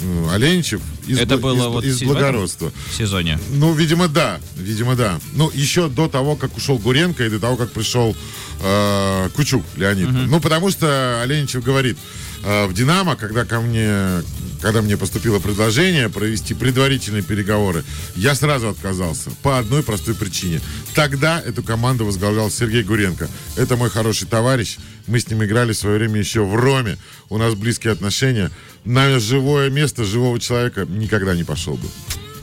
э, 0.03 0.29
Оленичев 0.33 0.81
из, 1.09 1.19
Это 1.19 1.39
было 1.39 1.57
из- 1.57 1.67
вот 1.67 1.85
из 1.85 2.03
благородства. 2.03 2.73
В 2.91 2.95
сезоне. 2.97 3.39
Ну, 3.51 3.73
видимо, 3.73 4.09
да. 4.09 4.41
Видимо, 4.57 4.95
да. 4.95 5.19
Ну, 5.35 5.51
еще 5.55 5.89
до 5.89 6.09
того, 6.09 6.37
как 6.37 6.57
ушел 6.57 6.79
Гуренко 6.79 7.25
и 7.25 7.31
до 7.31 7.39
того, 7.41 7.57
как 7.57 7.73
пришел 7.73 8.15
э, 8.61 9.29
Кучук 9.35 9.65
Леонид. 9.77 10.09
Ну, 10.11 10.41
потому 10.41 10.71
что 10.71 11.21
Оленичев 11.23 11.63
говорит, 11.65 11.97
э, 12.45 12.67
в 12.67 12.75
«Динамо», 12.75 13.17
когда 13.17 13.45
ко 13.45 13.61
мне, 13.61 14.23
когда 14.61 14.83
мне 14.83 14.97
поступило 14.97 15.39
предложение 15.39 16.09
провести 16.09 16.55
предварительные 16.55 17.23
переговоры, 17.23 17.85
я 18.17 18.35
сразу 18.35 18.69
отказался. 18.69 19.31
По 19.43 19.59
одной 19.59 19.83
простой 19.83 20.15
причине. 20.15 20.61
Тогда 20.95 21.41
эту 21.41 21.63
команду 21.63 22.05
возглавлял 22.05 22.51
Сергей 22.51 22.83
Гуренко. 22.83 23.29
Это 23.57 23.77
мой 23.77 23.91
хороший 23.91 24.27
товарищ. 24.27 24.79
Мы 25.07 25.21
с 25.21 25.29
ним 25.29 25.45
играли 25.45 25.73
в 25.73 25.79
свое 25.79 25.99
время 25.99 26.19
еще 26.19 26.45
в 26.45 26.55
Роме. 26.55 26.99
У 27.29 27.39
нас 27.39 27.55
близкие 27.55 27.93
отношения. 27.93 28.51
На 28.85 29.19
живое 29.19 29.71
место 29.71 30.05
живого 30.05 30.39
человека 30.39 30.87
никогда 30.89 31.35
не 31.35 31.45
пошел 31.45 31.75
бы. 31.75 31.89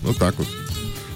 Вот 0.02 0.18
так 0.18 0.36
вот. 0.38 0.48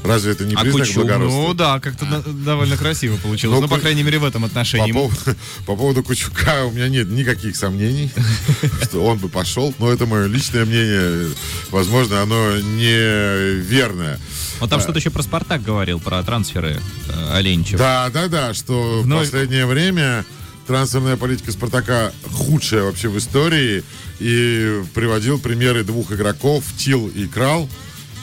Разве 0.03 0.31
это 0.31 0.45
не 0.45 0.55
А 0.55 0.61
признак 0.61 0.87
Кучук? 0.87 0.95
благородства? 1.03 1.41
Ну 1.41 1.53
да, 1.53 1.79
как-то 1.79 2.05
на- 2.05 2.21
довольно 2.21 2.77
красиво 2.77 3.17
получилось. 3.17 3.55
Ну, 3.57 3.61
Ну, 3.63 3.67
по 3.67 3.77
крайней 3.79 4.01
мере, 4.03 4.17
в 4.17 4.23
этом 4.25 4.43
По 4.43 4.47
отношении. 4.47 4.91
поводу, 4.93 5.15
по 5.65 5.75
поводу 5.75 6.03
Кучука 6.03 6.63
у 6.65 6.71
меня 6.71 6.87
нет 6.87 7.09
никаких 7.09 7.55
сомнений, 7.57 8.09
что 8.83 9.05
он 9.05 9.17
бы 9.17 9.27
пошел. 9.29 9.73
Но 9.77 9.91
это 9.91 10.05
мое 10.05 10.27
личное 10.27 10.63
мнение. 10.65 11.29
Возможно, 11.69 12.21
оно 12.21 12.57
неверное. 12.59 14.19
Он 14.61 14.69
там 14.69 14.79
что-то 14.81 14.99
еще 14.99 15.09
про 15.09 15.21
Спартак 15.23 15.63
говорил, 15.63 15.99
про 15.99 16.21
трансферы 16.23 16.79
э, 17.09 17.31
Оленичева. 17.33 17.77
Да, 17.77 18.09
да, 18.09 18.27
да, 18.27 18.53
что 18.53 19.01
в 19.03 19.09
последнее 19.09 19.65
время 19.65 20.25
трансферная 20.67 21.17
политика 21.17 21.51
Спартака 21.51 22.11
худшая 22.31 22.83
вообще 22.83 23.09
в 23.09 23.17
истории. 23.17 23.83
И 24.19 24.81
приводил 24.93 25.39
примеры 25.39 25.83
двух 25.83 26.11
игроков, 26.11 26.63
Тил 26.77 27.07
и 27.07 27.25
Крал. 27.25 27.69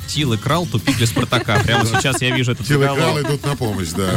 Тил 0.07 0.33
и 0.33 0.37
Крал 0.37 0.67
тупик 0.67 0.97
для 0.97 1.07
Спартака. 1.07 1.59
Прямо 1.65 1.85
сейчас 1.87 2.21
я 2.23 2.35
вижу 2.35 2.53
этот 2.53 2.67
Тил 2.67 2.83
и 2.83 2.87
Крал 2.87 3.21
идут 3.21 3.45
на 3.45 3.57
помощь, 3.57 3.89
да. 3.97 4.11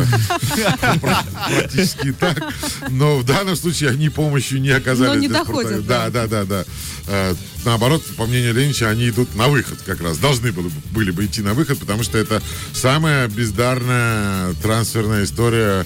Пр- 1.01 1.17
Практически 1.47 2.11
так. 2.13 2.41
Но 2.89 3.17
в 3.17 3.25
данном 3.25 3.55
случае 3.55 3.89
они 3.91 4.09
помощью 4.09 4.61
не 4.61 4.69
оказались. 4.69 5.13
Но 5.13 5.15
не 5.15 5.27
для 5.27 5.39
доходят, 5.39 5.83
Спартака. 5.83 6.09
Да, 6.09 6.27
да, 6.27 6.27
да, 6.27 6.45
да. 6.45 6.65
Э, 7.07 7.35
Наоборот, 7.65 8.03
по 8.15 8.25
мнению 8.25 8.53
Ленича, 8.53 8.89
они 8.89 9.09
идут 9.09 9.35
на 9.35 9.47
выход 9.49 9.79
как 9.85 10.01
раз. 10.01 10.17
Должны 10.17 10.51
были, 10.53 10.67
бы- 10.67 10.81
были 10.91 11.11
бы 11.11 11.25
идти 11.25 11.41
на 11.41 11.53
выход, 11.53 11.77
потому 11.79 12.03
что 12.03 12.17
это 12.17 12.41
самая 12.73 13.27
бездарная 13.27 14.53
трансферная 14.61 15.23
история 15.25 15.85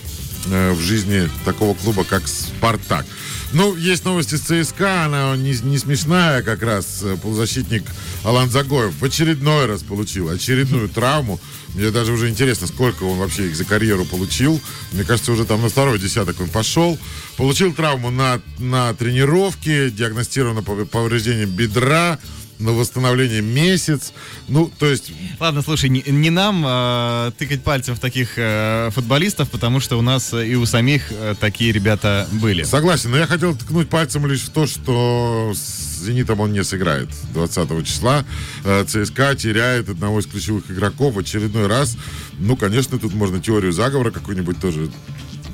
э, 0.52 0.72
в 0.74 0.80
жизни 0.82 1.30
такого 1.46 1.74
клуба, 1.74 2.04
как 2.04 2.28
«Спартак». 2.28 3.06
Ну, 3.54 3.76
есть 3.76 4.04
новости 4.04 4.34
с 4.34 4.42
ЦСКА, 4.42 5.06
она 5.06 5.38
не, 5.38 5.54
не 5.64 5.78
смешная 5.78 6.42
как 6.42 6.64
раз. 6.64 7.04
Полузащитник 7.22 7.84
Алан 8.24 8.50
Загоев 8.50 9.00
в 9.00 9.06
очередной 9.06 9.68
раз 9.68 9.84
получил 9.84 10.30
очередную 10.30 10.90
травму. 10.90 11.40
Мне 11.76 11.92
даже 11.92 12.14
уже 12.14 12.30
интересно, 12.30 12.66
сколько 12.66 13.04
он 13.04 13.20
вообще 13.20 13.48
их 13.48 13.56
за 13.56 13.64
карьеру 13.64 14.06
получил. 14.06 14.60
Мне 14.92 15.04
кажется, 15.04 15.32
уже 15.32 15.46
там 15.46 15.62
на 15.62 15.70
второй 15.70 16.00
десяток 16.00 16.42
он 16.42 16.50
пошел. 16.50 16.98
Получил 17.38 17.74
травму 17.74 18.10
на, 18.10 18.42
на 18.58 18.92
тренировке, 18.96 19.92
диагностировано 19.92 20.60
пов- 20.62 20.86
повреждение 20.86 21.46
бедра, 21.46 22.18
на 22.64 22.72
восстановление 22.72 23.42
месяц. 23.42 24.14
Ну, 24.48 24.72
то 24.80 24.88
есть 24.88 25.12
Ладно, 25.40 25.62
слушай, 25.62 25.90
не, 25.90 26.04
не 26.08 26.30
нам 26.30 26.64
э, 26.66 27.32
тыкать 27.38 27.64
пальцем 27.64 27.96
в 27.96 28.00
таких 28.00 28.34
э, 28.38 28.90
футболистов, 28.92 29.50
потому 29.50 29.80
что 29.80 29.98
у 29.98 30.02
нас 30.02 30.34
э, 30.34 30.48
и 30.48 30.56
у 30.56 30.66
самих 30.66 31.12
э, 31.12 31.36
такие 31.40 31.72
ребята 31.72 32.28
были. 32.32 32.64
Согласен, 32.64 33.12
но 33.12 33.18
я 33.18 33.28
хотел 33.28 33.56
ткнуть 33.56 33.90
пальцем 33.90 34.26
лишь 34.26 34.42
в 34.42 34.50
то, 34.50 34.66
что 34.66 35.54
с 35.54 36.04
«Зенитом» 36.04 36.40
он 36.40 36.54
не 36.54 36.64
сыграет 36.64 37.10
20 37.34 37.86
числа. 37.86 38.26
Э, 38.64 38.86
ЦСКА 38.86 39.36
теряет 39.36 39.90
одного 39.90 40.20
из 40.20 40.26
ключевых 40.26 40.70
игроков 40.72 41.16
в 41.16 41.20
очередной 41.20 41.68
раз. 41.68 41.98
Ну, 42.40 42.56
конечно, 42.56 42.98
тут 43.00 43.14
можно 43.14 43.40
теорию 43.40 43.72
заговора 43.72 44.12
какую-нибудь 44.12 44.60
тоже 44.60 44.90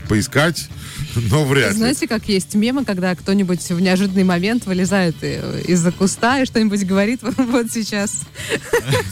поискать, 0.10 0.68
но 1.16 1.46
вряд 1.46 1.72
ли. 1.72 1.78
Знаете, 1.78 2.08
как 2.08 2.28
есть 2.28 2.56
мемы, 2.56 2.84
когда 2.84 3.16
кто-нибудь 3.16 3.62
в 3.70 3.80
неожиданный 3.80 4.24
момент 4.24 4.66
вылезает 4.66 5.16
э, 5.22 5.62
из-за 5.68 5.92
куста 5.92 6.42
и 6.42 6.46
что-нибудь 6.46 6.84
говорит 6.86 7.20
вот 7.38 7.68
сейчас. 7.72 8.24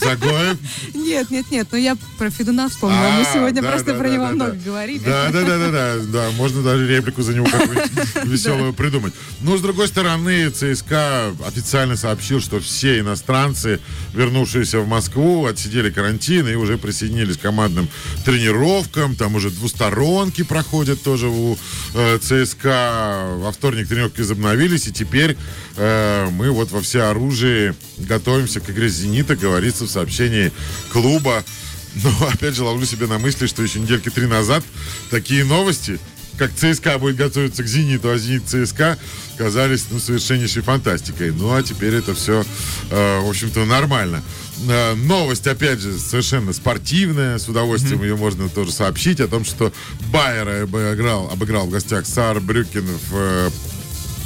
Загоев. 0.01 0.57
Нет, 0.95 1.29
нет, 1.29 1.45
нет, 1.51 1.67
ну 1.71 1.77
я 1.77 1.95
про 2.17 2.31
Федуна 2.31 2.67
вспомнила. 2.69 3.09
Мы 3.11 3.21
А, 3.21 3.33
сегодня 3.33 3.61
просто 3.61 3.93
про 3.93 4.09
него 4.09 4.25
много 4.25 4.57
говорили. 4.65 5.03
Да, 5.05 5.29
да, 5.31 5.43
да, 5.43 5.57
да, 5.57 5.71
да, 5.71 5.95
да. 6.11 6.31
Можно 6.31 6.63
даже 6.63 6.87
реплику 6.87 7.21
за 7.21 7.33
него 7.35 7.45
какую-нибудь 7.45 7.91
веселую 8.25 8.73
придумать. 8.73 9.13
Но 9.41 9.55
с 9.55 9.61
другой 9.61 9.87
стороны, 9.87 10.49
ЦСКА 10.49 11.35
официально 11.45 11.95
сообщил, 11.95 12.41
что 12.41 12.59
все 12.59 12.99
иностранцы, 12.99 13.79
вернувшиеся 14.13 14.79
в 14.79 14.87
Москву, 14.87 15.45
отсидели 15.45 15.91
карантин 15.91 16.47
и 16.47 16.55
уже 16.55 16.79
присоединились 16.79 17.37
к 17.37 17.41
командным 17.41 17.87
тренировкам. 18.25 19.15
Там 19.15 19.35
уже 19.35 19.51
двусторонки 19.51 20.43
проходят 20.43 20.86
проходят 20.87 21.03
тоже 21.03 21.27
у 21.27 21.57
э, 21.93 22.17
ЦСКА. 22.19 23.35
Во 23.37 23.51
вторник 23.51 23.87
тренировки 23.87 24.21
возобновились, 24.21 24.87
и 24.87 24.93
теперь 24.93 25.37
э, 25.75 26.29
мы 26.31 26.51
вот 26.51 26.71
во 26.71 26.81
все 26.81 27.03
оружие 27.03 27.75
готовимся 27.97 28.59
к 28.59 28.69
игре 28.69 28.89
«Зенита», 28.89 29.35
говорится 29.35 29.85
в 29.85 29.89
сообщении 29.89 30.51
клуба. 30.91 31.43
Но, 32.03 32.27
опять 32.27 32.55
же, 32.55 32.63
ловлю 32.63 32.85
себе 32.85 33.07
на 33.07 33.17
мысли, 33.17 33.47
что 33.47 33.63
еще 33.63 33.79
недельки 33.79 34.09
три 34.09 34.27
назад 34.27 34.63
такие 35.09 35.43
новости, 35.43 35.99
как 36.37 36.51
ЦСКА 36.53 36.99
будет 36.99 37.15
готовиться 37.15 37.63
к 37.63 37.67
«Зениту», 37.67 38.09
а 38.09 38.17
«Зенит» 38.17 38.43
ЦСКА 38.47 38.97
казались 39.37 39.85
ну, 39.89 39.99
совершеннейшей 39.99 40.61
фантастикой. 40.61 41.31
Ну, 41.31 41.53
а 41.53 41.63
теперь 41.63 41.95
это 41.95 42.13
все, 42.13 42.45
э, 42.89 43.19
в 43.21 43.29
общем-то, 43.29 43.65
нормально. 43.65 44.23
Э, 44.69 44.93
новость, 44.95 45.47
опять 45.47 45.79
же, 45.79 45.97
совершенно 45.97 46.53
спортивная. 46.53 47.37
С 47.37 47.47
удовольствием 47.47 48.01
ее 48.03 48.15
можно 48.15 48.49
тоже 48.49 48.71
сообщить 48.71 49.19
о 49.19 49.27
том, 49.27 49.45
что 49.45 49.73
Байер 50.11 50.63
обыграл, 50.63 51.29
обыграл 51.31 51.67
в 51.67 51.69
гостях 51.71 52.05
Саар 52.05 52.39
Брюкен 52.39 52.85
в 52.85 53.13
э, 53.13 53.49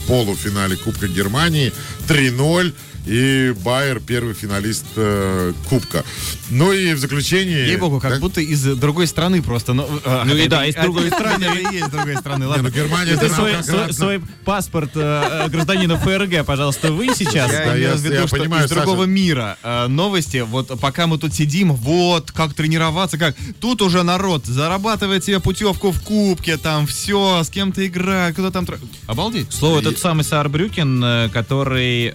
полуфинале 0.08 0.78
Кубка 0.78 1.08
Германии 1.08 1.74
3-0. 2.08 2.74
И 3.06 3.54
Байер 3.64 4.00
первый 4.00 4.34
финалист 4.34 4.86
э, 4.96 5.54
Кубка. 5.70 6.04
Ну 6.50 6.72
и 6.72 6.94
в 6.94 7.00
заключении... 7.00 7.68
Ей-богу, 7.68 8.00
как 8.00 8.14
Да? 8.14 8.20
будто 8.20 8.42
из 8.42 8.64
другой 8.64 9.08
страны 9.08 9.42
просто. 9.42 9.74
Ну, 9.74 9.88
э, 10.04 10.24
Ну 10.26 10.36
и 10.36 10.48
да, 10.48 10.66
из 10.66 10.76
другой 10.76 11.08
страны. 11.08 11.46
есть 11.72 11.90
другой 11.90 12.18
страны. 12.18 12.48
Ладно. 12.48 12.70
ну 12.70 12.76
Германия 12.76 13.18
Ты 13.18 13.26
это 13.26 13.94
свой, 13.94 14.22
паспорт 14.46 14.92
э, 14.96 15.46
э, 15.46 15.50
гражданина 15.50 15.98
ФРГ, 15.98 16.46
пожалуйста, 16.46 16.92
вы 16.92 17.10
сейчас. 17.16 17.52
Я 17.52 17.76
имею 17.76 17.96
в 17.96 18.02
виду, 18.02 18.28
понимаю, 18.28 18.66
из 18.66 18.70
другого 18.70 19.06
мира 19.06 19.58
э, 19.64 19.88
новости. 19.88 20.46
Вот 20.48 20.80
пока 20.80 21.08
мы 21.08 21.18
тут 21.18 21.34
сидим, 21.34 21.74
вот 21.74 22.32
как 22.32 22.54
тренироваться, 22.54 23.18
как 23.18 23.36
тут 23.60 23.82
уже 23.82 24.04
народ 24.04 24.46
зарабатывает 24.46 25.24
себе 25.24 25.40
путевку 25.40 25.92
в 25.92 26.02
кубке, 26.02 26.58
там 26.58 26.86
все, 26.86 27.44
с 27.44 27.50
кем-то 27.50 27.86
играет, 27.86 28.36
кто 28.36 28.52
там. 28.52 28.68
Обалдеть. 29.08 29.52
Слово 29.52 29.80
этот 29.80 29.98
самый 29.98 30.24
э, 31.04 31.30
который 31.30 32.12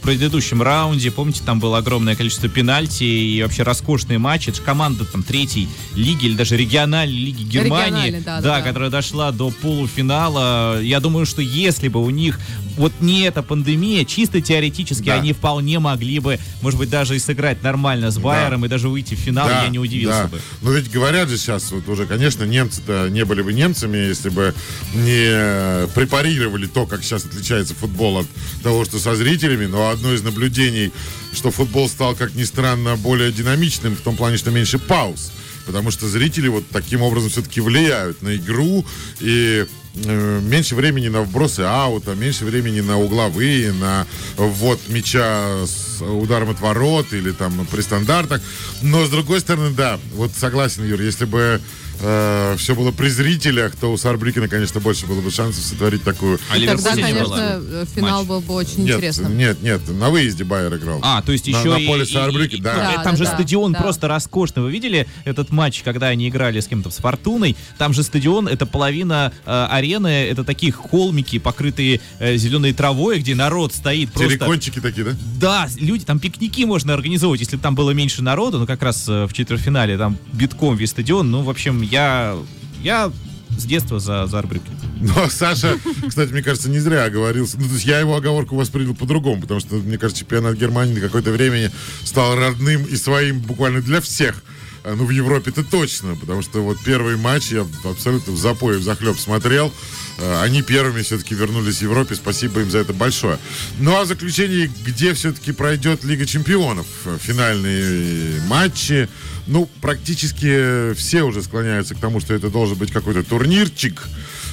предыдущем 0.00 0.62
раунде, 0.62 1.10
помните, 1.10 1.42
там 1.44 1.60
было 1.60 1.78
огромное 1.78 2.16
количество 2.16 2.48
пенальти 2.48 3.04
и 3.04 3.42
вообще 3.42 3.62
роскошные 3.62 4.18
матчи. 4.18 4.48
Это 4.48 4.58
же 4.58 4.62
команда 4.62 5.04
там 5.04 5.22
третьей 5.22 5.68
лиги 5.94 6.26
или 6.26 6.34
даже 6.34 6.56
региональной 6.56 7.16
лиги 7.16 7.42
Германии, 7.42 8.22
да, 8.24 8.40
да, 8.40 8.58
да. 8.58 8.62
которая 8.62 8.90
дошла 8.90 9.32
до 9.32 9.50
полуфинала. 9.50 10.80
Я 10.82 11.00
думаю, 11.00 11.26
что 11.26 11.42
если 11.42 11.88
бы 11.88 12.02
у 12.02 12.10
них 12.10 12.38
вот 12.80 12.92
не 13.00 13.22
эта 13.22 13.42
пандемия, 13.42 14.04
чисто 14.04 14.40
теоретически 14.40 15.04
Да. 15.06 15.14
они 15.14 15.32
вполне 15.32 15.78
могли 15.78 16.18
бы, 16.18 16.38
может 16.62 16.78
быть, 16.78 16.90
даже 16.90 17.14
и 17.16 17.18
сыграть 17.18 17.62
нормально 17.62 18.10
с 18.10 18.18
Байером 18.18 18.64
и 18.64 18.68
даже 18.68 18.88
выйти 18.88 19.14
в 19.14 19.18
финал, 19.18 19.46
Да, 19.48 19.62
я 19.64 19.68
не 19.68 19.78
удивился 19.78 20.22
да. 20.22 20.28
бы. 20.28 20.40
Но 20.62 20.72
ведь 20.72 20.90
говорят 20.90 21.28
же 21.28 21.36
сейчас, 21.38 21.70
вот 21.72 21.88
уже, 21.88 22.06
конечно, 22.06 22.44
немцы-то 22.44 23.08
не 23.10 23.24
были 23.24 23.42
бы 23.42 23.52
немцами, 23.52 23.98
если 23.98 24.28
бы 24.30 24.54
не 24.94 25.86
препарировали 25.94 26.66
то, 26.66 26.86
как 26.86 27.02
сейчас 27.04 27.24
отличается 27.24 27.74
футбол 27.74 28.18
от 28.18 28.26
того, 28.62 28.84
что 28.84 28.98
со 28.98 29.14
зрителями. 29.14 29.66
Но 29.66 29.90
одно 29.90 30.12
из 30.12 30.22
наблюдений, 30.22 30.92
что 31.32 31.50
футбол 31.50 31.88
стал, 31.88 32.14
как 32.14 32.34
ни 32.34 32.44
странно, 32.44 32.96
более 32.96 33.32
динамичным 33.32 33.94
в 33.96 34.00
том 34.00 34.16
плане, 34.16 34.36
что 34.36 34.50
меньше 34.50 34.78
пауз. 34.78 35.32
Потому 35.66 35.90
что 35.90 36.08
зрители 36.08 36.48
вот 36.48 36.64
таким 36.70 37.02
образом 37.02 37.30
все-таки 37.30 37.60
влияют 37.60 38.22
на 38.22 38.36
игру 38.36 38.84
и 39.20 39.66
э, 40.04 40.40
меньше 40.42 40.74
времени 40.74 41.08
на 41.08 41.22
вбросы 41.22 41.60
аута, 41.60 42.14
меньше 42.14 42.44
времени 42.44 42.80
на 42.80 42.98
угловые, 42.98 43.72
на 43.72 44.06
ввод 44.36 44.80
мяча 44.88 45.66
с 45.66 46.02
ударом 46.02 46.50
от 46.50 46.60
ворот 46.60 47.12
или 47.12 47.30
там 47.32 47.66
при 47.70 47.80
стандартах. 47.82 48.40
Но 48.82 49.04
с 49.04 49.10
другой 49.10 49.40
стороны, 49.40 49.70
да, 49.70 49.98
вот 50.14 50.32
согласен, 50.36 50.84
Юр, 50.84 51.00
если 51.00 51.24
бы 51.24 51.60
все 52.00 52.74
было 52.74 52.90
при 52.92 53.08
зрителях, 53.08 53.76
то 53.76 53.92
у 53.92 53.96
Сарбрикина, 53.96 54.48
конечно, 54.48 54.80
больше 54.80 55.06
было 55.06 55.20
бы 55.20 55.30
шансов 55.30 55.64
сотворить 55.64 56.02
такую... 56.02 56.38
А 56.50 56.56
И 56.56 56.66
тогда, 56.66 56.92
конечно, 56.96 57.60
э, 57.62 57.84
финал 57.94 58.20
Матч. 58.20 58.28
был 58.28 58.40
бы 58.40 58.54
очень 58.54 58.84
нет, 58.84 58.96
интересно. 58.96 59.28
нет, 59.28 59.62
нет, 59.62 59.80
на 59.88 60.08
выезде 60.10 60.44
Байер 60.44 60.74
играл. 60.76 61.00
А, 61.02 61.20
то 61.22 61.32
есть 61.32 61.46
На- 61.46 61.58
еще 61.58 61.70
на 61.70 61.76
и- 61.78 61.86
поле 61.86 62.04
и- 62.04 62.06
Саарбрюкен, 62.06 62.58
и- 62.58 62.62
да. 62.62 62.74
Да, 62.74 63.02
Там 63.02 63.12
да, 63.12 63.16
же 63.16 63.24
да, 63.24 63.34
стадион 63.34 63.72
да. 63.72 63.80
просто 63.80 64.08
роскошный. 64.08 64.62
Вы 64.62 64.70
видели 64.72 65.06
этот 65.24 65.50
матч, 65.50 65.82
когда 65.82 66.08
они 66.08 66.28
играли 66.28 66.60
с 66.60 66.66
кем-то, 66.68 66.90
с 66.90 66.96
Фортуной? 66.96 67.56
Там 67.78 67.92
же 67.92 68.02
стадион, 68.02 68.48
это 68.48 68.66
половина 68.66 69.32
э, 69.44 69.66
арены, 69.70 70.08
это 70.08 70.42
такие 70.44 70.72
холмики, 70.72 71.38
покрытые 71.38 72.00
э, 72.18 72.36
зеленой 72.36 72.72
травой, 72.72 73.18
где 73.20 73.34
народ 73.34 73.74
стоит 73.74 74.12
просто... 74.12 74.38
Телекончики 74.38 74.80
такие, 74.80 75.04
да? 75.04 75.12
Да, 75.40 75.68
люди, 75.78 76.04
там 76.04 76.18
пикники 76.18 76.64
можно 76.64 76.94
организовывать, 76.94 77.40
если 77.40 77.56
бы 77.56 77.62
там 77.62 77.74
было 77.74 77.90
меньше 77.90 78.22
народу, 78.22 78.58
ну 78.58 78.66
как 78.66 78.82
раз 78.82 79.06
э, 79.08 79.26
в 79.26 79.32
четвертьфинале 79.32 79.98
там 79.98 80.16
битком 80.32 80.76
весь 80.76 80.90
стадион. 80.90 81.30
Ну, 81.30 81.42
в 81.42 81.50
общем, 81.50 81.82
я, 81.90 82.36
я 82.82 83.12
с 83.56 83.64
детства 83.64 84.00
за, 84.00 84.26
за 84.26 84.38
Арбрюкен. 84.38 84.74
Но 85.00 85.28
Саша, 85.30 85.78
кстати, 86.08 86.30
мне 86.30 86.42
кажется, 86.42 86.68
не 86.68 86.78
зря 86.78 87.04
оговорился. 87.04 87.58
Ну, 87.58 87.66
то 87.66 87.74
есть 87.74 87.86
я 87.86 88.00
его 88.00 88.16
оговорку 88.16 88.56
воспринял 88.56 88.94
по-другому, 88.94 89.42
потому 89.42 89.60
что, 89.60 89.76
мне 89.76 89.98
кажется, 89.98 90.20
чемпионат 90.20 90.56
Германии 90.56 90.94
на 90.94 91.00
какое-то 91.00 91.30
время 91.30 91.72
стал 92.04 92.36
родным 92.36 92.84
и 92.84 92.96
своим 92.96 93.40
буквально 93.40 93.80
для 93.80 94.00
всех. 94.00 94.42
А, 94.84 94.94
Ну, 94.96 95.04
в 95.04 95.10
Европе-то 95.10 95.62
точно, 95.64 96.16
потому 96.16 96.42
что 96.42 96.62
вот 96.62 96.78
первый 96.84 97.16
матч 97.16 97.50
я 97.50 97.66
абсолютно 97.84 98.32
в 98.32 98.38
запое, 98.38 98.78
в 98.78 98.82
захлеб 98.82 99.18
смотрел. 99.18 99.72
А, 100.18 100.42
Они 100.42 100.62
первыми 100.62 101.02
все-таки 101.02 101.34
вернулись 101.34 101.78
в 101.78 101.82
Европе, 101.82 102.14
спасибо 102.14 102.60
им 102.60 102.70
за 102.70 102.78
это 102.78 102.92
большое. 102.92 103.38
Ну, 103.78 103.96
а 103.96 104.04
в 104.04 104.06
заключении, 104.06 104.70
где 104.84 105.14
все-таки 105.14 105.52
пройдет 105.52 106.04
Лига 106.04 106.26
Чемпионов? 106.26 106.86
Финальные 107.20 108.40
матчи. 108.42 109.08
Ну, 109.46 109.68
практически 109.80 110.94
все 110.94 111.22
уже 111.22 111.42
склоняются 111.42 111.94
к 111.94 111.98
тому, 111.98 112.20
что 112.20 112.34
это 112.34 112.50
должен 112.50 112.76
быть 112.76 112.92
какой-то 112.92 113.22
турнирчик. 113.22 114.02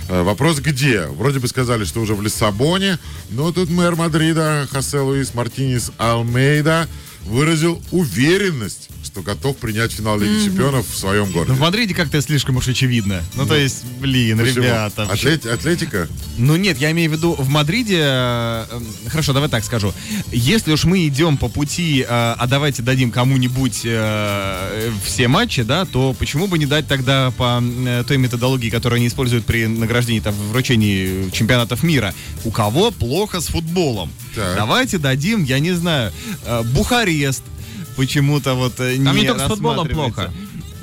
Э, 0.09 0.23
Вопрос 0.23 0.59
где? 0.59 1.05
Вроде 1.05 1.39
бы 1.39 1.47
сказали, 1.47 1.83
что 1.85 1.99
уже 2.01 2.15
в 2.15 2.21
Лиссабоне, 2.21 2.97
но 3.29 3.51
тут 3.51 3.69
мэр 3.69 3.95
Мадрида 3.95 4.67
Хосе 4.71 4.99
Луис 4.99 5.33
Мартинес 5.33 5.91
Алмейда 5.97 6.87
выразил 7.25 7.81
уверенность, 7.91 8.89
что 9.03 9.21
готов 9.21 9.57
принять 9.57 9.91
финал 9.91 10.19
Лиги 10.19 10.45
Чемпионов 10.45 10.87
в 10.89 10.95
своем 10.97 11.27
Ну, 11.27 11.33
городе. 11.33 11.53
в 11.53 11.59
Мадриде 11.59 11.93
как-то 11.93 12.21
слишком 12.21 12.57
уж 12.57 12.67
очевидно. 12.67 13.21
Ну, 13.35 13.45
то 13.45 13.55
есть, 13.55 13.83
блин, 13.99 14.37
Почему? 14.39 14.63
ребята. 14.63 15.03
Атлет- 15.11 15.45
Атлетика? 15.45 16.07
Ну 16.37 16.55
нет, 16.55 16.77
я 16.79 16.91
имею 16.91 17.09
в 17.09 17.13
виду 17.13 17.33
в 17.33 17.49
Мадриде. 17.49 17.97
э, 17.99 18.65
Хорошо, 19.09 19.33
давай 19.33 19.49
так 19.49 19.63
скажу. 19.65 19.93
Если 20.31 20.71
уж 20.71 20.85
мы 20.85 21.07
идем 21.07 21.37
по 21.37 21.47
пути, 21.49 22.01
э, 22.01 22.05
а 22.09 22.47
давайте 22.47 22.81
дадим 22.83 23.11
кому-нибудь 23.11 23.81
э, 23.83 24.91
все 25.05 25.27
матчи, 25.27 25.63
да, 25.63 25.85
то 25.85 26.13
почему 26.17 26.47
бы 26.47 26.57
не 26.57 26.65
дать 26.65 26.87
тогда 26.87 27.31
по 27.37 27.63
той 28.07 28.17
методологии, 28.17 28.69
которую 28.69 28.97
они 28.97 29.07
используют 29.07 29.45
при 29.45 29.67
награждении, 29.67 30.19
там, 30.19 30.33
вручении 30.51 31.29
чемпионатов 31.31 31.83
мира? 31.83 32.13
У 32.45 32.51
кого 32.51 32.91
плохо 32.91 33.41
с 33.41 33.47
футболом? 33.47 34.11
Так. 34.35 34.55
Давайте 34.55 34.97
дадим, 34.99 35.43
я 35.43 35.59
не 35.59 35.71
знаю, 35.73 36.11
э, 36.45 36.61
Бухарест. 37.17 37.43
Почему-то 37.95 38.53
вот 38.53 38.79
э, 38.79 38.97
Там 39.03 39.15
не 39.15 39.21
не 39.21 39.27
только 39.27 39.45
с 39.45 39.47
футболом 39.47 39.87
плохо. 39.87 40.31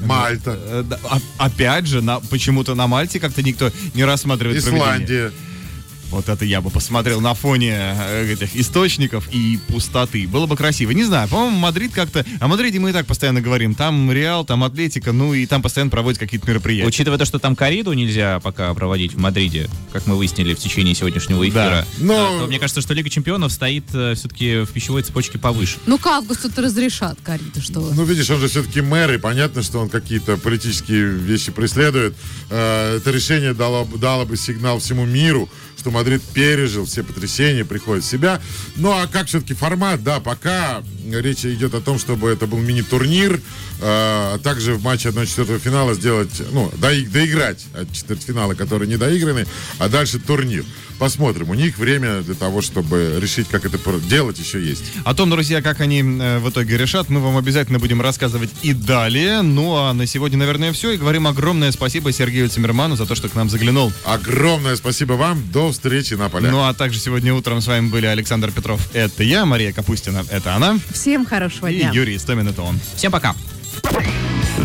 Мальта? 0.01 0.59
Э, 0.59 0.85
а- 1.09 1.21
опять 1.47 1.87
же, 1.87 2.03
на, 2.03 2.21
почему-то 2.21 2.75
на 2.75 2.87
Мальте 2.87 3.21
как-то 3.21 3.43
никто 3.43 3.71
не 3.95 4.05
рассматривает 4.05 4.63
проведение. 4.63 4.85
Исландия? 4.87 5.33
Вот 6.15 6.29
это 6.29 6.45
я 6.45 6.61
бы 6.61 6.71
посмотрел 6.71 7.21
на 7.21 7.35
фоне 7.35 7.73
э, 7.77 8.33
этих 8.33 8.55
источников 8.57 9.29
и 9.33 9.59
пустоты. 9.69 10.27
Было 10.29 10.47
бы 10.47 10.57
красиво. 10.57 10.93
Не 10.93 11.05
знаю, 11.05 11.29
по-моему, 11.29 11.59
Мадрид 11.59 11.93
как-то... 11.93 12.25
О 12.41 12.47
Мадриде 12.49 12.79
мы 12.79 12.91
и 12.91 12.93
так 12.93 13.07
постоянно 13.07 13.41
говорим. 13.41 13.75
Там 13.75 14.11
Реал, 14.13 14.45
там 14.45 14.63
Атлетико, 14.65 15.13
ну 15.13 15.35
и 15.35 15.45
там 15.47 15.61
постоянно 15.63 15.91
проводят 15.91 16.19
какие-то 16.21 16.49
мероприятия. 16.49 16.87
Учитывая 16.89 17.19
то, 17.19 17.25
что 17.25 17.39
там 17.39 17.57
кориду 17.57 17.93
нельзя 17.93 18.41
пока 18.41 18.73
проводить 18.75 19.15
в 19.15 19.19
Мадриде, 19.19 19.69
как 19.93 20.07
мы 20.07 20.17
выяснили 20.17 20.55
в 20.55 20.59
течение 20.59 20.95
сегодняшнего 20.95 21.47
эфира, 21.49 21.85
Но- 21.99 22.37
а, 22.37 22.41
то 22.41 22.47
мне 22.47 22.59
кажется, 22.59 22.81
что 22.81 22.95
Лига 22.95 23.11
Чемпионов 23.11 23.53
стоит 23.53 23.85
все-таки 23.89 24.61
в 24.65 24.71
пищевой 24.71 25.03
цепочке 25.03 25.39
повыше. 25.39 25.79
Ну, 25.87 25.99
к 25.99 26.07
августу-то 26.07 26.63
разрешат, 26.63 27.19
Карита, 27.23 27.61
что. 27.61 27.81
Ну, 27.81 28.05
видишь, 28.05 28.31
он 28.31 28.41
же 28.41 28.49
все-таки 28.49 28.81
мэр, 28.81 29.13
и 29.15 29.19
понятно, 29.19 29.63
что 29.63 29.81
он 29.81 29.89
какие-то 29.89 30.37
политические 30.37 31.09
вещи 31.09 31.51
преследует. 31.53 32.15
Э, 32.51 32.97
Это 32.99 33.11
решение 33.11 33.55
дало, 33.55 33.85
дало 33.97 34.25
бы 34.25 34.37
сигнал 34.37 34.79
всему 34.79 35.05
миру, 35.05 35.49
что 35.85 35.91
Мадрид 35.91 36.23
пережил 36.23 36.87
все 36.87 37.03
потрясения, 37.03 37.63
приходит 37.63 38.05
в 38.05 38.11
себя. 38.11 38.41
Ну, 38.77 38.91
а 38.91 39.07
как 39.07 39.27
все-таки 39.27 39.53
формат? 39.53 40.03
Да, 40.03 40.19
пока 40.19 40.83
речь 41.11 41.45
идет 41.45 41.75
о 41.75 41.83
том, 41.83 41.99
чтобы 41.99 42.31
это 42.31 42.47
был 42.47 42.57
мини-турнир, 42.57 43.35
э, 43.35 43.41
а 43.83 44.39
также 44.39 44.77
в 44.77 44.83
матче 44.83 45.11
1-4 45.11 45.59
финала 45.59 45.93
сделать, 45.93 46.31
ну, 46.53 46.73
дои- 46.79 47.07
доиграть 47.07 47.67
от 47.75 47.93
четвертьфинала, 47.93 48.55
которые 48.55 48.89
не 48.89 48.97
доиграны, 48.97 49.45
а 49.79 49.91
дальше 49.91 50.19
турнир. 50.19 50.65
Посмотрим. 50.99 51.51
У 51.51 51.55
них 51.55 51.79
время 51.79 52.23
для 52.23 52.35
того, 52.35 52.63
чтобы 52.63 53.19
решить, 53.21 53.49
как 53.49 53.65
это 53.65 53.79
делать, 54.01 54.39
еще 54.39 54.63
есть. 54.63 54.85
О 55.05 55.15
том, 55.15 55.31
друзья, 55.31 55.63
как 55.63 55.81
они 55.81 56.01
э, 56.01 56.39
в 56.39 56.51
итоге 56.51 56.77
решат, 56.77 57.09
мы 57.09 57.21
вам 57.21 57.37
обязательно 57.37 57.79
будем 57.79 58.01
рассказывать 58.01 58.51
и 58.63 58.73
далее. 58.73 59.43
Ну 59.43 59.75
а 59.77 59.93
на 59.93 60.07
сегодня, 60.07 60.39
наверное, 60.39 60.73
все. 60.73 60.93
И 60.93 60.97
говорим 60.97 61.27
огромное 61.27 61.73
спасибо 61.73 62.13
Сергею 62.13 62.49
Цимерману 62.49 62.97
за 62.97 63.07
то, 63.07 63.15
что 63.15 63.29
к 63.29 63.35
нам 63.35 63.51
заглянул. 63.51 63.93
Огромное 64.05 64.77
спасибо 64.77 65.15
вам. 65.15 65.43
До 65.53 65.73
встречи 65.73 66.15
на 66.15 66.29
полях. 66.29 66.51
Ну 66.51 66.63
а 66.63 66.73
также 66.75 66.99
сегодня 66.99 67.35
утром 67.35 67.61
с 67.61 67.67
вами 67.67 67.89
были 67.89 68.07
Александр 68.07 68.51
Петров, 68.51 68.81
это 68.95 69.23
я, 69.23 69.45
Мария 69.45 69.73
Капустина, 69.73 70.25
это 70.31 70.55
она, 70.55 70.79
Всем 70.93 71.27
хорошего 71.27 71.69
и 71.69 71.79
дня. 71.79 71.91
Юрий 71.93 72.17
Истомин, 72.17 72.49
это 72.49 72.63
он. 72.63 72.79
Всем 72.97 73.13
пока! 73.13 73.35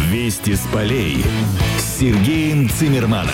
Вести 0.10 0.56
с 0.56 0.62
полей 0.72 1.24
с 1.78 2.00
Сергеем 2.00 2.70
Цимерманом. 2.70 3.34